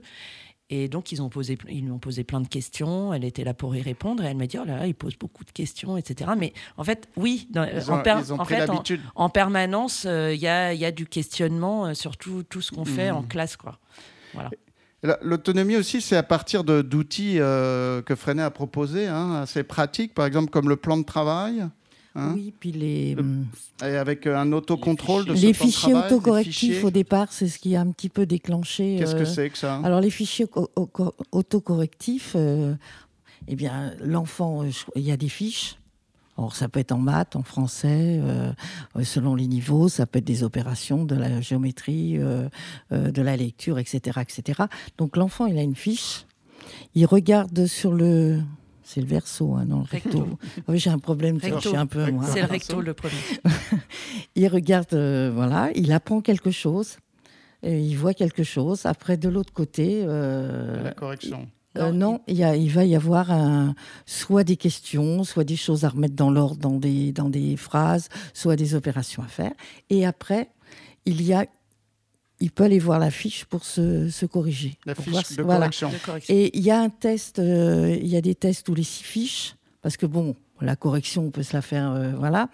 Et 0.68 0.88
donc, 0.88 1.12
ils, 1.12 1.22
ont 1.22 1.28
posé, 1.28 1.56
ils 1.68 1.84
lui 1.84 1.90
ont 1.92 2.00
posé 2.00 2.24
plein 2.24 2.40
de 2.40 2.48
questions. 2.48 3.14
Elle 3.14 3.24
était 3.24 3.44
là 3.44 3.54
pour 3.54 3.76
y 3.76 3.82
répondre. 3.82 4.24
Et 4.24 4.26
elle 4.26 4.36
m'a 4.36 4.48
dit, 4.48 4.58
oh 4.58 4.64
là 4.64 4.76
là, 4.76 4.86
il 4.86 4.94
pose 4.94 5.16
beaucoup 5.16 5.44
de 5.44 5.52
questions, 5.52 5.96
etc. 5.96 6.32
Mais 6.36 6.52
en 6.76 6.82
fait, 6.82 7.08
oui, 7.16 7.48
en, 7.56 7.64
fait, 8.44 8.68
en, 9.14 9.28
permanence, 9.28 10.04
euh, 10.06 10.34
il 10.34 10.40
y, 10.40 10.48
a, 10.48 10.74
y, 10.74 10.84
a, 10.84 10.90
du 10.90 11.06
questionnement 11.06 11.86
euh, 11.86 11.94
sur 11.94 12.16
tout, 12.16 12.42
tout 12.42 12.60
ce 12.60 12.72
qu'on 12.72 12.84
fait 12.84 13.10
en 13.10 13.22
mmh. 13.22 13.28
classe. 13.28 13.56
Quoi. 13.56 13.78
Voilà. 14.34 14.50
L'autonomie 15.22 15.76
aussi, 15.76 16.00
c'est 16.00 16.16
à 16.16 16.22
partir 16.22 16.64
d'outils 16.64 17.38
euh, 17.38 18.02
que 18.02 18.16
Freinet 18.16 18.42
a 18.42 18.50
proposés, 18.50 19.06
hein, 19.06 19.34
assez 19.34 19.62
pratiques, 19.62 20.14
par 20.14 20.26
exemple 20.26 20.50
comme 20.50 20.68
le 20.68 20.76
plan 20.76 20.96
de 20.96 21.04
travail. 21.04 21.64
Hein 22.16 22.32
oui, 22.34 22.52
puis 22.58 22.72
les. 22.72 23.14
Et 23.82 23.96
avec 23.96 24.26
un 24.26 24.50
autocontrôle 24.52 25.26
de 25.26 25.34
Les 25.34 25.52
fichiers 25.52 25.92
autocorrectifs, 25.92 26.82
au 26.82 26.90
départ, 26.90 27.30
c'est 27.30 27.46
ce 27.46 27.58
qui 27.58 27.76
a 27.76 27.82
un 27.82 27.90
petit 27.90 28.08
peu 28.08 28.24
déclenché. 28.24 28.96
Qu'est-ce 28.98 29.14
que 29.14 29.20
euh, 29.20 29.26
c'est 29.26 29.50
que 29.50 29.58
ça 29.58 29.80
Alors, 29.84 30.00
les 30.00 30.08
fichiers 30.08 30.46
autocorrectifs, 31.30 32.32
euh, 32.34 32.74
eh 33.48 33.54
bien, 33.54 33.92
l'enfant, 34.00 34.62
euh, 34.62 34.70
il 34.94 35.02
y 35.02 35.12
a 35.12 35.18
des 35.18 35.28
fiches. 35.28 35.76
Or, 36.38 36.56
ça 36.56 36.68
peut 36.68 36.80
être 36.80 36.92
en 36.92 36.98
maths, 36.98 37.36
en 37.36 37.42
français, 37.42 38.20
selon 39.02 39.34
les 39.34 39.46
niveaux, 39.46 39.88
ça 39.88 40.04
peut 40.04 40.18
être 40.18 40.26
des 40.26 40.42
opérations, 40.42 41.06
de 41.06 41.14
la 41.14 41.40
géométrie, 41.40 42.18
de 42.18 43.22
la 43.22 43.36
lecture, 43.38 43.78
etc., 43.78 44.20
etc. 44.20 44.64
Donc, 44.98 45.16
l'enfant, 45.16 45.46
il 45.46 45.56
a 45.56 45.62
une 45.62 45.74
fiche. 45.74 46.26
Il 46.94 47.06
regarde 47.06 47.64
sur 47.64 47.90
le, 47.90 48.42
c'est 48.86 49.00
le 49.00 49.06
verso, 49.06 49.54
hein, 49.54 49.64
non 49.66 49.80
le 49.80 49.84
recto. 49.90 50.26
oui, 50.68 50.78
j'ai 50.78 50.90
un 50.90 51.00
problème, 51.00 51.40
je 51.42 51.58
suis 51.58 51.76
un 51.76 51.86
peu 51.86 52.06
C'est 52.32 52.40
le 52.40 52.46
recto 52.46 52.80
le 52.80 52.94
premier. 52.94 53.14
il 54.36 54.46
regarde, 54.46 54.94
euh, 54.94 55.30
voilà, 55.34 55.70
il 55.74 55.92
apprend 55.92 56.20
quelque 56.20 56.52
chose, 56.52 56.98
il 57.64 57.94
voit 57.96 58.14
quelque 58.14 58.44
chose. 58.44 58.86
Après, 58.86 59.16
de 59.16 59.28
l'autre 59.28 59.52
côté. 59.52 60.04
Euh, 60.06 60.84
la 60.84 60.92
correction. 60.92 61.48
Euh, 61.76 61.92
non, 61.92 62.20
il, 62.26 62.36
y 62.36 62.44
a, 62.44 62.56
il, 62.56 62.70
va 62.70 62.84
y 62.84 62.94
avoir 62.94 63.30
un, 63.30 63.74
soit 64.06 64.44
des 64.44 64.56
questions, 64.56 65.24
soit 65.24 65.44
des 65.44 65.56
choses 65.56 65.84
à 65.84 65.90
remettre 65.90 66.14
dans 66.14 66.30
l'ordre 66.30 66.56
dans 66.56 66.78
des, 66.78 67.12
dans 67.12 67.28
des 67.28 67.56
phrases, 67.56 68.08
soit 68.32 68.56
des 68.56 68.74
opérations 68.74 69.22
à 69.22 69.26
faire. 69.26 69.52
Et 69.90 70.06
après, 70.06 70.48
il 71.04 71.22
y 71.22 71.34
a 71.34 71.44
il 72.40 72.50
peut 72.50 72.64
aller 72.64 72.78
voir 72.78 72.98
la 72.98 73.10
fiche 73.10 73.44
pour 73.46 73.64
se, 73.64 74.26
corriger. 74.26 74.76
La 74.84 74.94
fiche 74.94 75.36
de, 75.36 75.42
correction. 75.42 75.90
Et 76.28 76.56
il 76.56 76.62
y 76.62 76.70
a 76.70 76.80
un 76.80 76.90
test, 76.90 77.38
euh, 77.38 77.96
il 78.00 78.08
y 78.08 78.16
a 78.16 78.20
des 78.20 78.34
tests 78.34 78.68
où 78.68 78.74
les 78.74 78.82
six 78.82 79.04
fiches, 79.04 79.56
parce 79.82 79.96
que 79.96 80.06
bon, 80.06 80.36
la 80.60 80.76
correction, 80.76 81.26
on 81.26 81.30
peut 81.30 81.42
se 81.42 81.54
la 81.54 81.62
faire, 81.62 81.92
euh, 81.92 82.12
voilà. 82.18 82.48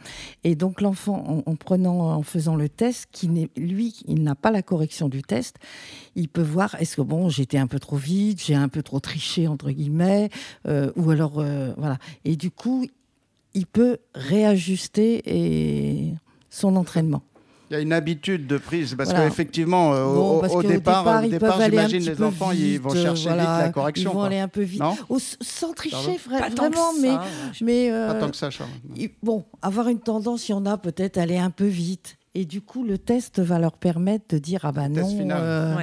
Et 0.45 0.55
donc 0.55 0.81
l'enfant, 0.81 1.43
en, 1.47 1.57
prenant, 1.57 2.15
en 2.15 2.23
faisant 2.23 2.57
le 2.57 2.69
test, 2.69 3.09
qui 3.13 3.49
lui, 3.57 3.95
il 4.07 4.23
n'a 4.23 4.35
pas 4.35 4.51
la 4.51 4.63
correction 4.63 5.09
du 5.09 5.23
test, 5.23 5.57
il 6.15 6.29
peut 6.29 6.43
voir 6.43 6.77
est-ce 6.81 6.97
que 6.97 7.03
bon, 7.03 7.29
j'étais 7.29 7.59
un 7.59 7.67
peu 7.67 7.79
trop 7.79 7.97
vite, 7.97 8.43
j'ai 8.43 8.55
un 8.55 8.69
peu 8.69 8.83
trop 8.83 9.01
triché 9.01 9.49
entre 9.49 9.71
guillemets, 9.71 10.31
euh, 10.67 10.93
ou 10.97 11.11
alors 11.11 11.45
voilà. 11.77 11.99
Et 12.25 12.37
du 12.37 12.51
coup, 12.51 12.87
il 13.55 13.67
peut 13.67 13.99
réajuster 14.15 15.23
et 15.27 16.15
son 16.51 16.77
entraînement. 16.77 17.23
Il 17.73 17.77
y 17.77 17.79
a 17.79 17.81
une 17.81 17.95
habitude 17.95 18.47
de 18.47 18.59
prise 18.59 18.95
parce 18.95 19.15
qu'effectivement, 19.15 19.95
euh, 19.95 20.05
au, 20.05 20.63
départ, 20.63 21.23
j'imagine 21.25 22.05
les 22.05 22.23
enfants, 22.23 22.53
ils 22.53 22.79
vont 22.79 22.95
chercher 22.95 23.31
vite 23.31 23.39
la 23.39 23.71
correction. 23.71 24.11
Ils 24.11 24.15
vont 24.15 24.23
aller 24.25 24.39
un 24.41 24.49
peu 24.49 24.61
vite, 24.61 24.83
sans 25.41 25.73
tricher 25.73 26.21
vraiment, 26.29 26.93
mais, 27.01 27.15
mais 27.63 27.91
euh, 27.91 28.09
pas 28.09 28.21
tant 28.21 28.31
que 28.31 28.37
ça, 28.37 28.51
Charles. 28.51 28.69
Bon, 29.23 29.47
avoir 29.63 29.89
une 29.89 30.01
tendance, 30.01 30.51
il 30.51 30.53
y 30.53 30.55
en 30.55 30.67
a 30.67 30.77
peut-être 30.77 31.17
aller 31.17 31.39
un 31.39 31.49
peu 31.49 31.65
vite. 31.65 32.19
Et 32.35 32.45
du 32.45 32.61
coup, 32.61 32.85
le 32.85 32.99
test 32.99 33.41
va 33.41 33.59
leur 33.59 33.79
permettre 33.79 34.27
de 34.35 34.39
dire 34.39 34.61
ah 34.65 34.73
bah 34.73 34.91
non. 34.91 35.09
Euh, 35.31 35.75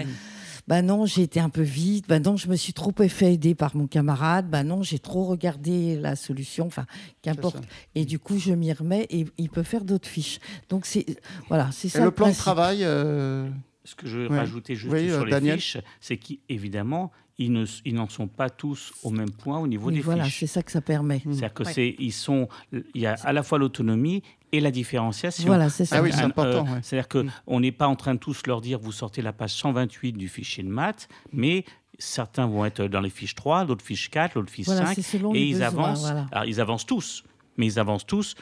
bah 0.69 0.83
non, 0.83 1.07
j'ai 1.07 1.23
été 1.23 1.39
un 1.39 1.49
peu 1.49 1.63
vite, 1.63 2.05
bah 2.07 2.19
non, 2.19 2.37
je 2.37 2.47
me 2.47 2.55
suis 2.55 2.73
trop 2.73 2.93
fait 3.07 3.33
aider 3.33 3.55
par 3.55 3.75
mon 3.75 3.87
camarade, 3.87 4.47
bah 4.51 4.63
non, 4.63 4.83
j'ai 4.83 4.99
trop 4.99 5.23
regardé 5.23 5.95
la 5.95 6.15
solution, 6.15 6.67
enfin, 6.67 6.85
qu'importe. 7.23 7.57
Et 7.95 8.05
du 8.05 8.19
coup, 8.19 8.37
je 8.37 8.53
m'y 8.53 8.71
remets 8.71 9.07
et 9.09 9.25
il 9.39 9.49
peut 9.49 9.63
faire 9.63 9.83
d'autres 9.83 10.07
fiches. 10.07 10.39
Donc, 10.69 10.85
c'est 10.85 11.07
voilà, 11.47 11.71
c'est 11.71 11.89
ça. 11.89 12.05
le, 12.05 12.11
plan 12.11 12.29
de 12.29 12.35
travail. 12.35 12.83
Euh, 12.83 13.49
Ce 13.83 13.95
que 13.95 14.07
je 14.07 14.19
veux 14.19 14.27
rajouter 14.27 14.75
juste 14.75 14.95
sur 14.95 15.21
euh, 15.21 15.25
les 15.25 15.53
fiches, 15.53 15.77
c'est 16.01 16.17
qu'évidemment, 16.17 17.11
ils 17.39 17.93
n'en 17.93 18.09
sont 18.09 18.27
pas 18.27 18.49
tous 18.49 18.91
au 19.03 19.11
même 19.11 19.31
point 19.31 19.59
au 19.59 19.67
niveau 19.67 19.89
des 19.89 19.97
fiches. 19.97 20.05
Voilà, 20.05 20.29
c'est 20.29 20.47
ça 20.47 20.61
que 20.61 20.71
ça 20.71 20.81
permet. 20.81 21.21
C'est-à-dire 21.23 21.53
que 21.53 21.63
c'est, 21.63 21.95
ils 21.97 22.11
sont, 22.11 22.49
il 22.71 23.01
y 23.01 23.05
a 23.05 23.13
à 23.23 23.31
la 23.31 23.43
fois 23.43 23.57
l'autonomie 23.57 24.23
et 24.51 24.59
la 24.59 24.71
différenciation. 24.71 25.47
Voilà, 25.47 25.69
c'est 25.69 25.85
ça. 25.85 25.97
Ah 25.97 26.01
oui, 26.01 26.11
c'est 26.13 26.21
important. 26.21 26.65
Euh, 26.67 26.79
c'est-à-dire 26.81 27.07
qu'on 27.07 27.57
mm. 27.57 27.61
n'est 27.61 27.71
pas 27.71 27.87
en 27.87 27.95
train 27.95 28.13
de 28.13 28.19
tous 28.19 28.45
leur 28.45 28.59
dire 28.59 28.77
vous 28.79 28.91
sortez 28.91 29.21
la 29.21 29.31
page 29.31 29.53
128 29.53 30.13
du 30.13 30.27
fichier 30.27 30.63
de 30.63 30.69
maths, 30.69 31.07
mais 31.31 31.63
certains 31.97 32.45
vont 32.45 32.65
être 32.65 32.83
dans 32.83 33.01
les 33.01 33.09
fiches 33.09 33.35
3, 33.35 33.65
d'autres 33.65 33.85
fiches 33.85 34.09
4, 34.09 34.33
d'autres 34.33 34.51
fiches 34.51 34.67
5, 34.67 34.97
et 35.33 35.45
ils 35.45 35.63
avancent. 35.63 36.11
Alors, 36.31 36.45
ils 36.45 36.59
avancent 36.59 36.85
tous, 36.85 37.23
mais 37.57 37.67
ils 37.67 37.79
avancent 37.79 38.05
tous 38.05 38.35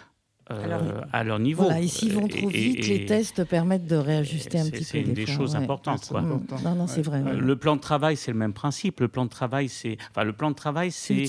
euh, 0.50 1.02
à 1.12 1.24
leur 1.24 1.40
niveau. 1.40 1.64
Voilà, 1.64 1.82
et 1.82 1.88
s'ils 1.88 2.14
vont 2.14 2.28
trop 2.28 2.48
vite, 2.48 2.88
les 2.88 3.06
tests 3.06 3.44
permettent 3.44 3.88
de 3.88 3.98
réajuster 3.98 4.60
un 4.60 4.66
petit 4.66 4.80
peu. 4.80 4.84
C'est 4.84 5.02
une 5.02 5.14
des, 5.14 5.26
choses 5.26 5.56
importantes. 5.56 6.08
Quoi. 6.08 6.22
Non, 6.22 6.42
non, 6.76 6.88
c'est 6.88 7.02
vrai. 7.02 7.22
Le 7.22 7.56
plan 7.56 7.76
de 7.76 7.82
travail, 7.82 8.16
c'est 8.16 8.32
le 8.32 8.38
même 8.38 8.54
principe. 8.54 9.02
Le 9.02 9.08
plan 9.08 9.26
de 9.26 9.30
travail, 9.30 9.68
c'est. 9.70 9.98
Enfin, 10.12 10.24
le 10.24 10.34
plan 10.34 10.50
de 10.50 10.56
travail, 10.56 10.92
c'est. 10.92 11.26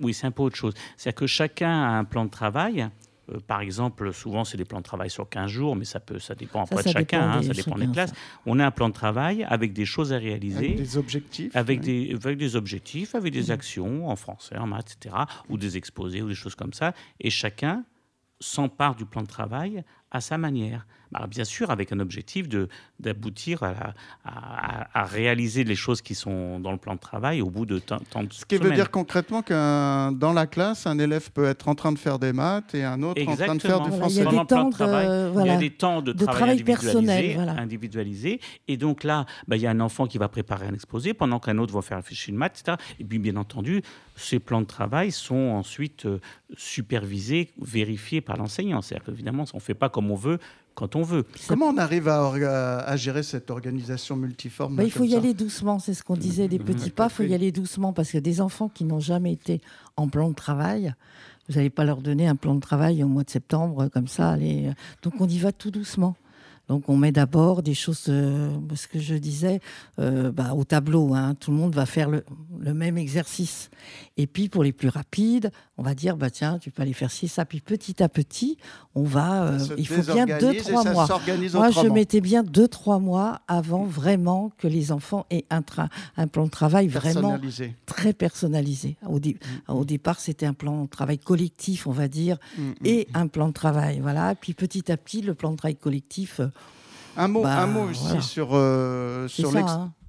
Oui, 0.00 0.12
c'est 0.12 0.26
un 0.26 0.30
peu 0.30 0.42
autre 0.42 0.56
chose. 0.56 0.74
C'est-à-dire 0.96 1.16
que 1.16 1.26
chacun 1.26 1.70
a 1.70 1.90
un 1.98 2.04
plan 2.04 2.24
de 2.24 2.30
travail 2.30 2.88
euh, 3.32 3.40
par 3.46 3.60
exemple, 3.60 4.12
souvent, 4.12 4.44
c'est 4.44 4.56
des 4.56 4.64
plans 4.64 4.78
de 4.78 4.84
travail 4.84 5.10
sur 5.10 5.28
15 5.28 5.50
jours, 5.50 5.76
mais 5.76 5.84
ça, 5.84 6.00
peut, 6.00 6.18
ça 6.18 6.34
dépend 6.34 6.62
après 6.62 6.82
de 6.82 6.88
chacun, 6.88 7.30
hein, 7.30 7.42
ça 7.42 7.52
dépend 7.52 7.76
des 7.76 7.88
classes. 7.88 8.12
On 8.44 8.58
a 8.58 8.66
un 8.66 8.70
plan 8.70 8.88
de 8.88 8.94
travail 8.94 9.44
avec 9.48 9.72
des 9.72 9.84
choses 9.84 10.12
à 10.12 10.18
réaliser. 10.18 10.58
Avec 10.58 10.76
des 10.76 10.96
objectifs. 10.96 11.56
Avec, 11.56 11.80
des, 11.80 12.14
avec 12.14 12.38
des 12.38 12.56
objectifs, 12.56 13.14
avec 13.14 13.32
des 13.32 13.48
mmh. 13.48 13.50
actions 13.50 14.08
en 14.08 14.16
français, 14.16 14.56
en 14.56 14.66
maths, 14.66 14.96
etc., 15.00 15.16
ou 15.48 15.58
des 15.58 15.76
exposés, 15.76 16.22
ou 16.22 16.28
des 16.28 16.34
choses 16.34 16.54
comme 16.54 16.72
ça. 16.72 16.92
Et 17.20 17.30
chacun 17.30 17.84
s'empare 18.40 18.94
du 18.94 19.06
plan 19.06 19.22
de 19.22 19.26
travail 19.26 19.84
à 20.10 20.20
sa 20.20 20.38
manière. 20.38 20.86
Bah, 21.12 21.26
bien 21.28 21.44
sûr, 21.44 21.70
avec 21.70 21.92
un 21.92 22.00
objectif 22.00 22.48
d'aboutir 22.98 23.62
à, 23.62 23.94
à, 24.24 25.04
réaliser 25.04 25.64
les 25.64 25.76
choses 25.76 26.02
qui 26.02 26.14
sont 26.14 26.58
dans 26.58 26.72
le 26.72 26.78
plan 26.78 26.94
de 26.94 27.00
travail 27.00 27.40
au 27.40 27.50
bout 27.50 27.66
de 27.66 27.78
tant 27.78 27.98
de 27.98 28.32
Ce 28.32 28.44
qui 28.44 28.56
veut 28.56 28.72
dire 28.72 28.90
concrètement 28.90 29.42
que 29.42 30.12
dans 30.12 30.32
la 30.32 30.46
classe, 30.46 30.86
un 30.86 30.98
élève 30.98 31.30
peut 31.30 31.46
être 31.46 31.68
en 31.68 31.74
train 31.74 31.92
de 31.92 31.98
faire 31.98 32.18
des 32.18 32.32
maths 32.32 32.74
et 32.74 32.84
un 32.84 33.02
autre 33.02 33.22
en 33.26 33.36
train 33.36 33.54
de 33.54 33.62
faire 33.62 33.80
du 33.80 33.90
français. 33.90 34.20
Il 34.20 34.24
y 34.24 34.26
a 34.26 34.30
des 34.30 34.46
temps 34.46 34.68
de, 34.68 34.72
travail, 34.72 35.32
il 35.36 35.46
y 35.46 35.50
a 35.50 35.56
des 35.56 35.70
temps 35.70 36.02
de, 36.02 36.12
travail, 36.12 36.62
personnel, 36.62 37.54
individualisé. 37.56 38.40
Et 38.68 38.76
donc 38.76 39.04
là, 39.04 39.26
bah, 39.46 39.56
il 39.56 39.62
y 39.62 39.66
a 39.66 39.70
un 39.70 39.80
enfant 39.80 40.06
qui 40.06 40.18
va 40.18 40.28
préparer 40.28 40.66
un 40.66 40.74
exposé 40.74 41.14
pendant 41.14 41.38
qu'un 41.38 41.58
autre 41.58 41.72
va 41.74 41.82
faire 41.82 41.98
un 41.98 42.02
fichier 42.02 42.32
de 42.32 42.38
maths, 42.38 42.60
etc. 42.60 42.76
Et 42.98 43.04
puis, 43.04 43.18
bien 43.18 43.36
entendu, 43.36 43.82
ces 44.16 44.38
plans 44.38 44.60
de 44.60 44.66
travail 44.66 45.12
sont 45.12 45.34
ensuite 45.34 46.06
euh, 46.06 46.20
supervisés, 46.56 47.50
vérifiés 47.60 48.20
par 48.20 48.36
l'enseignant. 48.36 48.82
C'est-à-dire 48.82 49.06
qu'évidemment, 49.06 49.44
on 49.52 49.58
ne 49.58 49.62
fait 49.62 49.74
pas 49.74 49.88
comme 49.88 50.10
on 50.10 50.16
veut 50.16 50.38
quand 50.76 50.94
on 50.94 51.02
veut. 51.02 51.24
Comment 51.48 51.66
on 51.66 51.78
arrive 51.78 52.06
à, 52.06 52.96
gérer 52.96 53.24
cette 53.24 53.50
organisation 53.50 54.14
multiforme 54.14 54.76
bah, 54.76 54.84
Il 54.84 54.92
faut 54.92 55.04
y 55.04 55.16
aller 55.16 55.34
doucement, 55.34 55.80
c'est 55.80 55.94
ce 55.94 56.04
qu'on 56.04 56.16
disait, 56.16 56.46
des 56.46 56.60
mmh, 56.60 56.64
petits 56.64 56.90
pas, 56.90 57.06
il 57.06 57.10
faut 57.10 57.22
y 57.24 57.34
aller 57.34 57.50
doucement, 57.50 57.92
parce 57.92 58.12
que 58.12 58.18
des 58.18 58.40
enfants 58.40 58.68
qui 58.68 58.84
n'ont 58.84 59.00
jamais 59.00 59.32
été 59.32 59.60
en 59.96 60.06
plan 60.08 60.28
de 60.28 60.34
travail, 60.34 60.94
vous 61.48 61.56
n'allez 61.56 61.70
pas 61.70 61.84
leur 61.84 62.02
donner 62.02 62.28
un 62.28 62.36
plan 62.36 62.54
de 62.54 62.60
travail 62.60 63.02
au 63.02 63.08
mois 63.08 63.24
de 63.24 63.30
septembre, 63.30 63.88
comme 63.88 64.06
ça. 64.06 64.30
Allez. 64.30 64.70
Donc 65.02 65.14
on 65.20 65.28
y 65.28 65.38
va 65.38 65.50
tout 65.50 65.70
doucement. 65.70 66.14
Donc 66.68 66.88
on 66.88 66.96
met 66.96 67.12
d'abord 67.12 67.62
des 67.62 67.74
choses, 67.74 68.06
euh, 68.08 68.50
ce 68.74 68.88
que 68.88 68.98
je 68.98 69.14
disais, 69.14 69.60
euh, 70.00 70.32
bah, 70.32 70.54
au 70.54 70.64
tableau. 70.64 71.14
Hein. 71.14 71.34
tout 71.38 71.52
le 71.52 71.56
monde 71.56 71.74
va 71.74 71.86
faire 71.86 72.10
le, 72.10 72.24
même 72.74 72.98
exercice. 72.98 73.70
Et 74.16 74.26
puis 74.26 74.48
pour 74.48 74.64
les 74.64 74.72
plus 74.72 74.88
rapides, 74.88 75.52
on 75.78 75.82
va 75.82 75.94
dire, 75.94 76.16
bah 76.16 76.30
tiens, 76.30 76.58
tu 76.58 76.70
peux 76.70 76.82
aller 76.82 76.92
faire 76.92 77.10
ci, 77.10 77.28
ça. 77.28 77.44
Puis 77.44 77.60
petit 77.60 78.02
à 78.02 78.08
petit, 78.08 78.58
on 78.94 79.04
va. 79.04 79.52
il 79.78 79.86
faut 79.86 80.02
bien 80.12 80.26
deux, 80.26 80.56
trois 80.56 80.84
mois. 80.84 81.06
Moi, 81.54 81.70
je 81.70 81.88
mettais 81.88 82.20
bien 82.20 82.42
deux, 82.42 82.66
trois 82.66 82.98
mois 82.98 83.40
avant 83.46 83.84
vraiment 83.84 84.50
que 84.58 84.66
les 84.66 84.90
enfants 84.90 85.26
aient 85.30 85.44
un, 85.50 85.62
un 86.16 86.26
plan 86.26 86.46
de 86.46 86.50
travail 86.50 86.88
vraiment 86.88 87.38
très 87.84 88.12
personnalisé. 88.12 88.96
Au, 89.06 89.18
mm, 89.18 89.32
au 89.68 89.82
mm. 89.82 89.84
départ, 89.84 90.18
c'était 90.18 90.46
un 90.46 90.54
plan 90.54 90.84
de 90.84 90.88
travail 90.88 91.18
collectif, 91.18 91.86
on 91.86 91.92
va 91.92 92.08
dire, 92.08 92.38
mm, 92.58 92.72
et 92.84 93.06
un 93.14 93.28
plan 93.28 93.48
de 93.48 93.52
travail. 93.52 94.00
Voilà. 94.00 94.34
Puis 94.34 94.54
petit 94.54 94.90
à 94.90 94.96
petit, 94.96 95.22
le 95.22 95.34
plan 95.34 95.52
de 95.52 95.56
travail 95.56 95.76
collectif. 95.76 96.40
Euh, 97.16 97.22
un 97.22 97.28
mot, 97.28 97.44
un 97.44 97.66
bah, 97.66 97.66
mot 97.66 97.90
aussi 97.90 98.22
sur, 98.22 98.50
euh, 98.52 99.28
sur. 99.28 99.52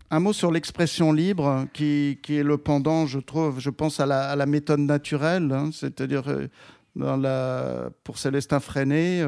Un 0.09 0.21
mot 0.21 0.31
sur 0.31 0.51
l'expression 0.51 1.11
libre, 1.11 1.65
qui, 1.73 2.19
qui, 2.23 2.37
est 2.37 2.43
le 2.43 2.57
pendant, 2.57 3.05
je 3.05 3.19
trouve, 3.19 3.59
je 3.59 3.69
pense 3.69 3.99
à 3.99 4.05
la, 4.05 4.29
à 4.29 4.37
la 4.37 4.45
méthode 4.45 4.79
naturelle, 4.79 5.51
hein, 5.51 5.69
c'est-à-dire 5.73 6.23
euh, 6.29 6.47
dans 6.95 7.17
la, 7.17 7.89
pour 8.05 8.17
Célestin 8.17 8.61
Freinet, 8.61 9.21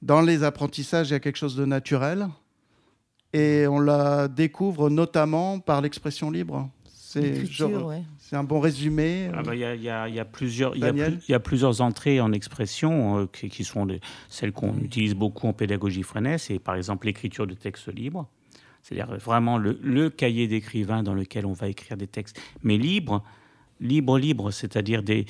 dans 0.00 0.20
les 0.20 0.44
apprentissages, 0.44 1.10
il 1.10 1.14
y 1.14 1.16
a 1.16 1.20
quelque 1.20 1.36
chose 1.36 1.56
de 1.56 1.64
naturel, 1.64 2.28
et 3.32 3.66
on 3.66 3.80
la 3.80 4.28
découvre 4.28 4.88
notamment 4.88 5.58
par 5.58 5.80
l'expression 5.80 6.30
libre. 6.30 6.70
C'est 6.84 7.44
un 8.36 8.44
bon 8.44 8.60
résumé. 8.60 9.30
Ah 9.34 9.42
bah, 9.42 9.54
il 9.54 9.60
y, 9.60 9.64
a, 9.88 10.24
plusieurs, 10.24 10.76
il 10.76 11.20
y, 11.28 11.34
a 11.34 11.40
plusieurs 11.40 11.80
entrées 11.80 12.20
en 12.20 12.32
expression 12.32 13.20
euh, 13.20 13.26
qui, 13.26 13.64
sont 13.64 13.86
celles 14.28 14.52
qu'on 14.52 14.76
utilise 14.78 15.14
beaucoup 15.14 15.46
en 15.46 15.52
pédagogie 15.52 16.02
freinet. 16.02 16.38
C'est 16.38 16.58
par 16.58 16.74
exemple 16.74 17.06
l'écriture 17.06 17.46
de 17.46 17.54
textes 17.54 17.92
libres. 17.92 18.28
C'est-à-dire 18.82 19.16
vraiment 19.16 19.58
le, 19.58 19.78
le 19.82 20.10
cahier 20.10 20.48
d'écrivain 20.48 21.02
dans 21.02 21.14
lequel 21.14 21.46
on 21.46 21.52
va 21.52 21.68
écrire 21.68 21.96
des 21.96 22.08
textes, 22.08 22.40
mais 22.62 22.78
libres 22.78 23.22
libre, 23.82 24.18
libre, 24.18 24.50
c'est-à-dire 24.50 25.02
des, 25.02 25.26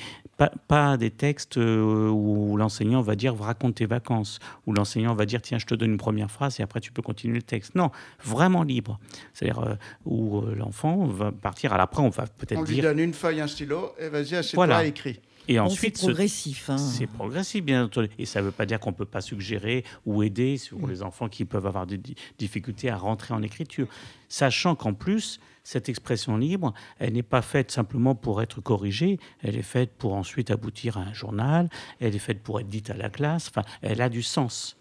pas, 0.67 0.97
des 0.97 1.09
textes 1.09 1.57
euh, 1.57 2.09
où 2.09 2.55
l'enseignant 2.57 3.01
va 3.01 3.15
dire 3.15 3.35
raconte 3.35 3.75
tes 3.75 3.85
vacances, 3.85 4.39
où 4.65 4.73
l'enseignant 4.73 5.13
va 5.15 5.25
dire 5.25 5.41
tiens, 5.41 5.57
je 5.57 5.65
te 5.65 5.75
donne 5.75 5.91
une 5.91 5.97
première 5.97 6.31
phrase 6.31 6.59
et 6.59 6.63
après 6.63 6.79
tu 6.79 6.91
peux 6.91 7.01
continuer 7.01 7.35
le 7.35 7.41
texte. 7.41 7.75
Non, 7.75 7.91
vraiment 8.23 8.63
libre. 8.63 8.99
C'est-à-dire 9.33 9.59
euh, 9.59 9.75
où 10.05 10.39
euh, 10.39 10.55
l'enfant 10.55 11.05
va 11.05 11.31
partir. 11.31 11.73
Alors 11.73 11.85
après, 11.85 12.01
on 12.01 12.09
va 12.09 12.25
peut-être 12.25 12.63
dire. 12.63 12.73
On 12.73 12.75
lui 12.75 12.81
donne 12.81 12.99
une 12.99 13.13
feuille, 13.13 13.41
un 13.41 13.47
stylo 13.47 13.93
et 13.99 14.09
vas-y, 14.09 14.35
assieds-toi 14.35 14.65
voilà. 14.65 14.85
écrit. 14.85 15.19
Et 15.47 15.59
ensuite, 15.59 15.97
c'est 15.97 16.07
progressif. 16.07 16.69
Hein. 16.69 16.77
C'est 16.77 17.07
progressif, 17.07 17.63
bien 17.63 17.85
entendu. 17.85 18.09
Et 18.17 18.25
ça 18.25 18.39
ne 18.39 18.45
veut 18.45 18.51
pas 18.51 18.65
dire 18.65 18.79
qu'on 18.79 18.91
ne 18.91 18.95
peut 18.95 19.05
pas 19.05 19.21
suggérer 19.21 19.83
ou 20.05 20.23
aider 20.23 20.57
sur 20.57 20.79
mm. 20.79 20.89
les 20.89 21.01
enfants 21.01 21.27
qui 21.27 21.45
peuvent 21.45 21.67
avoir 21.67 21.85
des 21.85 21.99
difficultés 22.37 22.89
à 22.89 22.97
rentrer 22.97 23.33
en 23.33 23.41
écriture. 23.41 23.87
Sachant 24.29 24.75
qu'en 24.75 24.93
plus, 24.93 25.39
cette 25.63 25.89
expression 25.89 26.37
libre, 26.37 26.73
elle 26.99 27.13
n'est 27.13 27.23
pas 27.23 27.41
faite 27.41 27.71
simplement 27.71 28.15
pour 28.15 28.41
être 28.41 28.61
corrigée, 28.61 29.19
elle 29.41 29.55
est 29.55 29.61
faite 29.61 29.91
pour 29.97 30.13
ensuite 30.13 30.51
aboutir 30.51 30.97
à 30.97 31.01
un 31.01 31.13
journal, 31.13 31.69
elle 31.99 32.15
est 32.15 32.19
faite 32.19 32.41
pour 32.41 32.59
être 32.59 32.69
dite 32.69 32.89
à 32.89 32.95
la 32.95 33.09
classe, 33.09 33.49
enfin, 33.49 33.63
elle 33.81 34.01
a 34.01 34.09
du 34.09 34.23
sens. 34.23 34.77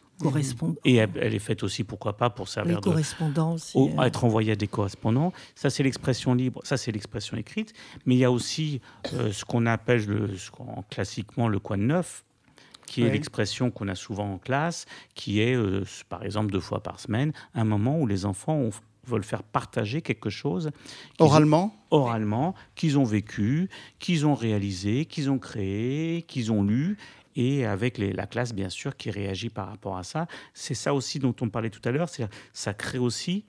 Et 0.85 0.97
elle, 0.97 1.35
est 1.35 1.39
faite 1.39 1.62
aussi, 1.62 1.85
pourquoi 1.85 2.16
pas, 2.16 2.30
pour 2.30 2.49
servir 2.49 2.76
de 2.80 2.85
correspondance, 2.85 3.74
euh. 3.74 4.03
être 4.03 4.24
envoyée 4.24 4.53
à 4.53 4.57
des 4.57 4.68
correspondants. 4.68 5.33
Ça, 5.55 5.70
c'est 5.70 5.83
l'expression 5.83 6.35
libre, 6.35 6.61
ça, 6.64 6.76
c'est 6.76 6.93
l'expression 6.93 7.37
écrite. 7.37 7.72
Mais 8.07 8.14
il 8.14 8.18
y 8.18 8.24
a 8.24 8.30
aussi 8.30 8.80
euh, 9.14 9.33
ce 9.33 9.45
qu'on 9.45 9.66
appelle 9.66 10.07
le, 10.07 10.30
classiquement 10.91 11.49
le 11.49 11.59
coin 11.59 11.78
de 11.78 11.83
neuf, 11.83 12.24
qui 12.87 13.03
est 13.03 13.11
l'expression 13.11 13.70
qu'on 13.70 13.89
a 13.89 13.95
souvent 13.95 14.35
en 14.35 14.39
classe, 14.39 14.87
qui 15.14 15.41
est, 15.41 15.57
euh, 15.57 15.85
par 16.09 16.24
exemple, 16.24 16.53
deux 16.53 16.61
fois 16.61 16.83
par 16.83 17.01
semaine, 17.01 17.33
un 17.55 17.64
moment 17.64 17.99
où 17.99 18.07
les 18.07 18.26
enfants 18.26 18.61
veulent 19.07 19.24
faire 19.24 19.42
partager 19.42 20.03
quelque 20.03 20.30
chose. 20.30 20.70
Oralement? 21.18 21.74
Oralement, 21.90 22.55
qu'ils 22.74 22.98
ont 22.98 23.05
vécu, 23.05 23.68
qu'ils 23.98 24.26
ont 24.26 24.34
réalisé, 24.34 25.05
qu'ils 25.05 25.30
ont 25.30 25.38
créé, 25.38 26.22
qu'ils 26.22 26.53
ont 26.53 26.62
lu, 26.62 26.96
et 27.34 27.64
avec 27.66 27.98
la 27.98 28.26
classe, 28.26 28.55
bien 28.55 28.68
sûr, 28.68 28.96
qui 28.96 29.11
réagit 29.11 29.48
par 29.48 29.68
rapport 29.68 29.96
à 29.96 30.05
ça. 30.05 30.26
C'est 30.55 30.74
ça 30.74 30.94
aussi 30.94 31.18
dont 31.18 31.34
on 31.40 31.48
parlait 31.48 31.70
tout 31.70 31.80
à 31.84 31.90
l'heure, 31.90 32.09
ça 32.53 32.74
crée 32.74 32.98
aussi 32.98 33.44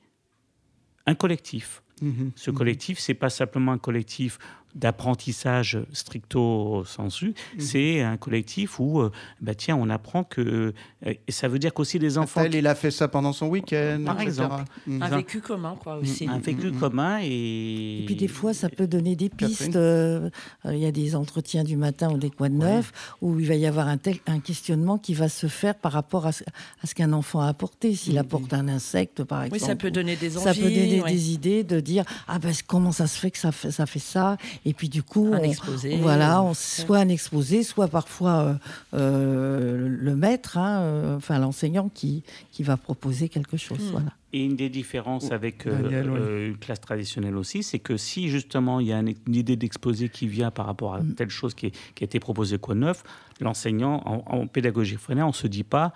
un 1.06 1.16
collectif. 1.16 1.84
Mmh 2.02 2.30
Ce 2.36 2.52
mmh 2.52 2.54
collectif, 2.54 3.00
c'est 3.00 3.14
pas 3.14 3.30
simplement 3.30 3.72
un 3.72 3.78
collectif 3.78 4.40
d'apprentissage 4.76 5.80
stricto 5.92 6.84
sensu, 6.86 7.30
mmh. 7.30 7.60
c'est 7.60 8.02
un 8.02 8.18
collectif 8.18 8.80
où, 8.80 9.02
euh, 9.02 9.12
bah 9.42 9.56
tiens, 9.56 9.76
on 9.76 9.90
apprend 9.90 10.24
que. 10.24 10.74
Euh, 11.06 11.14
et 11.28 11.32
ça 11.32 11.48
veut 11.48 11.60
dire 11.60 11.74
qu'aussi 11.74 12.00
les 12.00 12.18
enfants. 12.18 12.42
Elle, 12.42 12.56
il 12.56 12.68
a 12.68 12.76
fait 12.76 12.92
ça 12.92 13.08
pendant 13.08 13.34
son 13.34 13.48
week-end. 13.48 14.02
Par 14.06 14.20
exemple. 14.22 14.64
Un 14.88 15.10
vécu 15.10 15.42
commun, 15.42 15.76
quoi, 15.82 15.98
aussi. 15.98 16.28
Un 16.28 16.40
vécu 16.40 16.72
commun 16.72 17.20
et. 17.22 18.04
Et 18.04 18.06
puis 18.06 18.16
des 18.16 18.28
fois, 18.28 18.54
ça 18.54 18.70
peut 18.70 18.88
donner 18.88 19.16
des 19.16 19.30
pistes. 19.30 19.76
Euh, 19.76 20.30
il 20.66 20.78
y 20.78 20.86
a 20.86 20.92
des 20.92 21.16
entretiens 21.16 21.64
du 21.64 21.78
matin 21.78 22.12
ou 22.12 22.18
des 22.18 22.30
coins 22.30 22.50
de 22.50 22.56
neuf 22.56 22.92
où 23.22 23.40
il 23.40 23.48
va 23.48 23.56
y 23.56 23.66
avoir 23.66 23.88
un, 23.88 23.98
tel, 23.98 24.18
un 24.28 24.40
questionnement 24.40 24.98
qui 24.98 25.14
va 25.14 25.30
se 25.30 25.48
faire 25.48 25.76
par 25.76 25.92
rapport 25.92 26.26
à 26.26 26.32
ce, 26.32 26.44
à 26.82 26.88
ce 26.88 26.96
qu'un 26.96 27.14
enfant 27.14 27.42
a 27.42 27.48
apporté. 27.48 27.96
S'il 27.96 28.18
apporte 28.18 28.54
un 28.54 28.68
insecte, 28.68 29.24
par 29.24 29.44
exemple. 29.44 29.62
Oui, 29.62 29.68
ça 29.68 29.76
peut 29.76 29.92
donner 29.92 30.16
des 30.16 30.38
envies. 30.38 30.44
Ça 30.44 30.54
peut 30.54 30.70
donner 30.70 31.02
des 31.02 31.32
idées 31.32 31.64
de 31.64 31.80
dire 31.80 32.06
Ah 32.28 32.40
ben, 32.40 32.54
comment 32.68 32.92
ça 32.92 33.08
se 33.08 33.20
fait 33.20 33.32
que 33.32 33.38
ça 33.38 33.52
fait 33.52 33.72
ça, 33.72 33.86
fait 33.86 34.00
ça? 34.00 34.38
Et 34.66 34.74
puis 34.74 34.90
du 34.90 35.04
coup, 35.04 35.32
un 35.34 35.44
exposé. 35.44 35.98
Voilà, 35.98 36.42
on, 36.42 36.54
soit 36.54 37.00
un 37.00 37.10
exposé, 37.10 37.64
soit 37.64 37.88
parfois 37.88 38.40
euh, 38.40 38.54
euh, 38.94 39.88
le 39.90 40.16
maître, 40.16 40.58
hein, 40.58 40.82
euh, 40.82 41.18
enfin 41.18 41.38
l'enseignant 41.40 41.90
qui, 41.94 42.24
qui 42.52 42.64
va 42.64 42.78
proposer 42.78 43.30
quelque 43.30 43.58
chose. 43.58 43.80
Hmm. 43.80 43.92
Voilà. 43.92 44.14
Et 44.32 44.44
une 44.46 44.56
des 44.56 44.70
différences 44.70 45.32
avec 45.32 45.66
une 45.66 46.58
classe 46.58 46.82
traditionnelle 46.82 47.36
aussi, 47.36 47.62
c'est 47.62 47.80
que 47.80 47.98
si 47.98 48.30
justement 48.30 48.80
il 48.80 48.88
y 48.88 48.94
a 48.94 49.00
une, 49.00 49.14
idée 49.28 49.56
d'exposé 49.56 50.10
qui 50.10 50.28
vient 50.28 50.50
par 50.50 50.66
rapport 50.66 50.96
à 50.96 51.02
hmm. 51.02 51.14
telle 51.14 51.30
chose 51.30 51.54
qui, 51.54 51.72
qui 51.94 52.04
a 52.04 52.06
été 52.06 52.20
proposée 52.20 52.58
quoi 52.58 52.74
neuf, 52.74 53.04
l'enseignant 53.42 54.02
en, 54.06 54.48
pédagogie 54.48 54.96
freinée, 54.96 55.24
on 55.24 55.34
se 55.34 55.46
dit 55.46 55.64
pas 55.64 55.94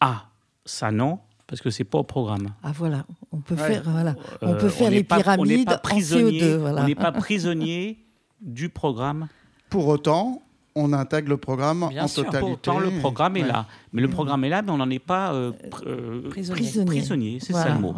ah 0.00 0.28
ça 0.64 0.92
non, 0.92 1.18
parce 1.52 1.60
que 1.60 1.68
c'est 1.68 1.84
pas 1.84 1.98
au 1.98 2.02
programme. 2.02 2.48
Ah 2.62 2.72
voilà, 2.74 3.04
on 3.30 3.36
peut 3.36 3.56
faire 3.56 3.82
voilà, 3.84 4.14
on 4.40 4.54
peut 4.54 4.70
faire 4.70 4.90
les 4.90 5.04
pyramides 5.04 5.66
pas, 5.66 5.82
en 5.84 5.98
CO2. 5.98 6.78
On 6.78 6.86
n'est 6.86 6.94
pas 6.94 7.12
prisonnier 7.12 7.98
du 8.40 8.70
programme. 8.70 9.28
Pour 9.68 9.86
autant, 9.88 10.40
on 10.74 10.94
intègre 10.94 11.28
le 11.28 11.36
programme 11.36 11.82
en 11.82 11.90
totalité. 11.90 12.38
Pour 12.38 12.52
autant, 12.52 12.78
le 12.78 12.98
programme 13.00 13.36
est 13.36 13.46
là. 13.46 13.66
Mais 13.92 14.00
le 14.00 14.08
programme 14.08 14.44
est 14.44 14.48
là, 14.48 14.62
mais 14.62 14.70
on 14.70 14.78
n'en 14.78 14.88
est 14.88 14.98
pas 14.98 15.34
euh, 15.34 15.52
euh, 15.86 16.30
prisonnier. 16.30 17.38
c'est 17.38 17.52
ça 17.52 17.68
le 17.68 17.80
mot. 17.80 17.94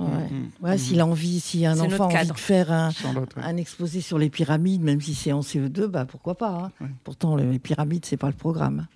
Ouais. 0.61 0.76
S'il 0.76 0.98
a 0.98 1.07
envie, 1.07 1.38
si 1.38 1.64
un 1.64 1.78
enfant 1.78 2.09
a 2.09 2.22
envie 2.22 2.28
de 2.30 2.36
faire 2.36 2.72
un, 2.72 2.90
un, 3.36 3.57
exposé 3.57 4.00
sur 4.00 4.18
les 4.18 4.30
pyramides, 4.30 4.82
même 4.82 5.00
si 5.00 5.14
c'est 5.14 5.30
en 5.30 5.42
CE2, 5.42 5.86
bah, 5.86 6.07
pourquoi 6.07 6.34
pas. 6.34 6.72
Hein. 6.80 6.88
Pourtant, 7.05 7.36
les 7.36 7.61
pyramides, 7.61 8.05
c'est 8.05 8.16
pas 8.16 8.26
le 8.26 8.32
programme. 8.32 8.88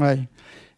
Ouais. 0.00 0.18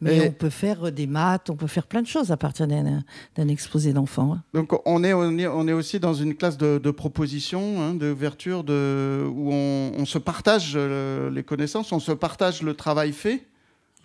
Mais 0.01 0.29
on 0.29 0.33
peut 0.33 0.51
faire 0.51 0.93
des 0.93 1.07
maths, 1.07 1.51
on 1.51 1.57
peut 1.57 1.67
faire 1.67 1.87
plein 1.87 2.03
de 2.03 2.07
choses 2.07 2.31
à 2.31 2.37
partir 2.37 2.67
d'un 2.67 3.49
exposé 3.49 3.93
d'enfants. 3.93 4.35
Hein. 4.35 4.43
Donc 4.53 4.73
on 4.87 5.05
est, 5.05 5.13
on 5.13 5.69
est, 5.69 5.73
aussi 5.73 6.01
dans 6.01 6.15
une 6.15 6.35
classe 6.35 6.57
de, 6.57 6.79
de 6.79 6.91
proposition, 6.91 7.81
hein, 7.81 7.95
d'ouverture, 7.95 8.65
de, 8.65 9.25
où 9.27 9.53
on, 9.53 10.05
se 10.05 10.19
partage 10.19 10.73
euh, 10.77 11.31
les 11.31 11.43
connaissances, 11.43 11.93
on 11.93 12.01
se 12.01 12.13
partage 12.13 12.63
le 12.63 12.75
travail 12.75 13.13
fait. 13.13 13.47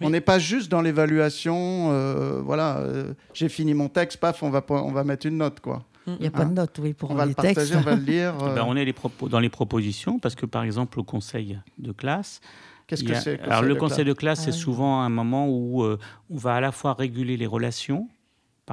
On 0.02 0.10
n'est 0.10 0.22
pas 0.22 0.40
juste 0.40 0.72
dans 0.72 0.82
l'évaluation, 0.82 1.90
euh, 1.92 2.42
voilà, 2.42 2.78
euh, 2.78 3.14
j'ai 3.34 3.50
fini 3.50 3.74
mon 3.74 3.90
texte, 3.90 4.18
paf, 4.18 4.42
on 4.44 4.50
va, 4.50 4.64
on 4.70 4.94
va 4.94 5.04
mettre 5.04 5.26
une 5.26 5.38
note, 5.38 5.60
quoi. 5.60 5.84
Il 6.08 6.22
n'y 6.22 6.28
a 6.28 6.32
pas 6.32 6.46
de 6.46 6.52
hein? 6.52 6.54
note, 6.54 6.80
oui, 6.82 6.94
pour 6.94 7.12
on 7.12 7.16
va 7.16 7.26
le 7.26 7.34
partager, 7.34 7.76
on 7.76 7.82
va 7.82 7.96
le 7.96 8.04
lire. 8.04 8.34
Eh 8.52 8.56
ben, 8.56 8.64
on 8.66 8.76
est 8.76 8.86
les 8.86 8.96
dans 9.30 9.40
les 9.40 9.50
propositions, 9.50 10.18
parce 10.18 10.36
que 10.36 10.46
par 10.46 10.64
exemple, 10.64 11.00
au 11.00 11.04
conseil 11.04 11.60
de 11.78 11.92
classe, 11.92 12.40
Qu'est-ce 12.90 13.04
que 13.04 13.14
c'est 13.14 13.40
Alors, 13.42 13.62
le 13.62 13.76
conseil 13.76 14.04
de 14.04 14.14
classe, 14.14 14.46
c'est 14.46 14.50
ah 14.50 14.54
souvent 14.54 15.02
un 15.02 15.10
moment 15.10 15.48
où 15.48 15.84
euh, 15.84 16.00
on 16.32 16.38
va 16.38 16.56
à 16.56 16.60
la 16.60 16.72
fois 16.72 16.96
réguler 16.96 17.38
les 17.38 17.46
relations. 17.46 18.10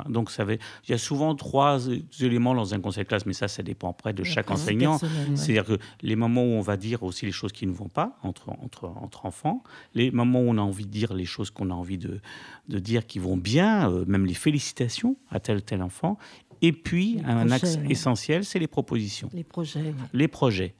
Donc, 0.09 0.31
ça 0.31 0.45
il 0.45 0.91
y 0.91 0.93
a 0.93 0.99
souvent 0.99 1.35
trois 1.35 1.81
éléments 2.21 2.55
dans 2.55 2.75
un 2.75 2.81
conseil 2.81 3.05
de 3.05 3.09
classe, 3.09 3.25
mais 3.25 3.33
ça, 3.33 3.49
ça 3.49 3.63
dépend 3.63 3.91
après 3.91 4.13
de 4.13 4.25
chaque 4.25 4.51
enseignant. 4.51 4.99
C'est-à-dire 5.35 5.65
que 5.65 5.79
les 6.03 6.17
moments 6.17 6.43
où 6.43 6.53
on 6.53 6.61
va 6.61 6.77
dire 6.77 7.03
aussi 7.03 7.25
les 7.25 7.33
choses 7.33 7.53
qui 7.53 7.67
ne 7.67 7.73
vont 7.73 7.89
pas 7.89 8.19
entre, 8.23 8.51
entre, 8.51 8.85
entre 8.85 9.25
enfants, 9.25 9.63
les 9.95 10.11
moments 10.11 10.41
où 10.41 10.49
on 10.49 10.59
a 10.59 10.61
envie 10.61 10.85
de 10.85 10.91
dire 10.91 11.15
les 11.15 11.25
choses 11.25 11.51
qu'on 11.51 11.71
a 11.71 11.75
envie 11.75 11.97
de, 11.97 12.21
de 12.69 12.79
dire 12.79 13.07
qui 13.07 13.19
vont 13.19 13.39
bien, 13.39 13.91
euh, 13.91 14.05
même 14.07 14.27
les 14.27 14.35
félicitations 14.35 15.17
à 15.31 15.41
tel 15.41 15.63
tel 15.63 15.83
enfant. 15.83 16.19
Et 16.61 16.73
puis, 16.73 17.23
un 17.25 17.51
axe 17.51 17.79
essentiel, 17.89 18.45
c'est 18.45 18.59
les 18.59 18.67
propositions. 18.67 19.31
Les 19.33 19.45
projets. 19.45 19.95
Les 20.13 20.29
projets. 20.29 20.75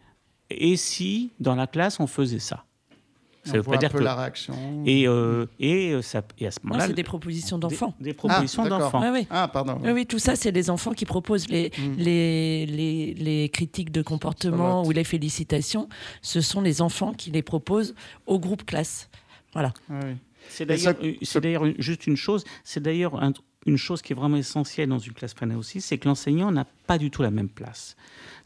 Et 0.51 0.77
si, 0.77 1.33
dans 1.41 1.55
la 1.55 1.67
classe, 1.67 2.01
on 2.01 2.07
faisait 2.07 2.39
ça? 2.39 2.66
Ça 3.47 3.57
veut 3.57 3.63
pas 3.63 3.77
dire 3.77 3.93
que 3.93 3.99
la 3.99 4.15
réaction. 4.15 4.55
Et, 4.85 5.07
euh, 5.07 5.47
et, 5.59 5.93
euh, 5.93 6.03
ça, 6.03 6.23
et 6.39 6.47
à 6.47 6.51
ce 6.51 6.59
moment-là, 6.65 6.87
c'est 6.87 6.93
des 6.93 7.05
propositions 7.05 7.59
d'enfants. 7.59 7.95
Des, 8.01 8.15
propositions 8.15 8.65
ah, 8.65 8.69
d'enfants. 8.69 9.01
Ah, 9.03 9.11
oui. 9.13 9.27
ah, 9.31 9.49
pardon. 9.49 9.79
Oui, 9.83 9.91
oui, 9.93 10.07
tout 10.07 10.19
ça, 10.19 10.37
c'est 10.37 10.51
les 10.51 10.71
enfants 10.71 10.93
qui 10.93 11.05
proposent 11.05 11.49
les, 11.49 11.71
hmm. 11.79 11.95
les, 11.97 12.67
les, 12.67 13.15
les, 13.15 13.49
critiques 13.49 13.93
de 13.93 14.03
comportement 14.03 14.85
ou 14.85 14.91
les 14.91 15.05
félicitations. 15.05 15.89
Ce 16.23 16.41
sont 16.41 16.61
les 16.61 16.83
enfants 16.83 17.13
qui 17.13 17.31
les 17.31 17.43
proposent 17.43 17.95
au 18.27 18.39
groupe 18.39 18.65
classe. 18.65 19.09
Voilà. 19.53 19.73
Ah, 19.91 20.01
oui. 20.05 20.17
C'est 20.49 20.67
d'ailleurs 20.67 21.67
juste 21.79 22.07
une 22.07 22.17
chose, 22.17 22.45
c'est 22.63 22.83
d'ailleurs 22.83 23.21
une 23.67 23.77
chose 23.77 24.01
qui 24.01 24.13
est 24.13 24.17
vraiment 24.17 24.37
essentielle 24.37 24.89
dans 24.89 24.99
une 24.99 25.13
classe 25.13 25.35
Freinet 25.35 25.55
aussi, 25.57 25.81
c'est 25.81 25.99
que 25.99 26.09
l'enseignant 26.09 26.53
n'a 26.53 26.67
pas 26.87 26.99
du 26.99 27.11
tout 27.11 27.23
la 27.23 27.31
même 27.31 27.49
place. 27.49 27.97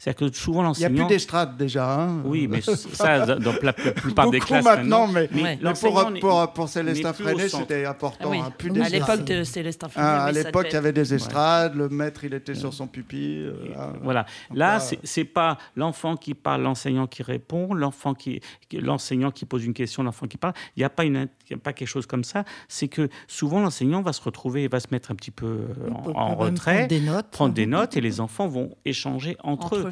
C'est-à-dire 0.01 0.31
que 0.31 0.35
souvent 0.35 0.63
l'enseignant. 0.63 0.89
Il 0.89 0.93
n'y 0.95 0.99
a 1.01 1.05
plus 1.05 1.13
d'estrade 1.13 1.57
déjà. 1.57 1.93
Hein. 1.93 2.23
oui, 2.25 2.47
mais 2.47 2.61
ça, 2.93 3.35
dans 3.35 3.53
la, 3.61 3.71
plupart 3.71 4.31
des 4.31 4.39
classes. 4.39 4.65
maintenant, 4.65 5.05
mais, 5.05 5.29
mais, 5.31 5.59
pour, 5.79 6.11
pour, 6.19 6.53
pour, 6.53 6.69
Célestin 6.69 7.13
Freinet, 7.13 7.49
c'était 7.49 7.85
important. 7.85 8.31
Ah, 8.33 8.47
hein, 8.47 8.81
à 8.81 8.89
l'époque 8.89 9.25
de 9.25 9.43
Célestin 9.43 9.89
Freinet. 9.89 10.07
Ah, 10.09 10.23
à 10.23 10.31
l'époque, 10.31 10.65
il 10.71 10.73
y 10.73 10.77
avait 10.77 10.91
des 10.91 11.13
estrades, 11.13 11.75
le 11.75 11.87
maître, 11.87 12.23
il 12.23 12.33
était 12.33 12.55
sur 12.55 12.73
son 12.73 12.87
pupitre. 12.87 13.53
Euh, 13.53 13.93
voilà. 14.01 14.25
Là, 14.51 14.79
c'est 14.79 15.23
pas 15.23 15.59
l'enfant 15.75 16.17
qui 16.17 16.33
parle, 16.33 16.63
l'enseignant 16.63 17.05
qui 17.05 17.21
répond, 17.21 17.75
l'enfant 17.75 18.15
qui, 18.15 18.41
l'enseignant 18.73 19.29
qui 19.29 19.45
pose 19.45 19.65
une 19.65 19.75
question, 19.75 20.01
l'enfant 20.01 20.25
qui 20.25 20.37
parle. 20.37 20.55
Il 20.75 20.79
n'y 20.79 20.83
a 20.83 20.89
pas 20.89 21.03
une, 21.03 21.17
a 21.53 21.57
pas 21.57 21.73
quelque 21.73 21.87
chose 21.87 22.07
comme 22.07 22.23
ça. 22.23 22.43
C'est 22.67 22.87
que 22.87 23.07
souvent 23.27 23.59
l'enseignant 23.59 24.01
va 24.01 24.13
se 24.13 24.21
retrouver 24.23 24.63
et 24.63 24.67
va 24.67 24.79
se 24.79 24.87
mettre 24.89 25.11
un 25.11 25.15
petit 25.15 25.29
peu 25.29 25.45
euh, 25.45 25.91
en, 26.15 26.33
retrait, 26.33 26.73
prendre 26.73 26.87
des 26.87 27.01
notes, 27.01 27.27
prendre 27.29 27.53
des 27.53 27.67
notes, 27.67 27.97
et 27.97 28.01
les 28.01 28.19
enfants 28.19 28.47
vont 28.47 28.75
échanger 28.83 29.37
entre, 29.43 29.75
eux. 29.75 29.90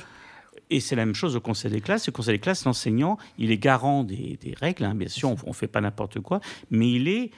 Et 0.69 0.79
c'est 0.79 0.95
la 0.95 1.05
même 1.05 1.15
chose 1.15 1.35
au 1.35 1.41
conseil 1.41 1.71
des 1.71 1.81
classes. 1.81 2.09
Au 2.09 2.11
conseil 2.11 2.35
des 2.35 2.39
classes, 2.39 2.65
l'enseignant, 2.65 3.17
il 3.37 3.51
est 3.51 3.57
garant 3.57 4.03
des, 4.03 4.37
règles. 4.59 4.85
Hein. 4.85 4.95
Bien 4.95 5.07
sûr, 5.07 5.29
on 5.29 5.49
ne 5.49 5.53
fait 5.53 5.67
pas 5.67 5.81
n'importe 5.81 6.19
quoi, 6.19 6.41
mais 6.69 6.91
il 6.91 7.07
est 7.07 7.31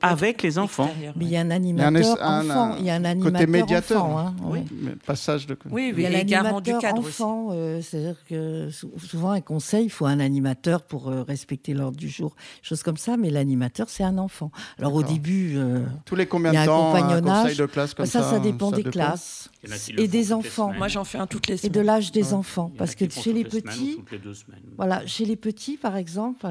avec 0.00 0.42
les 0.42 0.58
enfants. 0.58 0.90
Mais 1.16 1.24
il 1.24 1.30
y 1.30 1.36
a 1.36 1.40
un 1.40 1.50
animateur 1.50 2.16
enfant, 2.20 2.76
il 2.78 2.86
y 2.86 2.90
a 2.90 2.94
un 2.94 3.04
animateur 3.04 3.32
côté 3.32 3.46
médiateur, 3.46 4.04
enfant, 4.04 4.18
hein, 4.18 4.34
oui. 4.42 4.60
passage 5.04 5.46
de. 5.46 5.56
Oui, 5.70 5.92
il 5.94 6.00
y 6.00 6.06
a 6.06 6.10
l'animateur 6.10 6.94
enfant. 6.94 7.48
Euh, 7.52 7.80
c'est-à-dire 7.82 8.16
que 8.28 8.70
souvent 8.70 9.30
un 9.32 9.40
conseil, 9.40 9.86
il 9.86 9.90
faut 9.90 10.06
un 10.06 10.20
animateur 10.20 10.82
pour 10.82 11.08
euh, 11.08 11.22
respecter 11.22 11.74
l'ordre 11.74 11.96
du 11.96 12.08
jour, 12.08 12.34
choses 12.62 12.82
comme 12.82 12.96
ça. 12.96 13.16
Mais 13.16 13.30
l'animateur, 13.30 13.88
c'est 13.88 14.04
un 14.04 14.18
enfant. 14.18 14.50
Alors 14.78 14.94
au 14.94 15.02
début, 15.02 15.54
euh, 15.56 15.84
tous 16.04 16.16
les 16.16 16.26
combien 16.26 16.52
de 16.52 16.66
temps 16.66 16.94
un 16.94 17.20
conseil 17.20 17.56
de 17.56 17.66
classe 17.66 17.94
comme 17.94 18.06
ça, 18.06 18.22
ça, 18.22 18.30
ça 18.30 18.38
dépend 18.38 18.70
des 18.70 18.84
classes 18.84 19.50
et 19.96 20.08
des 20.08 20.32
enfants. 20.32 20.72
Moi, 20.72 20.88
j'en 20.88 21.04
fais 21.04 21.18
un 21.18 21.26
toutes 21.26 21.46
les 21.46 21.56
semaines. 21.56 21.72
Et 21.72 21.74
de 21.74 21.80
l'âge 21.80 22.12
des 22.12 22.34
enfants, 22.34 22.72
parce 22.76 22.94
que 22.94 23.08
chez 23.08 23.32
les 23.32 23.44
petits, 23.44 24.00
voilà, 24.76 25.06
chez 25.06 25.24
les 25.24 25.36
petits, 25.36 25.76
par 25.76 25.96
exemple, 25.96 26.46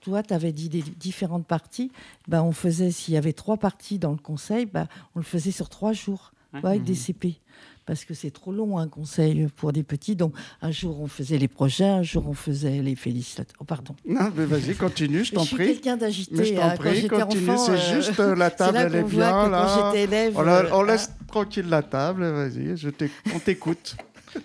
toi, 0.00 0.22
tu 0.22 0.34
avais 0.34 0.52
dit 0.52 0.68
des 0.68 0.82
différentes 0.82 1.46
parties. 1.46 1.90
Ben, 2.28 2.42
on 2.42 2.52
faisait, 2.52 2.90
s'il 2.90 3.14
y 3.14 3.16
avait 3.16 3.32
trois 3.32 3.56
parties 3.56 3.98
dans 3.98 4.12
le 4.12 4.18
conseil, 4.18 4.66
ben, 4.66 4.88
on 5.14 5.18
le 5.18 5.24
faisait 5.24 5.50
sur 5.50 5.68
trois 5.68 5.92
jours, 5.92 6.32
avec 6.52 6.84
des 6.84 6.92
mhm. 6.92 6.98
CP. 6.98 7.40
Parce 7.86 8.04
que 8.04 8.14
c'est 8.14 8.30
trop 8.30 8.52
long 8.52 8.78
un 8.78 8.88
conseil 8.88 9.48
pour 9.56 9.72
des 9.72 9.82
petits. 9.82 10.16
Donc 10.16 10.34
un 10.62 10.70
jour 10.70 11.00
on 11.00 11.06
faisait 11.06 11.38
les 11.38 11.48
projets, 11.48 11.84
un 11.84 12.02
jour 12.02 12.24
on 12.28 12.34
faisait 12.34 12.82
les 12.82 12.96
félicitations. 12.96 13.54
Oh, 13.60 13.64
pardon. 13.64 13.94
Non, 14.06 14.30
mais 14.34 14.46
vas-y, 14.46 14.74
continue, 14.74 15.24
je 15.24 15.32
t'en 15.32 15.44
prie. 15.44 15.56
Je 15.56 15.62
suis 15.64 15.74
quelqu'un 15.74 15.96
d'agité. 15.96 16.34
Mais 16.34 16.44
je 16.44 16.54
t'en 16.54 16.62
hein, 16.62 16.76
prie, 16.76 17.08
continue. 17.08 17.50
C'est 17.58 17.72
euh, 17.72 17.94
juste 17.94 18.20
euh, 18.20 18.34
la 18.36 18.50
table, 18.50 18.78
elle 18.78 18.94
est 18.94 19.02
bien 19.02 19.48
là. 19.48 19.66
Quand 19.66 19.92
j'étais 19.92 20.04
élève. 20.04 20.34
On, 20.36 20.46
euh, 20.46 20.86
laisse 20.86 21.10
tranquille 21.26 21.68
la 21.68 21.82
table. 21.82 22.24
Vas-y, 22.24 22.74
on 23.34 23.38
t'écoute. 23.38 23.96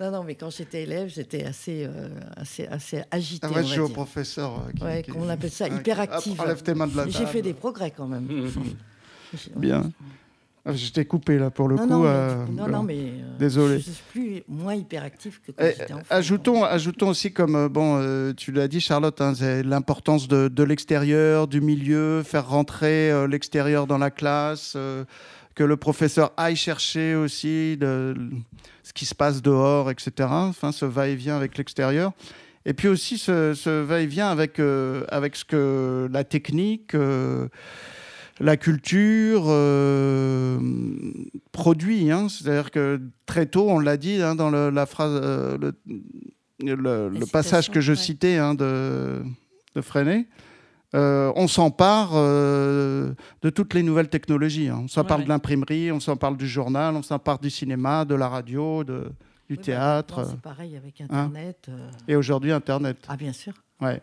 Non, 0.00 0.10
non, 0.10 0.24
mais 0.24 0.34
quand 0.34 0.50
j'étais 0.50 0.82
élève, 0.82 1.08
j'étais 1.08 1.44
assez, 1.44 1.84
euh, 1.84 2.08
assez, 2.36 2.66
assez 2.66 3.02
agité. 3.10 3.46
Ah 3.48 3.54
ouais, 3.54 3.62
je 3.62 3.68
suis 3.68 3.80
au 3.80 3.88
professeur. 3.88 4.62
Euh, 4.82 5.02
qui, 5.02 5.12
on 5.12 5.28
appelle 5.28 5.50
ça 5.50 5.68
hyperactive. 5.68 6.40
Enlève 6.40 6.62
tes 6.62 6.74
mains 6.74 6.86
de 6.86 6.96
la 6.96 7.08
J'ai 7.08 7.26
fait 7.26 7.42
des 7.42 7.54
progrès 7.54 7.90
quand 7.90 8.06
même. 8.06 8.28
Bien. 9.56 9.90
Ah, 10.66 10.72
je 10.72 10.90
t'ai 10.90 11.04
coupé 11.04 11.38
là 11.38 11.50
pour 11.50 11.68
le 11.68 11.76
coup. 11.76 11.86
Non, 11.86 12.04
euh, 12.06 12.46
non, 12.50 12.68
non, 12.68 12.82
mais 12.82 13.12
désolé. 13.38 13.78
Je 13.78 13.90
suis 13.90 14.02
plus 14.10 14.42
moins 14.48 14.74
hyperactif 14.74 15.40
que 15.42 15.52
quand 15.52 15.64
j'étais 15.64 15.92
enfant. 15.92 16.04
Ajoutons, 16.08 16.64
ajoutons 16.64 17.08
aussi 17.08 17.32
comme 17.32 17.68
bon, 17.68 18.32
tu 18.34 18.50
l'as 18.50 18.68
dit 18.68 18.80
Charlotte, 18.80 19.20
hein, 19.20 19.34
l'importance 19.62 20.26
de, 20.26 20.48
de 20.48 20.62
l'extérieur, 20.62 21.48
du 21.48 21.60
milieu, 21.60 22.22
faire 22.22 22.48
rentrer 22.48 23.12
l'extérieur 23.28 23.86
dans 23.86 23.98
la 23.98 24.10
classe, 24.10 24.76
que 25.54 25.64
le 25.64 25.76
professeur 25.76 26.32
aille 26.36 26.56
chercher 26.56 27.14
aussi 27.14 27.76
de, 27.76 28.14
ce 28.82 28.92
qui 28.92 29.06
se 29.06 29.14
passe 29.14 29.42
dehors, 29.42 29.90
etc. 29.90 30.28
Enfin, 30.30 30.70
ce 30.70 30.84
va-et-vient 30.84 31.36
avec 31.36 31.58
l'extérieur. 31.58 32.12
Et 32.66 32.72
puis 32.72 32.88
aussi 32.88 33.18
ce, 33.18 33.80
va-et-vient 33.82 34.28
avec, 34.28 34.58
euh, 34.58 35.04
avec 35.08 35.36
ce 35.36 35.44
que 35.44 36.08
la 36.10 36.24
technique, 36.24 36.94
euh, 36.94 37.48
la 38.40 38.56
culture 38.56 39.44
euh, 39.46 40.58
produit. 41.52 42.10
Hein. 42.10 42.28
C'est-à-dire 42.28 42.70
que 42.70 43.00
très 43.26 43.46
tôt, 43.46 43.68
on 43.68 43.78
l'a 43.78 43.96
dit 43.96 44.22
hein, 44.22 44.34
dans 44.34 44.50
la 44.50 44.86
phrase, 44.86 45.20
le, 46.60 47.30
passage 47.32 47.70
que 47.70 47.80
je 47.80 47.94
citais 47.94 48.36
hein, 48.36 48.54
de, 48.54 49.22
de 49.74 49.80
Freinet, 49.80 50.26
euh, 50.94 51.32
on 51.34 51.48
s'empare 51.48 52.10
euh, 52.14 53.14
de 53.42 53.50
toutes 53.50 53.74
les 53.74 53.82
nouvelles 53.82 54.08
technologies. 54.08 54.68
Hein. 54.68 54.82
On 54.84 54.88
s'empare 54.88 55.18
de 55.18 55.28
l'imprimerie, 55.28 55.90
on 55.90 55.98
s'empare 55.98 56.36
du 56.36 56.46
journal, 56.46 56.94
on 56.94 57.02
s'empare 57.02 57.40
du 57.40 57.50
cinéma, 57.50 58.04
de 58.04 58.14
la 58.14 58.28
radio, 58.28 58.84
de, 58.84 59.10
du 59.48 59.56
bah, 59.56 59.62
théâtre. 59.62 60.26
c'est 60.30 60.40
pareil 60.40 60.76
avec 60.76 61.00
hein. 61.00 61.06
Internet. 61.10 61.66
Euh. 61.68 61.90
Et 62.06 62.14
aujourd'hui, 62.14 62.52
Internet. 62.52 62.98
Ah, 63.08 63.16
bien 63.16 63.32
sûr. 63.32 63.54
Ouais. 63.80 64.00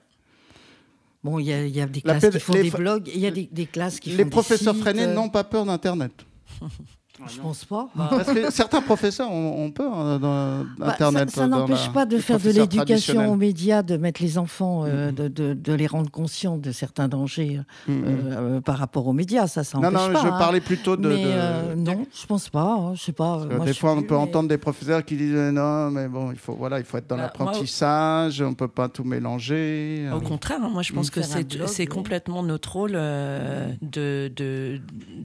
Bon, 1.24 1.38
il 1.38 1.46
y, 1.46 1.82
a 1.82 1.86
des 1.86 2.02
classes 2.02 2.30
qui 2.30 2.40
font 2.40 2.54
des 2.54 2.72
blogs, 2.72 3.08
il 3.14 3.20
y 3.20 3.28
a 3.28 3.32
des, 3.32 3.66
classes 3.68 4.00
qui 4.00 4.10
les 4.10 4.16
font 4.16 4.24
Les 4.24 4.30
professeurs 4.30 4.76
freinés 4.76 5.06
n'ont 5.08 5.30
pas 5.30 5.44
peur 5.44 5.66
d'Internet. 5.66 6.12
Je 7.28 7.40
pense 7.40 7.66
pas. 7.66 7.88
Bah, 7.96 8.08
parce 8.10 8.32
que 8.32 8.52
certains 8.52 8.82
professeurs 8.82 9.32
ont, 9.32 9.72
peur 9.72 9.94
hein, 9.94 10.20
dans 10.20 10.66
bah, 10.78 10.92
Internet. 10.92 11.30
ça, 11.30 11.48
n'empêche 11.48 11.92
pas 11.92 12.06
de 12.06 12.18
faire 12.18 12.40
de 12.40 12.50
l'éducation 12.50 13.32
aux 13.32 13.36
médias, 13.36 13.84
de 13.84 13.98
mettre 13.98 14.22
les 14.22 14.38
enfants, 14.38 14.86
euh, 14.86 15.12
mm-hmm. 15.12 15.34
de, 15.34 15.54
de, 15.54 15.74
les 15.74 15.88
rendre 15.88 16.10
conscients 16.10 16.58
de 16.58 16.72
certains 16.72 17.08
dangers 17.08 17.60
euh, 17.60 17.92
mm-hmm. 17.92 18.04
euh, 18.08 18.62
par 18.62 18.78
rapport 18.78 19.08
aux 19.08 19.14
médias. 19.14 19.48
Ça, 19.48 19.64
ça 19.64 19.78
non, 19.78 19.92
non, 19.92 20.12
pas, 20.12 20.22
je 20.22 20.28
hein. 20.28 20.36
parlais 20.38 20.62
plutôt 20.62 20.98
de. 20.98 21.10
Mais, 21.10 21.76
non, 21.76 22.06
je 22.14 22.26
pense 22.26 22.50
pas. 22.50 22.74
Hein, 22.74 22.96
je 22.96 23.04
sais 23.04 23.12
pas. 23.12 23.46
des 23.66 23.74
fois, 23.74 23.94
on 23.94 24.04
peut 24.04 24.16
entendre 24.16 24.50
des 24.50 24.58
professeurs 24.58 25.06
qui 25.06 25.16
disent 25.16 25.36
non, 25.36 25.92
mais 25.92 26.08
bon, 26.08 26.32
il 26.32 26.38
faut, 26.38 26.54
voilà, 26.54 26.80
il 26.80 26.86
faut 26.86 26.98
être 26.98 27.08
dans 27.08 27.18
bah, 27.18 27.24
l'apprentissage, 27.24 28.42
on 28.42 28.54
peut 28.54 28.68
pas 28.68 28.90
tout 28.90 29.04
mélanger. 29.04 30.10
Au 30.14 30.22
contraire, 30.22 30.60
moi, 30.60 30.82
je 30.82 30.94
pense 30.94 31.10
que 31.10 31.22
c'est 31.22 31.86
complètement 31.86 32.44
notre 32.44 32.72
rôle 32.74 32.92
de 32.92 34.32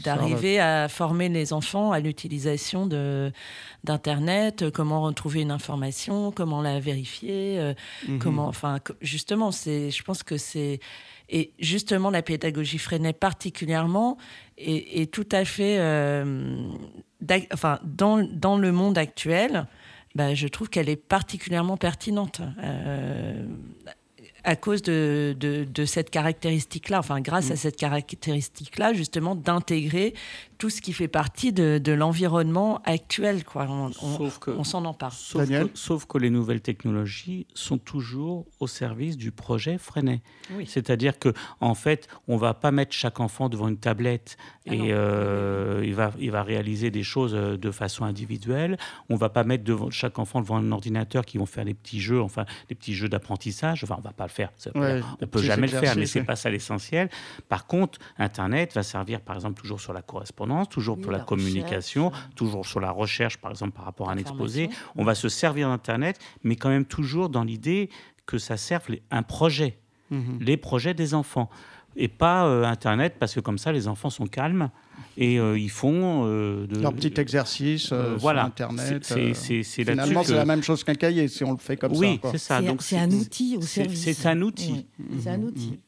d'arriver 0.05 0.61
à 0.61 0.89
former 0.89 1.29
les 1.29 1.53
enfants 1.53 1.86
à 1.93 2.01
l'utilisation 2.01 2.87
d'Internet, 3.85 4.71
comment 4.71 5.03
retrouver 5.03 5.43
une 5.43 5.51
information, 5.51 6.33
comment 6.33 6.63
la 6.63 6.81
vérifier, 6.81 7.59
euh, 7.59 7.75
mhm. 8.09 8.19
comment, 8.19 8.47
enfin, 8.47 8.79
justement, 9.01 9.51
c'est, 9.51 9.91
je 9.91 10.03
pense 10.03 10.23
que 10.23 10.37
c'est 10.37 10.81
et 11.29 11.53
justement 11.59 12.11
la 12.11 12.23
pédagogie 12.23 12.79
freinée 12.79 13.13
particulièrement 13.13 14.17
est, 14.59 15.13
tout 15.13 15.27
à 15.33 15.45
fait, 15.45 15.79
euh, 15.79 16.57
enfin, 17.53 17.81
dans, 17.83 18.23
dans 18.23 18.57
le 18.57 18.73
monde 18.73 18.97
actuel. 18.97 19.67
Bah, 20.15 20.35
je 20.35 20.49
trouve 20.49 20.71
qu'elle 20.71 20.89
est 20.89 20.97
particulièrement 20.97 21.77
pertinente. 21.77 22.41
Euh, 22.63 23.45
à 24.45 24.55
cause 24.55 24.81
de, 24.81 25.37
de, 25.39 25.85
cette 25.85 26.09
caractéristique-là, 26.09 27.01
enfin 27.01 27.21
grâce 27.21 27.51
à 27.51 27.55
mm. 27.55 27.57
cette 27.57 27.77
caractéristique-là, 27.77 28.95
justement, 28.95 29.35
d'intégrer 29.35 30.15
tout 30.59 30.71
ce 30.71 30.81
qui 30.81 30.93
fait 30.93 31.09
partie 31.09 31.53
de, 31.53 31.79
de 31.79 31.93
l'environnement 31.93 32.81
actuel. 32.85 33.45
Quoi. 33.45 33.67
On, 33.69 33.91
on, 34.47 34.65
s'en 34.65 34.85
empare. 34.85 35.13
Sauf 35.13 35.49
que, 35.49 35.71
sauf 35.75 36.07
que, 36.07 36.19
les 36.19 36.31
nouvelles 36.31 36.63
technologies 36.63 37.47
sont 37.55 37.79
toujours 37.79 38.47
au 38.61 38.67
service 38.67 39.17
du 39.17 39.33
projet 39.33 39.79
Freinet. 39.79 40.23
C'est-à-dire 40.67 41.19
que 41.19 41.33
en 41.61 41.75
fait, 41.75 42.09
on 42.29 42.37
va 42.37 42.55
pas 42.55 42.71
mettre 42.71 42.93
chaque 42.93 43.21
enfant 43.21 43.49
devant 43.49 43.69
une 43.69 43.77
tablette 43.77 44.37
ah 44.69 44.75
et 44.75 44.93
euh, 44.93 45.83
il, 45.85 45.95
va, 45.95 46.13
il 46.19 46.31
va 46.31 46.43
réaliser 46.43 46.91
des 46.91 47.03
choses 47.03 47.35
euh, 47.35 47.57
de 47.57 47.71
façon 47.71 48.05
individuelle. 48.05 48.79
On 49.11 49.17
va 49.17 49.29
pas 49.29 49.45
mettre 49.45 49.65
devant, 49.65 49.91
chaque 49.91 50.19
enfant 50.19 50.41
devant 50.41 50.57
un 50.57 50.73
ordinateur 50.73 51.25
qui 51.25 51.39
vont 51.39 51.47
faire 51.47 51.65
des 51.65 51.75
petits 51.75 52.01
jeux, 52.01 52.21
enfin 52.21 52.47
des 52.69 52.75
petits 52.75 52.95
jeux 52.95 53.09
d'apprentissage. 53.09 53.85
Enfin, 53.85 53.97
on 53.99 54.03
va 54.03 54.13
pas 54.13 54.25
le 54.25 54.31
faire. 54.31 54.51
on 54.75 55.03
on 55.21 55.27
peut 55.27 55.43
jamais 55.43 55.67
le 55.67 55.79
faire, 55.79 55.97
mais 55.97 56.07
c'est 56.07 56.25
pas 56.25 56.37
ça 56.37 56.51
l'essentiel. 56.51 57.11
Par 57.49 57.67
contre, 57.67 57.99
Internet 58.19 58.75
va 58.75 58.83
servir, 58.83 59.21
par 59.21 59.37
exemple, 59.37 59.61
toujours 59.61 59.81
sur 59.81 59.93
la 59.93 60.03
correspondance 60.03 60.46
toujours 60.69 60.99
pour 60.99 61.13
la, 61.13 61.21
communication, 61.21 62.13
toujours 62.35 62.67
sur 62.67 62.81
la 62.81 62.91
recherche, 62.91 63.39
par 63.39 63.51
exemple, 63.51 63.73
par 63.73 63.85
rapport 63.85 64.11
à 64.11 64.13
un 64.13 64.19
exposé. 64.19 64.71
On 64.97 65.05
va 65.05 65.15
se 65.15 65.29
servir 65.29 65.69
d'Internet, 65.69 66.19
mais 66.43 66.57
quand 66.57 66.69
même 66.69 66.85
toujours 66.85 67.29
dans 67.29 67.45
l'idée 67.45 67.91
que 68.27 68.39
ça 68.39 68.57
serve 68.57 68.85
un 69.11 69.23
projet, 69.23 69.79
mhm. 70.11 70.39
les 70.41 70.57
projets 70.57 70.95
des 70.95 71.15
enfants. 71.15 71.49
Et 71.99 72.09
pas 72.09 72.47
euh, 72.47 72.65
Internet, 72.65 73.15
parce 73.19 73.35
que 73.35 73.41
comme 73.41 73.57
ça, 73.57 73.73
les 73.73 73.89
enfants 73.89 74.11
sont 74.11 74.27
calmes 74.27 74.69
et 75.17 75.41
euh, 75.41 75.59
ils 75.59 75.71
font 75.71 76.27
euh, 76.27 76.67
de, 76.67 76.79
leur 76.79 76.93
petit 76.93 77.19
exercice 77.19 77.91
voilà. 78.19 78.43
sur 78.43 78.49
Internet. 78.49 79.05
C'est, 79.05 79.63
Finalement, 79.63 80.23
c'est 80.23 80.35
la 80.35 80.45
même 80.45 80.63
chose 80.63 80.85
qu'un 80.85 80.95
cahier 80.95 81.27
si 81.29 81.43
on 81.43 81.53
le 81.53 81.59
fait 81.59 81.79
comme 81.79 81.95
ça. 81.95 82.01
Oui, 82.01 82.21
c'est 82.33 82.39
ça. 82.39 82.61
Donc 82.61 82.83
c'est, 82.83 82.99
un 82.99 83.11
outil 83.11 83.57
au 83.57 83.63
service. 83.63 84.13
C'est 84.13 84.29
un 84.29 84.43
outil. 84.43 84.87
C'est 85.23 85.31
un 85.31 85.43
outil. 85.43 85.81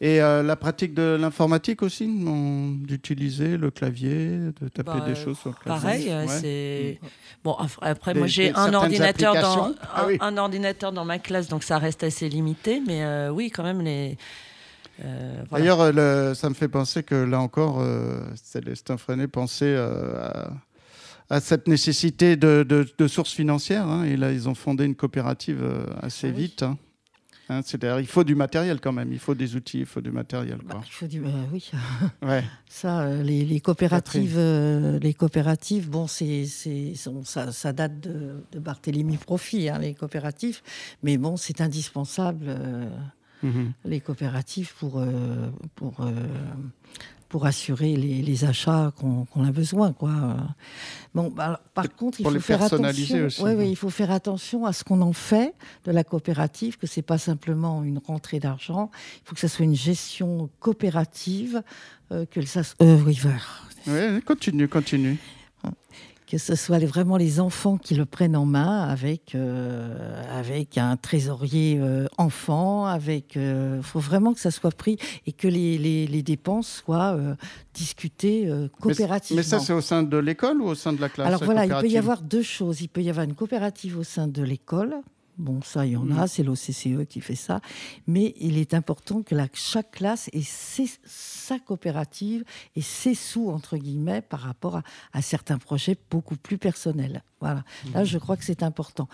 Et 0.00 0.20
euh, 0.20 0.42
la 0.42 0.56
pratique 0.56 0.92
de 0.92 1.16
l'informatique 1.18 1.82
aussi, 1.82 2.06
d'utiliser 2.06 3.56
le 3.56 3.70
clavier, 3.70 4.28
de 4.60 4.68
taper 4.68 4.98
bah, 4.98 5.04
des 5.06 5.14
choses 5.14 5.38
sur 5.38 5.50
le 5.50 5.54
clavier. 5.54 5.82
Pareil, 5.82 6.10
euh, 6.10 6.26
c'est 6.26 7.00
bon. 7.42 7.56
Après, 7.80 8.14
moi, 8.14 8.26
j'ai 8.26 8.52
un 8.54 8.74
ordinateur 8.74 9.34
dans 9.34 9.72
ah 9.82 10.06
un, 10.20 10.36
ordinateur 10.36 10.92
dans 10.92 11.04
ma 11.04 11.18
classe, 11.18 11.48
donc 11.48 11.62
ça 11.62 11.78
reste 11.78 12.02
assez 12.02 12.28
limité. 12.28 12.82
Mais 12.86 13.04
euh, 13.04 13.30
oui, 13.30 13.50
quand 13.50 13.62
même 13.62 13.80
les 13.80 14.18
D'ailleurs, 15.50 15.78
ça 16.36 16.48
me 16.48 16.54
fait 16.54 16.68
penser 16.68 17.02
que 17.02 17.14
là 17.16 17.40
encore, 17.40 17.84
Célestin 18.36 18.96
Freinet 18.96 19.26
pensait 19.26 19.76
à 19.76 20.52
à 21.30 21.40
cette 21.40 21.68
nécessité 21.68 22.36
de, 22.36 22.66
de, 22.98 23.08
sources 23.08 23.32
financières. 23.32 23.86
Hein, 23.86 24.04
et 24.04 24.16
là, 24.16 24.32
ils 24.32 24.48
ont 24.48 24.54
fondé 24.54 24.84
une 24.84 24.94
coopérative 24.94 25.62
euh, 25.62 25.86
assez 26.02 26.28
ah 26.28 26.32
vite. 26.32 26.62
Hein. 26.62 26.76
Hein, 27.48 27.60
c'est-à-dire, 27.64 28.00
il 28.00 28.06
faut 28.06 28.24
du 28.24 28.34
matériel 28.34 28.80
quand 28.80 28.92
même, 28.92 29.12
il 29.12 29.18
faut 29.18 29.34
des 29.34 29.54
outils, 29.54 29.80
il 29.80 29.86
faut 29.86 30.00
du 30.00 30.10
matériel. 30.10 30.58
Quoi. 30.58 30.76
Bah, 30.76 30.80
il 30.86 30.92
faut 30.92 31.06
du, 31.06 31.22
euh, 31.22 31.44
oui. 31.52 31.70
ouais. 32.22 32.42
Ça, 32.66 33.00
euh, 33.00 33.22
les, 33.22 33.44
les, 33.44 33.60
coopératives, 33.60 34.38
les 34.38 35.14
coopératives, 35.14 35.90
bon, 35.90 36.06
c'est, 36.06 36.46
ça, 36.46 37.52
ça, 37.52 37.72
date 37.72 38.00
de, 38.00 38.44
de 38.52 38.58
Barthélemy 38.58 39.18
Profit, 39.18 39.70
les 39.80 39.94
coopératives, 39.94 40.60
mais 41.02 41.18
bon, 41.18 41.36
c'est 41.36 41.60
indispensable. 41.60 42.56
Mhm. 43.42 43.72
Les 43.84 44.00
coopératives 44.00 44.72
pour, 44.78 45.04
pour 45.74 46.00
pour 47.34 47.46
assurer 47.46 47.96
les, 47.96 48.44
achats 48.44 48.92
qu'on 49.00 49.44
a 49.44 49.50
besoin. 49.50 49.92
Quoi. 49.92 50.36
Bon, 51.16 51.32
bah, 51.34 51.60
par 51.74 51.92
contre, 51.92 52.20
il 52.20 52.24
faut 52.24 52.38
faire 52.38 52.62
attention. 52.62 53.24
Aussi, 53.24 53.42
il 53.68 53.74
faut 53.74 53.90
faire 53.90 54.12
attention 54.12 54.66
à 54.66 54.72
ce 54.72 54.84
qu'on 54.84 55.00
en 55.00 55.12
fait 55.12 55.52
de 55.84 55.90
la 55.90 56.04
coopérative, 56.04 56.78
que 56.78 56.86
c'est 56.86 57.02
pas 57.02 57.18
simplement 57.18 57.82
une 57.82 57.98
rentrée 57.98 58.38
d'argent. 58.38 58.88
Il 59.16 59.28
faut 59.28 59.34
que 59.34 59.40
ça 59.40 59.48
soit 59.48 59.64
une 59.64 59.74
gestion 59.74 60.48
coopérative, 60.60 61.64
euh, 62.12 62.24
que 62.24 62.40
ça. 62.46 62.60
Euh, 62.80 63.00
oui, 63.04 63.18
oui, 63.88 64.22
continue, 64.22 64.68
continue 64.68 65.18
que 66.26 66.38
ce 66.38 66.54
soit 66.54 66.78
vraiment 66.84 67.16
les 67.16 67.38
enfants 67.40 67.76
qui 67.76 67.94
le 67.94 68.06
prennent 68.06 68.36
en 68.36 68.46
main 68.46 68.82
avec, 68.82 69.34
euh, 69.34 70.22
avec 70.30 70.78
un 70.78 70.96
trésorier 70.96 71.78
euh, 71.80 72.06
enfant. 72.18 72.98
Il 73.06 73.22
euh, 73.36 73.82
faut 73.82 74.00
vraiment 74.00 74.32
que 74.32 74.40
ça 74.40 74.50
soit 74.50 74.74
pris 74.74 74.98
et 75.26 75.32
que 75.32 75.48
les, 75.48 75.76
les, 75.78 76.22
dépenses 76.22 76.82
soient 76.84 77.16
discutées 77.74 78.50
coopérativement. 78.80 79.38
Mais, 79.38 79.42
ça, 79.42 79.58
c'est 79.58 79.74
au 79.74 79.82
sein 79.82 80.02
de 80.02 80.16
l'école 80.16 80.62
ou 80.62 80.66
au 80.66 80.74
sein 80.74 80.92
de 80.92 81.00
la 81.00 81.08
classe 81.08 81.26
Alors 81.26 81.44
voilà, 81.44 81.66
il 81.66 81.74
peut 81.74 81.88
y 81.88 81.98
avoir 81.98 82.22
deux 82.22 82.42
choses. 82.42 82.80
Il 82.80 82.88
peut 82.88 83.02
y 83.02 83.10
avoir 83.10 83.24
une 83.24 83.34
coopérative 83.34 83.98
au 83.98 84.04
sein 84.04 84.26
de 84.26 84.42
l'école 84.42 84.96
Bon, 85.36 85.60
ça, 85.62 85.84
il 85.84 85.92
y 85.92 85.96
en 85.96 86.10
a, 86.10 86.24
mm. 86.24 86.28
c'est 86.28 86.42
l'OCCE 86.42 87.06
qui 87.08 87.20
fait 87.20 87.34
ça. 87.34 87.60
Mais 88.06 88.34
il 88.38 88.58
est 88.58 88.74
important 88.74 89.22
que 89.22 89.34
chaque 89.54 89.92
classe 89.92 90.30
ait 90.32 90.42
sa 91.04 91.58
coopérative 91.58 92.44
et 92.76 92.82
ses 92.82 93.14
sous, 93.14 93.50
entre 93.50 93.76
guillemets, 93.76 94.22
par 94.22 94.40
rapport 94.40 94.80
à, 95.12 95.22
certains 95.22 95.58
projets 95.58 95.96
beaucoup 96.10 96.36
plus 96.36 96.58
personnels. 96.58 97.22
Voilà. 97.40 97.64
Là, 97.92 98.02
mm. 98.02 98.06
je 98.06 98.18
crois 98.18 98.36
que 98.36 98.44
c'est 98.44 98.62
important. 98.62 99.08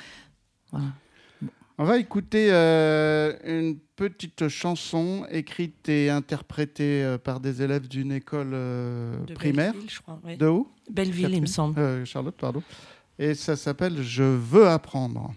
On 1.83 1.85
va 1.85 1.97
écouter 1.97 2.49
euh, 2.51 3.35
une 3.43 3.79
petite 3.97 4.49
chanson 4.49 5.25
écrite 5.31 5.89
et 5.89 6.11
interprétée 6.11 7.03
euh, 7.03 7.16
par 7.16 7.41
des 7.41 7.62
élèves 7.62 7.89
d'une 7.89 8.12
école 8.12 8.51
euh, 8.53 9.16
primaire. 9.35 9.73
je 9.89 9.99
crois, 10.01 10.21
De 10.39 10.47
où? 10.47 10.68
Belleville, 10.91 11.33
il 11.33 11.41
me 11.41 11.47
semble. 11.47 12.05
Charlotte, 12.05 12.37
pardon. 12.37 12.62
Et 13.18 13.35
ça 13.35 13.57
s'appelle 13.57 14.03
Je 14.03 14.23
veux 14.23 14.68
apprendre. 14.68 15.33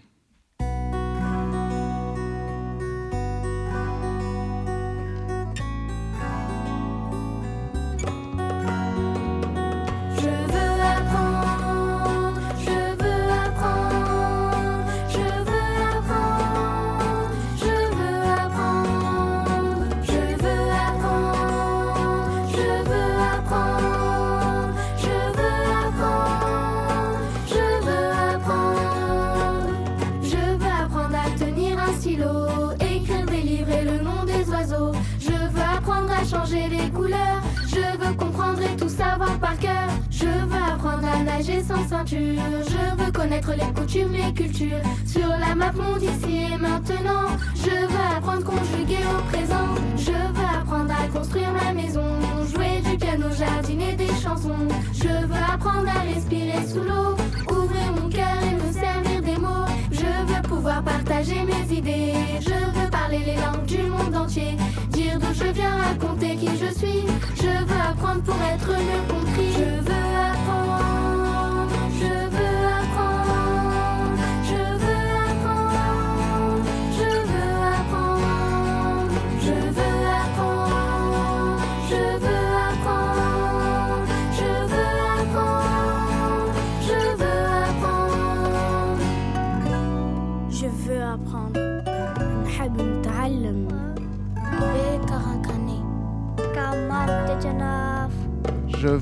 Je 46.86 47.70
veux 47.70 48.16
apprendre 48.16 48.44
conjuguer 48.44 48.98
au 49.08 49.22
présent. 49.30 49.68
Je 49.96 50.10
veux 50.10 50.60
apprendre 50.60 50.92
à 50.92 51.08
construire 51.08 51.50
ma 51.52 51.72
maison. 51.72 52.04
Jouer 52.52 52.82
du 52.84 52.98
piano, 52.98 53.26
jardiner 53.30 53.94
des 53.94 54.08
chansons. 54.08 54.68
Je 54.92 55.08
veux 55.08 55.42
apprendre 55.52 55.88
à 55.88 56.00
respirer 56.00 56.66
sous 56.66 56.80
l'eau. 56.82 57.16
Ouvrir 57.50 57.92
mon 57.98 58.08
cœur 58.10 58.36
et 58.42 58.54
me 58.54 58.72
servir 58.72 59.22
des 59.22 59.40
mots. 59.40 59.64
Je 59.90 60.32
veux 60.32 60.42
pouvoir 60.42 60.82
partager 60.82 61.42
mes 61.44 61.74
idées. 61.74 62.12
Je 62.40 62.50
veux 62.50 62.90
parler 62.90 63.20
les 63.24 63.36
langues 63.36 63.64
du 63.66 63.82
monde 63.84 64.14
entier. 64.14 64.56
Dire 64.90 65.18
d'où 65.18 65.32
je 65.32 65.50
viens, 65.52 65.76
raconter 65.76 66.36
qui 66.36 66.50
je 66.58 66.74
suis. 66.78 67.06
Je 67.36 67.64
veux 67.64 67.80
apprendre 67.80 68.22
pour 68.22 68.36
être 68.42 68.68
mieux 68.68 69.02
compris. 69.08 69.52
Je 69.52 69.80
veux 69.80 70.23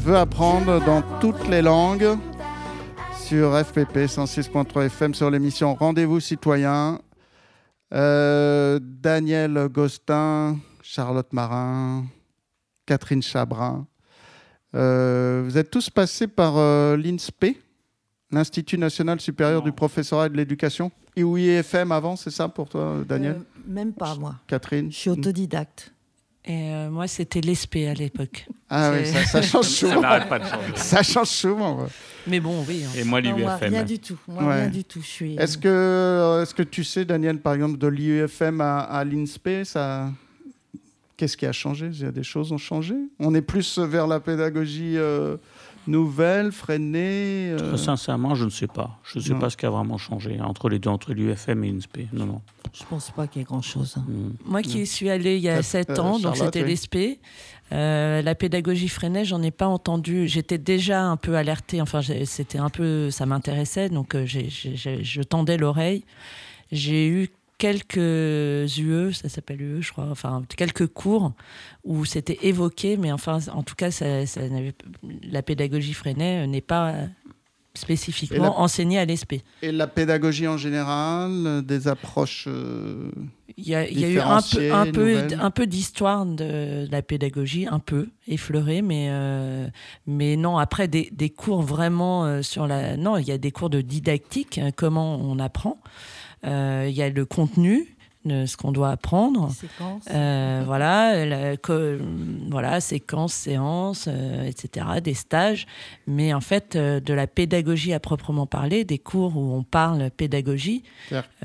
Je 0.03 0.09
veux 0.09 0.17
apprendre 0.17 0.85
dans 0.85 1.01
toutes 1.21 1.47
les 1.47 1.63
langues 1.63 2.19
sur 3.25 3.57
FPP 3.57 3.99
106.3 3.99 4.87
FM 4.87 5.15
sur 5.15 5.31
l'émission 5.31 5.77
Rendez-vous 5.77 6.19
citoyen. 6.19 7.01
Euh, 7.95 8.81
Daniel 8.83 9.69
Gostin, 9.71 10.59
Charlotte 10.83 11.33
Marin, 11.33 12.05
Catherine 12.85 13.23
Chabrin. 13.23 13.87
Euh, 14.75 15.43
vous 15.45 15.57
êtes 15.57 15.71
tous 15.71 15.89
passés 15.89 16.27
par 16.27 16.55
euh, 16.57 16.97
l'INSPE, 16.97 17.57
l'Institut 18.33 18.79
national 18.79 19.21
supérieur 19.21 19.63
du 19.63 19.71
professorat 19.71 20.27
et 20.27 20.31
de 20.31 20.37
l'éducation. 20.37 20.91
ou 21.17 21.37
IFM 21.37 21.93
avant, 21.93 22.17
c'est 22.17 22.33
ça 22.33 22.49
pour 22.49 22.69
toi, 22.69 23.05
Daniel? 23.07 23.41
Même 23.69 23.93
pas 23.93 24.17
moi. 24.17 24.35
Catherine? 24.49 24.91
Je 24.91 24.97
suis 24.97 25.11
autodidacte. 25.11 25.93
Et 26.45 26.73
euh, 26.73 26.91
moi, 26.91 27.07
c'était 27.07 27.41
l'ESP 27.41 27.77
à 27.89 27.95
l'époque. 27.95 28.47
Ah 28.69 28.91
oui, 28.93 29.07
ça, 29.07 29.43
change 29.43 29.67
souvent. 29.67 30.03
ça 30.03 30.21
pas 30.23 30.41
de 30.41 30.45
changer. 30.45 30.73
Ça 30.75 31.03
change 31.05 31.29
souvent. 31.29 31.87
Mais 32.27 32.41
bon, 32.41 32.65
oui. 32.67 32.83
Hein. 32.85 32.91
Et 32.99 33.05
moi, 33.05 33.21
l'UFM. 33.21 33.59
Rien 33.61 33.85
du 33.85 34.01
tout. 34.01 34.19
Moi, 34.27 34.53
rien 34.53 34.69
du 34.69 34.83
tout. 34.83 35.01
Je 35.03 35.07
suis. 35.07 35.37
Est-ce 35.37 35.57
que, 35.57 36.43
est-ce 36.43 36.53
que 36.53 36.65
tu 36.65 36.83
sais, 36.83 37.05
Daniel, 37.05 37.39
par 37.39 37.55
exemple, 37.55 37.79
de 37.79 37.87
l'UFM 37.87 38.61
à, 38.61 38.81
à 38.81 39.05
l'INSPE, 39.05 39.63
ça, 39.65 40.11
qu'est-ce 41.17 41.37
qui 41.37 41.47
a 41.47 41.53
changé? 41.53 41.91
Il 41.93 42.01
y 42.01 42.07
a 42.07 42.11
des 42.11 42.25
choses 42.25 42.51
ont 42.51 42.59
changé? 42.59 42.97
On 43.21 43.33
est 43.37 43.43
plus 43.43 43.79
vers 43.79 44.09
la 44.09 44.19
pédagogie. 44.19 44.97
Euh, 44.97 45.37
nouvelle, 45.87 46.53
freinée 46.53 47.51
euh 47.51 47.57
Très 47.57 47.79
sincèrement, 47.79 48.35
je 48.35 48.45
ne 48.45 48.51
sais 48.51 48.67
pas. 48.67 48.99
Je 49.05 49.19
ne 49.19 49.25
sais 49.25 49.35
pas 49.35 49.51
ce 49.51 49.57
qui 49.57 49.67
a 49.67 49.71
vraiment 49.71 49.99
changé 49.99 50.41
entre 50.41 50.69
les 50.69 50.79
deux, 50.79 50.91
entre 50.91 51.13
l'UFM 51.13 51.65
et 51.65 51.73
l'INSPE. 51.73 52.13
Non, 52.13 52.27
non. 52.27 52.41
Je 52.73 52.83
ne 52.83 52.89
pense 52.89 53.11
pas 53.11 53.27
qu'il 53.27 53.41
y 53.41 53.43
ait 53.43 53.47
grand-chose. 53.47 53.95
Hein. 53.99 54.05
Hmm. 54.09 54.31
Moi 54.47 54.63
qui 54.63 54.87
suis 54.87 55.11
allée 55.11 55.37
il 55.37 55.43
y 55.43 55.49
a 55.49 55.63
7 55.63 55.91
euh, 55.91 55.97
ans, 55.97 56.19
donc 56.19 56.37
c'était 56.37 56.65
l'INSPE, 56.65 57.19
euh, 57.73 58.23
la 58.23 58.35
pédagogie 58.35 58.89
freinée, 58.89 59.25
j'en 59.25 59.43
ai 59.43 59.51
pas 59.51 59.67
entendu. 59.67 60.29
J'étais 60.29 60.59
déjà 60.59 61.03
un 61.03 61.17
peu 61.17 61.37
alertée, 61.37 61.81
enfin, 61.81 62.01
c'était 62.25 62.59
un 62.59 62.71
peu, 62.71 63.11
ça 63.11 63.27
m'intéressait, 63.27 63.89
donc 63.89 64.17
je 64.17 65.23
tendais 65.23 65.57
l'oreille. 65.57 66.05
J'ai 66.71 67.07
eu 67.07 67.29
quelques 67.63 68.77
UE, 68.77 69.13
ça 69.13 69.29
s'appelle 69.29 69.63
UE, 69.63 69.83
je 69.83 69.93
crois, 69.93 70.09
enfin 70.11 70.43
quelques 70.57 70.89
cours 70.89 71.33
où 71.85 72.05
c'était 72.05 72.41
évoqué, 72.43 72.97
mais 72.97 73.13
enfin, 73.13 73.39
en 73.53 73.63
tout 73.63 73.77
cas, 73.77 73.93
ça, 73.93 74.05
la 75.23 75.43
pédagogie 75.43 75.93
freinée 75.95 76.45
n'est 76.49 76.61
pas 76.61 77.07
spécifiquement 77.75 78.61
enseignée 78.61 78.99
à 78.99 79.05
l'ESP. 79.05 79.35
Et 79.63 79.71
la 79.71 79.87
pédagogie 79.87 80.49
en 80.49 80.57
général, 80.57 81.63
des 81.65 81.87
approches 81.87 82.47
euh, 82.49 83.13
Il 83.57 83.69
y 83.69 83.77
a, 83.77 83.89
eu 83.89 84.19
un 84.19 84.43
peu, 84.43 84.73
un 84.75 84.87
peu, 84.91 85.19
un 85.39 85.51
peu 85.53 85.67
d'histoire 85.69 86.27
de, 86.27 86.89
la 86.91 87.01
pédagogie, 87.01 87.69
un 87.71 87.79
peu 87.79 88.09
effleurée, 88.27 88.83
mais, 88.83 89.07
euh, 89.11 89.69
mais 90.09 90.35
non, 90.35 90.59
après 90.59 90.89
des, 90.89 91.11
des 91.13 91.31
cours 91.31 91.63
vraiment 91.63 92.25
euh, 92.25 92.43
sur 92.43 92.67
la... 92.67 92.97
Non, 92.97 93.19
il 93.19 93.29
y 93.29 93.33
a 93.33 93.39
des 93.39 93.53
cours 93.53 93.71
de 93.71 93.81
didactique, 93.81 94.61
comment 94.77 95.17
on 95.17 95.39
apprend. 95.39 95.79
Euh, 96.45 96.87
il 96.89 96.95
y 96.95 97.03
a 97.03 97.09
le 97.09 97.25
contenu 97.25 97.97
de 98.25 98.47
ce 98.47 98.57
qu'on 98.57 98.73
doit 98.73 98.91
apprendre. 98.91 99.53
Euh, 100.11 100.63
voilà, 100.67 101.25
la, 101.27 101.57
voilà, 102.51 102.81
séquences, 102.81 103.35
séances, 103.35 104.07
euh, 104.09 104.45
etc., 104.45 104.87
des 105.03 105.15
stages. 105.15 105.67
Mais 106.07 106.33
en 106.33 106.41
fait, 106.41 106.77
euh, 106.77 107.01
de 107.01 107.15
la 107.15 107.27
pédagogie 107.27 107.93
à 107.93 108.01
proprement 108.01 108.47
parler, 108.47 108.85
des 108.85 108.99
cours 108.99 109.37
où 109.37 109.55
on 109.55 109.63
parle 109.63 110.11
pédagogie. 110.11 110.83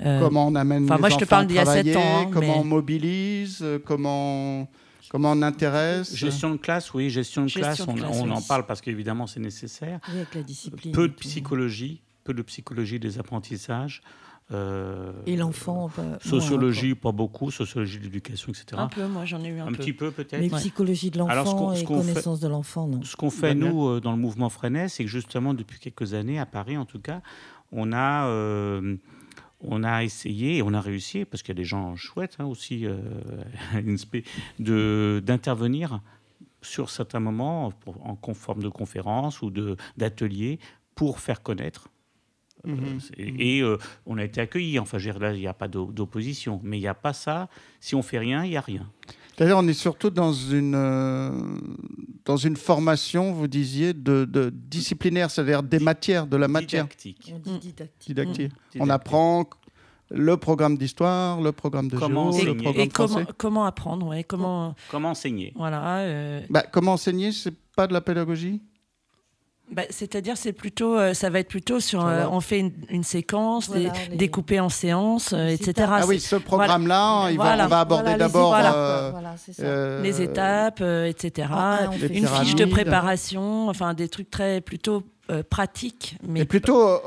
comment 0.03 0.47
on 0.47 0.55
amène 0.55 0.87
les 0.87 0.97
moi, 0.97 1.09
je 1.09 1.17
te 1.17 1.25
parle 1.25 1.47
d'il 1.47 1.55
y 1.55 1.59
a 1.59 1.65
7 1.65 1.95
ans. 1.95 2.01
Hein, 2.01 2.29
comment 2.31 2.61
on 2.61 2.63
mobilise, 2.63 3.63
comment 3.85 4.67
Comment 5.09 5.31
on 5.31 5.41
intéresse 5.41 6.13
Gestion 6.13 6.51
de 6.51 6.57
classe, 6.57 6.93
oui, 6.93 7.09
gestion 7.09 7.45
de 7.45 7.51
classe, 7.51 7.85
on, 7.87 8.29
en 8.29 8.41
parle 8.41 8.65
parce 8.65 8.81
qu'évidemment 8.81 9.25
c'est 9.25 9.39
nécessaire. 9.39 10.01
avec 10.09 10.35
la 10.35 10.41
discipline. 10.41 10.91
Peu 10.91 11.07
de 11.07 11.13
psychologie, 11.13 12.01
peu 12.25 12.33
de 12.33 12.41
psychologie 12.41 12.99
des 12.99 13.17
apprentissages. 13.17 14.01
Euh, 14.53 15.11
et 15.25 15.35
l'enfant 15.35 15.89
Sociologie, 16.21 16.95
pas 16.95 17.11
beaucoup. 17.11 17.51
Sociologie 17.51 17.99
de 17.99 18.03
l'éducation, 18.03 18.49
etc. 18.49 18.65
Un 18.77 18.87
peu, 18.87 19.05
moi 19.07 19.25
j'en 19.25 19.43
ai 19.43 19.49
eu 19.49 19.59
un, 19.59 19.67
un 19.67 19.71
peu. 19.71 19.77
petit 19.77 19.91
peu 19.93 20.11
peut-être. 20.11 20.39
Mais 20.39 20.49
psychologie 20.49 21.11
de 21.11 21.17
l'enfant 21.17 21.73
et 21.73 21.83
connaissance 21.83 22.39
de 22.39 22.47
l'enfant, 22.47 22.87
non. 22.87 23.03
Ce 23.03 23.17
qu'on 23.17 23.29
fait, 23.29 23.53
nous, 23.55 23.87
euh, 23.87 23.99
dans 23.99 24.11
le 24.11 24.17
mouvement 24.17 24.49
Freinet, 24.49 24.87
c'est 24.87 25.03
que 25.03 25.09
justement, 25.09 25.53
depuis 25.53 25.79
quelques 25.79 26.13
années, 26.13 26.39
à 26.39 26.45
Paris 26.45 26.77
en 26.77 26.85
tout 26.85 26.99
cas, 26.99 27.21
on 27.73 27.91
a, 27.91 28.27
euh, 28.27 28.95
on 29.59 29.83
a 29.83 30.03
essayé, 30.03 30.57
et 30.57 30.61
on 30.61 30.73
a 30.73 30.79
réussi, 30.79 31.25
parce 31.25 31.43
qu'il 31.43 31.53
y 31.53 31.57
a 31.57 31.61
des 31.61 31.65
gens 31.65 31.97
chouettes 31.97 32.37
hein, 32.39 32.45
aussi, 32.45 32.85
d'intervenir 34.59 35.99
sur 36.61 36.89
certains 36.89 37.19
moments 37.19 37.73
en 38.01 38.33
forme 38.33 38.63
de 38.63 38.69
conférence 38.69 39.41
ou 39.41 39.51
d'atelier 39.97 40.59
pour 40.95 41.19
faire 41.19 41.43
connaître 41.43 41.89
euh, 42.67 42.71
mhm. 42.71 42.99
et, 43.39 43.61
euh, 43.61 43.77
on 44.05 44.17
a 44.17 44.23
été 44.23 44.41
accueillis. 44.41 44.79
Enfin, 44.79 44.97
là, 44.97 45.33
il 45.33 45.39
n'y 45.39 45.47
a 45.47 45.53
pas 45.53 45.67
d'opposition. 45.67 46.59
Mais 46.63 46.77
il 46.77 46.81
n'y 46.81 46.87
a 46.87 46.93
pas 46.93 47.13
ça. 47.13 47.49
Si 47.79 47.95
on 47.95 48.01
fait 48.01 48.19
rien, 48.19 48.43
il 48.43 48.51
n'y 48.51 48.57
a 48.57 48.61
rien. 48.61 48.89
D'ailleurs, 49.37 49.59
on 49.59 49.67
est 49.67 49.73
surtout 49.73 50.09
dans 50.09 50.33
une, 50.33 50.73
euh, 50.75 51.31
dans 52.25 52.37
une 52.37 52.55
formation, 52.55 53.33
vous 53.33 53.47
disiez, 53.47 53.93
de, 53.93 54.51
disciplinaire, 54.51 55.29
c'est-à-dire 55.29 55.61
des 55.61 55.79
matières, 55.79 56.25
de 56.25 56.37
la 56.37 56.47
matière. 56.47 56.85
Didactique. 56.85 57.33
Didactique. 57.99 58.51
On 58.79 58.89
apprend 58.89 59.47
le 60.09 60.37
programme 60.37 60.77
d'histoire, 60.77 61.41
le 61.41 61.51
programme 61.51 61.89
de 61.89 61.97
comment 61.97 62.31
géo, 62.31 62.45
le 62.45 62.57
programme 62.57 62.85
et 62.85 62.89
comment, 62.89 63.25
comment 63.37 63.65
apprendre, 63.65 64.07
ouais, 64.07 64.23
comment, 64.23 64.73
comment 64.89 65.11
enseigner? 65.11 65.53
Voilà. 65.55 66.41
Bah, 66.49 66.63
comment 66.71 66.93
enseigner, 66.93 67.31
c'est 67.31 67.53
pas 67.75 67.85
de 67.87 67.93
la 67.93 68.01
pédagogie? 68.01 68.61
Bah, 69.69 69.83
c'est-à-dire, 69.89 70.37
c'est 70.37 70.53
plutôt, 70.53 70.97
euh, 70.97 71.13
ça 71.13 71.29
va 71.29 71.39
être 71.39 71.49
plutôt 71.49 71.81
sur, 71.81 72.05
euh, 72.05 72.25
on 72.31 72.39
fait 72.39 72.71
une, 72.89 73.03
séquence 73.03 73.69
découpée 74.13 74.61
en 74.61 74.69
séances, 74.69 75.33
euh, 75.33 75.47
etc. 75.47 75.89
Ah 75.91 76.05
oui, 76.07 76.21
ce 76.21 76.37
programme-là, 76.37 77.27
on 77.29 77.67
va 77.67 77.79
aborder 77.79 78.15
d'abord 78.15 78.55
les 79.59 80.21
étapes, 80.21 80.81
etc. 80.81 81.49
une 82.09 82.27
fiche 82.27 82.55
de 82.55 82.65
préparation, 82.65 83.67
enfin 83.67 83.93
des 83.93 84.07
trucs 84.07 84.31
très 84.31 84.61
plutôt 84.61 85.03
pratiques, 85.49 86.17
mais 86.23 86.45
plutôt 86.45 87.01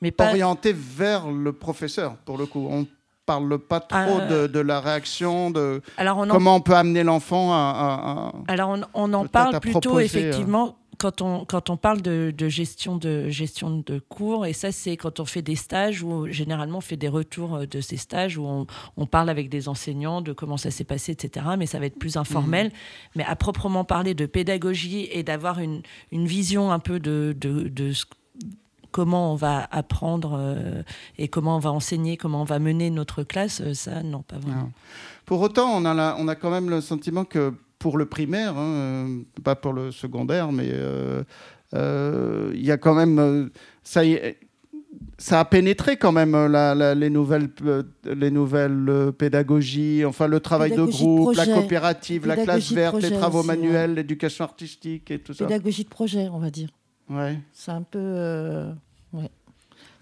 mais 0.00 0.10
pas... 0.10 0.30
orienté 0.30 0.72
vers 0.72 1.30
le 1.30 1.52
professeur 1.52 2.16
pour 2.24 2.38
le 2.38 2.46
coup. 2.46 2.66
On 2.70 2.86
parle 3.26 3.58
pas 3.58 3.80
trop 3.80 4.20
de, 4.20 4.60
la 4.60 4.80
réaction, 4.80 5.50
de 5.50 5.82
comment 6.30 6.56
on 6.56 6.60
peut 6.60 6.76
amener 6.76 7.02
l'enfant 7.02 7.52
à, 7.52 8.32
Alors 8.48 8.70
on, 8.70 8.80
on 8.94 9.12
en 9.12 9.26
parle 9.26 9.60
plutôt 9.60 10.00
effectivement 10.00 10.76
quand 10.98 11.22
on, 11.22 11.44
quand 11.44 11.70
on 11.70 11.76
parle 11.76 12.02
de, 12.02 12.32
gestion 12.48 12.96
de 12.96 13.28
gestion 13.28 13.82
de 13.84 13.98
cours, 13.98 14.46
et 14.46 14.52
ça 14.52 14.72
c'est 14.72 14.96
quand 14.96 15.20
on 15.20 15.24
fait 15.24 15.42
des 15.42 15.56
stages 15.56 16.02
où 16.02 16.26
généralement 16.28 16.78
on 16.78 16.82
fait 16.82 16.96
des 16.96 17.08
retours 17.08 17.56
euh, 17.56 17.66
de 17.66 17.80
ces 17.80 17.96
stages 17.96 18.38
où 18.38 18.44
on, 18.44 18.66
on 18.96 19.06
parle 19.06 19.28
avec 19.28 19.48
des 19.48 19.68
enseignants 19.68 20.20
de 20.20 20.32
comment 20.32 20.56
ça 20.56 20.70
s'est 20.70 20.84
passé, 20.84 21.12
etc. 21.12 21.46
Mais 21.58 21.66
ça 21.66 21.78
va 21.78 21.86
être 21.86 21.98
plus 21.98 22.16
informel. 22.16 22.68
Mmh. 22.68 22.70
Mais 23.16 23.24
à 23.24 23.36
proprement 23.36 23.84
parler 23.84 24.14
de 24.14 24.26
pédagogie 24.26 25.08
et 25.10 25.22
d'avoir 25.22 25.58
une, 25.58 25.82
une, 26.12 26.26
vision 26.26 26.72
un 26.72 26.78
peu 26.78 26.98
de, 26.98 27.36
de, 27.38 27.68
de 27.68 27.92
comment 28.96 29.32
on 29.32 29.36
va 29.36 29.68
apprendre 29.70 30.38
euh, 30.40 30.82
et 31.18 31.28
comment 31.28 31.56
on 31.56 31.60
va 31.60 31.70
enseigner, 31.70 32.16
comment 32.16 32.40
on 32.40 32.44
va 32.44 32.58
mener 32.58 32.88
notre 32.88 33.22
classe, 33.22 33.60
euh, 33.60 33.74
ça 33.74 34.02
non 34.02 34.22
pas 34.22 34.38
vraiment. 34.38 34.72
Pour 35.26 35.40
autant, 35.42 35.68
on 35.68 35.84
a, 35.84 36.16
on 36.16 36.28
a 36.28 36.34
quand 36.34 36.50
même 36.50 36.70
le 36.70 36.80
sentiment 36.80 37.24
que 37.24 37.52
pour 37.78 37.98
le 37.98 38.06
primaire, 38.06 38.56
hein, 38.56 39.06
euh, 39.08 39.22
pas 39.44 39.54
pour 39.54 39.72
le 39.72 39.90
secondaire, 39.92 40.52
mais 40.52 40.68
euh, 40.70 41.22
euh, 41.74 42.50
il 42.54 42.64
y 42.64 42.70
a 42.70 42.76
quand 42.76 42.94
même. 42.94 43.50
ça, 43.82 44.02
ça 45.18 45.40
a 45.40 45.44
pénétré 45.44 45.96
quand 45.96 46.12
même 46.12 46.34
les, 46.34 47.10
nouvelles, 47.10 47.50
les 48.04 48.30
nouvelles 48.30 49.12
pédagogies, 49.18 50.04
enfin 50.04 50.26
le 50.26 50.40
travail 50.40 50.74
de 50.74 50.84
groupe, 50.84 51.36
la 51.36 51.46
coopérative, 51.46 52.26
la 52.26 52.36
classe 52.36 52.72
verte, 52.72 53.00
les 53.02 53.12
travaux 53.12 53.42
manuels, 53.42 53.94
l'éducation 53.94 54.44
artistique 54.44 55.10
et 55.10 55.18
tout 55.18 55.34
ça. 55.34 55.46
Pédagogie 55.46 55.84
de 55.84 55.88
projet, 55.88 56.28
on 56.32 56.38
va 56.38 56.50
dire. 56.50 56.68
Ouais. 57.08 57.38
C'est 57.52 57.70
un 57.70 57.82
peu. 57.82 58.72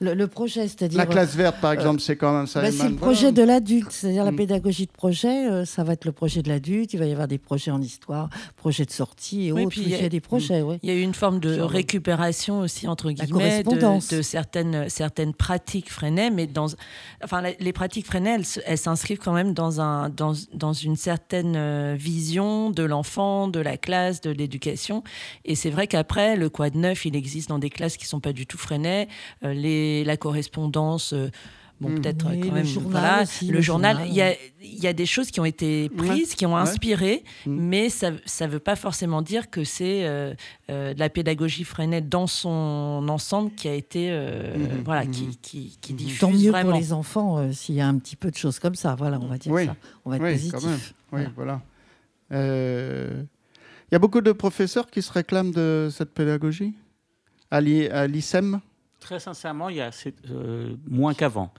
Le, 0.04 0.26
projet, 0.26 0.68
c'est-à-dire. 0.68 0.98
La 0.98 1.06
classe 1.06 1.34
verte, 1.34 1.60
par 1.60 1.72
exemple, 1.72 2.00
c'est 2.00 2.16
quand 2.16 2.36
même 2.36 2.46
ça. 2.46 2.60
Bah, 2.60 2.70
c'est 2.70 2.88
le 2.88 2.96
projet 2.96 3.32
de 3.32 3.42
l'adulte, 3.42 3.90
c'est-à-dire 3.90 4.24
la 4.24 4.32
mm. 4.32 4.36
pédagogie 4.36 4.86
de 4.86 4.92
projet. 4.92 5.48
Euh, 5.48 5.64
ça 5.64 5.84
va 5.84 5.94
être 5.94 6.04
le 6.04 6.12
projet 6.12 6.42
de 6.42 6.48
l'adulte. 6.48 6.92
Il 6.92 6.98
va 6.98 7.06
y 7.06 7.12
avoir 7.12 7.28
des 7.28 7.38
projets 7.38 7.70
en 7.70 7.80
histoire, 7.80 8.28
projets 8.56 8.84
de 8.84 8.90
sortie 8.90 9.46
et 9.46 9.52
autres. 9.52 9.76
il 9.76 9.88
y 9.88 9.94
a 9.94 10.08
des 10.08 10.20
projets. 10.20 10.62
Mm. 10.62 10.78
Il 10.82 10.88
y 10.88 10.92
a 10.92 10.96
eu 10.96 11.02
une 11.02 11.14
forme 11.14 11.40
de 11.40 11.60
récupération 11.60 12.60
aussi 12.60 12.88
entre 12.88 13.10
guillemets 13.10 13.62
de, 13.62 14.22
certaines 14.22 14.88
certaines 14.88 15.34
pratiques 15.34 15.90
freinées, 15.90 16.30
mais 16.30 16.46
dans, 16.46 16.66
enfin, 17.22 17.42
les 17.58 17.72
pratiques 17.72 18.06
freinées, 18.06 18.36
elles 18.66 18.78
s'inscrivent 18.78 19.18
quand 19.18 19.32
même 19.32 19.54
dans 19.54 19.80
un 19.80 20.08
dans, 20.08 20.34
dans 20.52 20.72
une 20.72 20.96
certaine 20.96 21.54
euh, 21.56 21.96
vision 21.98 22.70
de 22.70 22.82
l'enfant, 22.82 23.48
de 23.48 23.60
la 23.60 23.76
classe, 23.76 24.20
de 24.20 24.30
l'éducation. 24.30 25.02
Et 25.44 25.54
c'est 25.54 25.70
vrai 25.70 25.86
qu'après, 25.86 26.36
le 26.36 26.48
quad 26.48 26.74
neuf, 26.74 27.04
il 27.06 27.16
existe 27.16 27.48
dans 27.48 27.58
des 27.58 27.70
classes 27.70 27.96
qui 27.96 28.06
sont 28.06 28.20
pas 28.20 28.32
du 28.32 28.46
tout 28.46 28.58
freinées. 28.58 29.08
Euh, 29.44 29.52
la 30.02 30.16
correspondance. 30.16 31.12
Euh, 31.12 31.30
bon, 31.80 31.90
mmh. 31.90 32.00
peut-être 32.00 32.24
quand 32.24 32.30
même. 32.30 32.54
Le 32.54 32.64
journal. 32.64 33.26
le, 33.48 33.60
journal. 33.60 33.98
Il, 34.06 34.14
y 34.14 34.22
a, 34.22 34.32
il 34.62 34.82
y 34.82 34.86
a 34.86 34.92
des 34.92 35.06
choses 35.06 35.30
qui 35.30 35.38
ont 35.38 35.44
été 35.44 35.88
prises, 35.90 36.34
qui 36.34 36.46
ont 36.46 36.56
inspiré, 36.56 37.22
mmh. 37.46 37.50
mais 37.54 37.88
ça 37.90 38.10
ne 38.10 38.46
veut 38.46 38.58
pas 38.58 38.74
forcément 38.74 39.22
dire 39.22 39.50
que 39.50 39.62
c'est 39.62 40.04
euh, 40.04 40.34
euh, 40.70 40.94
de 40.94 40.98
la 40.98 41.08
pédagogie 41.10 41.64
freinée 41.64 42.00
dans 42.00 42.26
son 42.26 43.06
ensemble 43.08 43.52
qui 43.54 43.68
a 43.68 43.74
été. 43.74 44.10
Mmh. 44.10 44.82
Voilà, 44.84 45.06
qui, 45.06 45.38
qui, 45.42 45.78
qui 45.80 45.92
diffuse 45.92 46.18
Tant 46.18 46.32
mieux 46.32 46.50
pour 46.50 46.72
les 46.72 46.92
enfants 46.92 47.52
s'il 47.52 47.76
y 47.76 47.80
a 47.80 47.86
un 47.86 47.98
petit 47.98 48.16
peu 48.16 48.30
de 48.30 48.36
choses 48.36 48.58
comme 48.58 48.74
ça. 48.74 48.94
Voilà, 48.96 49.20
on 49.20 49.26
va 49.26 49.38
dire 49.38 49.54
ça. 49.54 49.76
On 50.04 50.10
va 50.10 50.16
être 50.16 50.34
positif. 50.34 50.94
Oui, 51.12 51.22
voilà. 51.36 51.60
Il 52.30 53.92
y 53.92 53.96
a 53.96 53.98
beaucoup 53.98 54.22
de 54.22 54.32
professeurs 54.32 54.90
qui 54.90 55.02
se 55.02 55.12
réclament 55.12 55.52
de 55.52 55.88
cette 55.92 56.10
pédagogie? 56.10 56.74
À 57.50 57.60
l'ISEM 57.60 58.60
Très 59.04 59.20
sincèrement, 59.20 59.68
il 59.68 59.76
y 59.76 59.80
a 59.82 59.90
euh, 60.30 60.76
moins 60.88 61.12
qu'avant. 61.12 61.52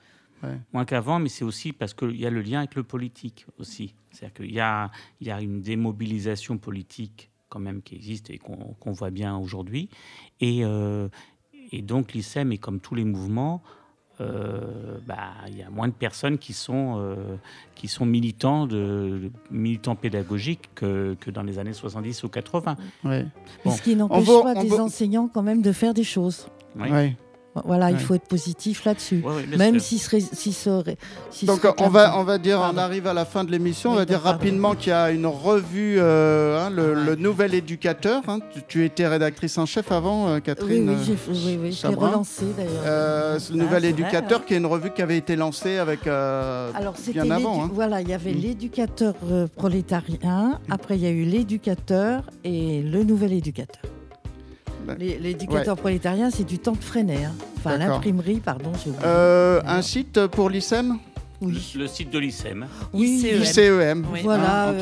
Moins 0.74 0.86
qu'avant, 0.86 1.18
mais 1.18 1.30
c'est 1.30 1.44
aussi 1.44 1.74
parce 1.74 1.96
qu'il 1.96 2.20
y 2.20 2.26
a 2.28 2.30
le 2.30 2.42
lien 2.42 2.60
avec 2.60 2.76
le 2.76 2.84
politique 2.84 3.48
aussi. 3.58 3.96
C'est-à-dire 4.12 4.34
qu'il 4.34 4.54
y 4.54 4.60
a, 4.60 4.92
il 5.20 5.28
y 5.28 5.32
a 5.32 5.42
une 5.42 5.62
démobilisation 5.62 6.60
politique 6.60 7.32
quand 7.50 7.60
même 7.60 7.82
qui 7.82 7.96
existe 7.96 8.30
et 8.30 8.38
qu'on 8.38 8.92
voit 8.92 9.10
bien 9.10 9.38
aujourd'hui. 9.38 9.90
Et, 10.42 10.64
euh, 10.64 11.08
et, 11.72 11.82
donc 11.82 12.14
l'ISEM, 12.14 12.52
et 12.52 12.60
comme 12.60 12.80
tous 12.80 12.94
les 12.94 13.06
mouvements, 13.06 13.64
euh, 14.22 15.00
bah, 15.08 15.34
il 15.48 15.58
y 15.58 15.64
a 15.64 15.72
moins 15.72 15.88
de 15.88 15.94
personnes 15.94 16.38
qui 16.38 16.54
sont, 16.54 17.16
qui 17.74 17.88
sont 17.88 18.06
militants, 18.06 18.68
de, 18.68 19.32
militants 19.50 19.96
pédagogiques 19.96 20.70
que, 20.76 21.16
que, 21.20 21.32
dans 21.32 21.44
les 21.44 21.58
années 21.58 21.74
70 21.74 22.24
ou 22.24 22.30
80. 22.30 22.76
Ouais. 23.04 23.26
Ce 23.66 23.82
qui 23.82 23.96
n'empêche 23.96 24.28
pas 24.44 24.56
des 24.56 24.80
enseignants 24.80 25.28
quand 25.28 25.44
même 25.44 25.64
de 25.64 25.72
faire 25.72 25.96
des 25.96 26.04
choses. 26.04 26.48
Oui. 26.76 27.16
Voilà, 27.64 27.90
il 27.90 27.98
faut 27.98 28.16
être 28.16 28.28
positif 28.28 28.84
là-dessus. 28.84 29.24
Même 29.58 29.80
si 29.80 29.98
serait, 29.98 30.20
si 30.20 30.52
serait, 30.52 30.98
Donc 31.44 31.66
on 31.80 31.88
va, 31.88 32.20
on 32.20 32.24
va 32.24 32.38
dire, 32.38 32.60
on 32.60 32.78
arrive 32.78 33.08
à 33.08 33.14
la 33.14 33.24
fin 33.24 33.44
de 33.46 33.52
l'émission, 33.52 33.92
on 33.92 33.96
va 33.96 34.06
dire 34.06 34.22
rapidement 34.22 34.76
qu'il 34.76 34.90
y 34.90 34.94
a 34.94 35.12
une 35.12 35.26
revue, 35.26 35.96
euh, 36.00 36.66
hein, 36.66 36.70
le, 36.70 37.16
nouvel 37.16 37.54
éducateur. 37.54 38.24
Hein. 38.28 38.40
Tu, 38.68 38.84
étais 38.84 39.08
rédactrice 39.08 39.58
en 39.58 39.66
chef 39.66 39.92
avant, 39.92 40.28
euh, 40.28 40.40
Catherine. 40.40 40.90
Oui, 40.90 41.16
oui, 41.30 41.60
oui, 41.62 41.72
j'ai 41.72 41.88
relancé 41.88 42.46
d'ailleurs. 42.58 42.84
Euh, 42.86 43.40
le 43.52 43.56
nouvel 43.56 43.86
éducateur, 43.86 44.46
qui 44.46 44.54
est 44.54 44.58
une 44.58 44.66
revue 44.66 44.92
qui 44.92 45.02
avait 45.02 45.18
été 45.18 45.36
lancée 45.36 45.78
avec 45.78 46.08
Alors, 46.08 46.96
bien 47.08 47.32
avant. 47.32 47.64
Hein. 47.64 47.70
Voilà, 47.74 48.02
il 48.02 48.10
y 48.10 48.14
avait 48.14 48.34
mm. 48.34 48.42
l'éducateur 48.42 49.14
prolétarien. 49.56 50.60
Après, 50.70 50.98
il 50.98 51.04
y 51.04 51.08
a 51.08 51.12
eu 51.12 51.24
l'éducateur 51.24 52.24
et 52.44 52.82
le 52.82 53.04
nouvel 53.04 53.32
éducateur. 53.34 53.82
L'éducateur 54.98 55.76
prolétarien, 55.76 56.30
c'est 56.30 56.44
du 56.44 56.60
temps 56.60 56.74
de 56.74 56.84
Freinet. 56.84 57.26
Hein. 57.26 57.34
Enfin, 57.58 57.78
l'imprimerie, 57.78 58.40
pardon. 58.44 58.72
Euh, 59.04 59.62
un 59.66 59.82
site 59.82 60.28
pour 60.28 60.50
l'ISEM? 60.50 60.98
Oui. 61.46 61.74
Le, 61.76 61.88
site 61.88 62.12
de 62.12 62.20
l'ICEM. 62.20 62.66
Oui, 62.94 63.24
ICEM. 63.42 64.06
Voilà, 64.24 64.70
hein, 64.70 64.74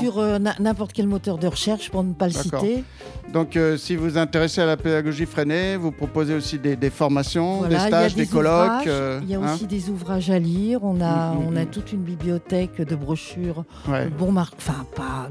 sur, 0.00 0.22
n'importe 0.60 0.92
quel 0.92 1.06
moteur 1.06 1.38
de 1.38 1.46
recherche 1.46 1.90
pour 1.90 2.04
ne 2.04 2.12
pas 2.12 2.26
le 2.26 2.32
citer. 2.32 2.84
Donc, 3.32 3.58
si 3.76 3.96
vous 3.96 4.04
vous 4.04 4.18
intéressez 4.18 4.60
à 4.60 4.66
la 4.66 4.76
pédagogie 4.76 5.26
freinée, 5.26 5.76
vous 5.76 5.90
proposez 5.90 6.34
aussi 6.34 6.58
des, 6.58 6.90
formations, 6.90 7.62
des 7.66 7.78
stages, 7.78 8.14
des, 8.14 8.26
colloques. 8.26 8.88
il 9.22 9.28
y 9.28 9.34
a 9.34 9.40
aussi 9.40 9.66
des 9.66 9.90
ouvrages 9.90 10.30
à 10.30 10.38
lire. 10.38 10.84
On 10.84 11.00
a, 11.00 11.32
mm, 11.32 11.38
mm, 11.38 11.46
on 11.48 11.56
a 11.56 11.64
mm. 11.64 11.66
toute 11.66 11.92
une 11.92 12.02
bibliothèque 12.02 12.80
de 12.80 12.94
brochures, 12.94 13.64
bon 14.18 14.36
enfin 14.36 14.86
pas 14.94 15.28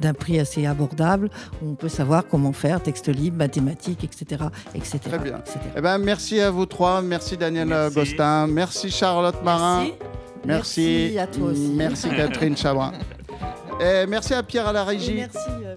d'un 0.00 0.14
prix 0.14 0.38
assez 0.40 0.66
abordable. 0.66 1.30
Où 1.62 1.70
on 1.70 1.74
peut 1.74 1.88
savoir 1.88 2.26
comment 2.26 2.52
faire, 2.52 2.82
texte 2.82 3.08
libre, 3.08 3.38
mathématiques, 3.38 4.04
etc., 4.04 4.44
etc. 4.74 4.98
Très 5.04 5.18
bien. 5.18 5.40
Eh 5.76 5.80
ben, 5.80 5.98
merci 5.98 6.40
à 6.40 6.50
vous 6.50 6.66
trois. 6.66 7.02
Merci 7.02 7.36
Daniel 7.36 7.90
Gostin. 7.94 8.46
Merci 8.46 8.90
Charlotte 8.90 9.42
Marin. 9.44 9.84
Merci. 9.84 9.93
Merci 10.44 11.16
à 11.18 11.26
toi 11.26 11.48
aussi. 11.48 11.72
Merci 11.74 12.08
Catherine 12.10 12.56
Chabrin. 12.56 12.92
Et 13.80 14.06
merci 14.06 14.34
à 14.34 14.42
Pierre 14.42 14.68
à 14.68 14.72
la 14.72 14.84
régie. 14.84 15.14
merci. 15.14 15.38
Euh, 15.64 15.74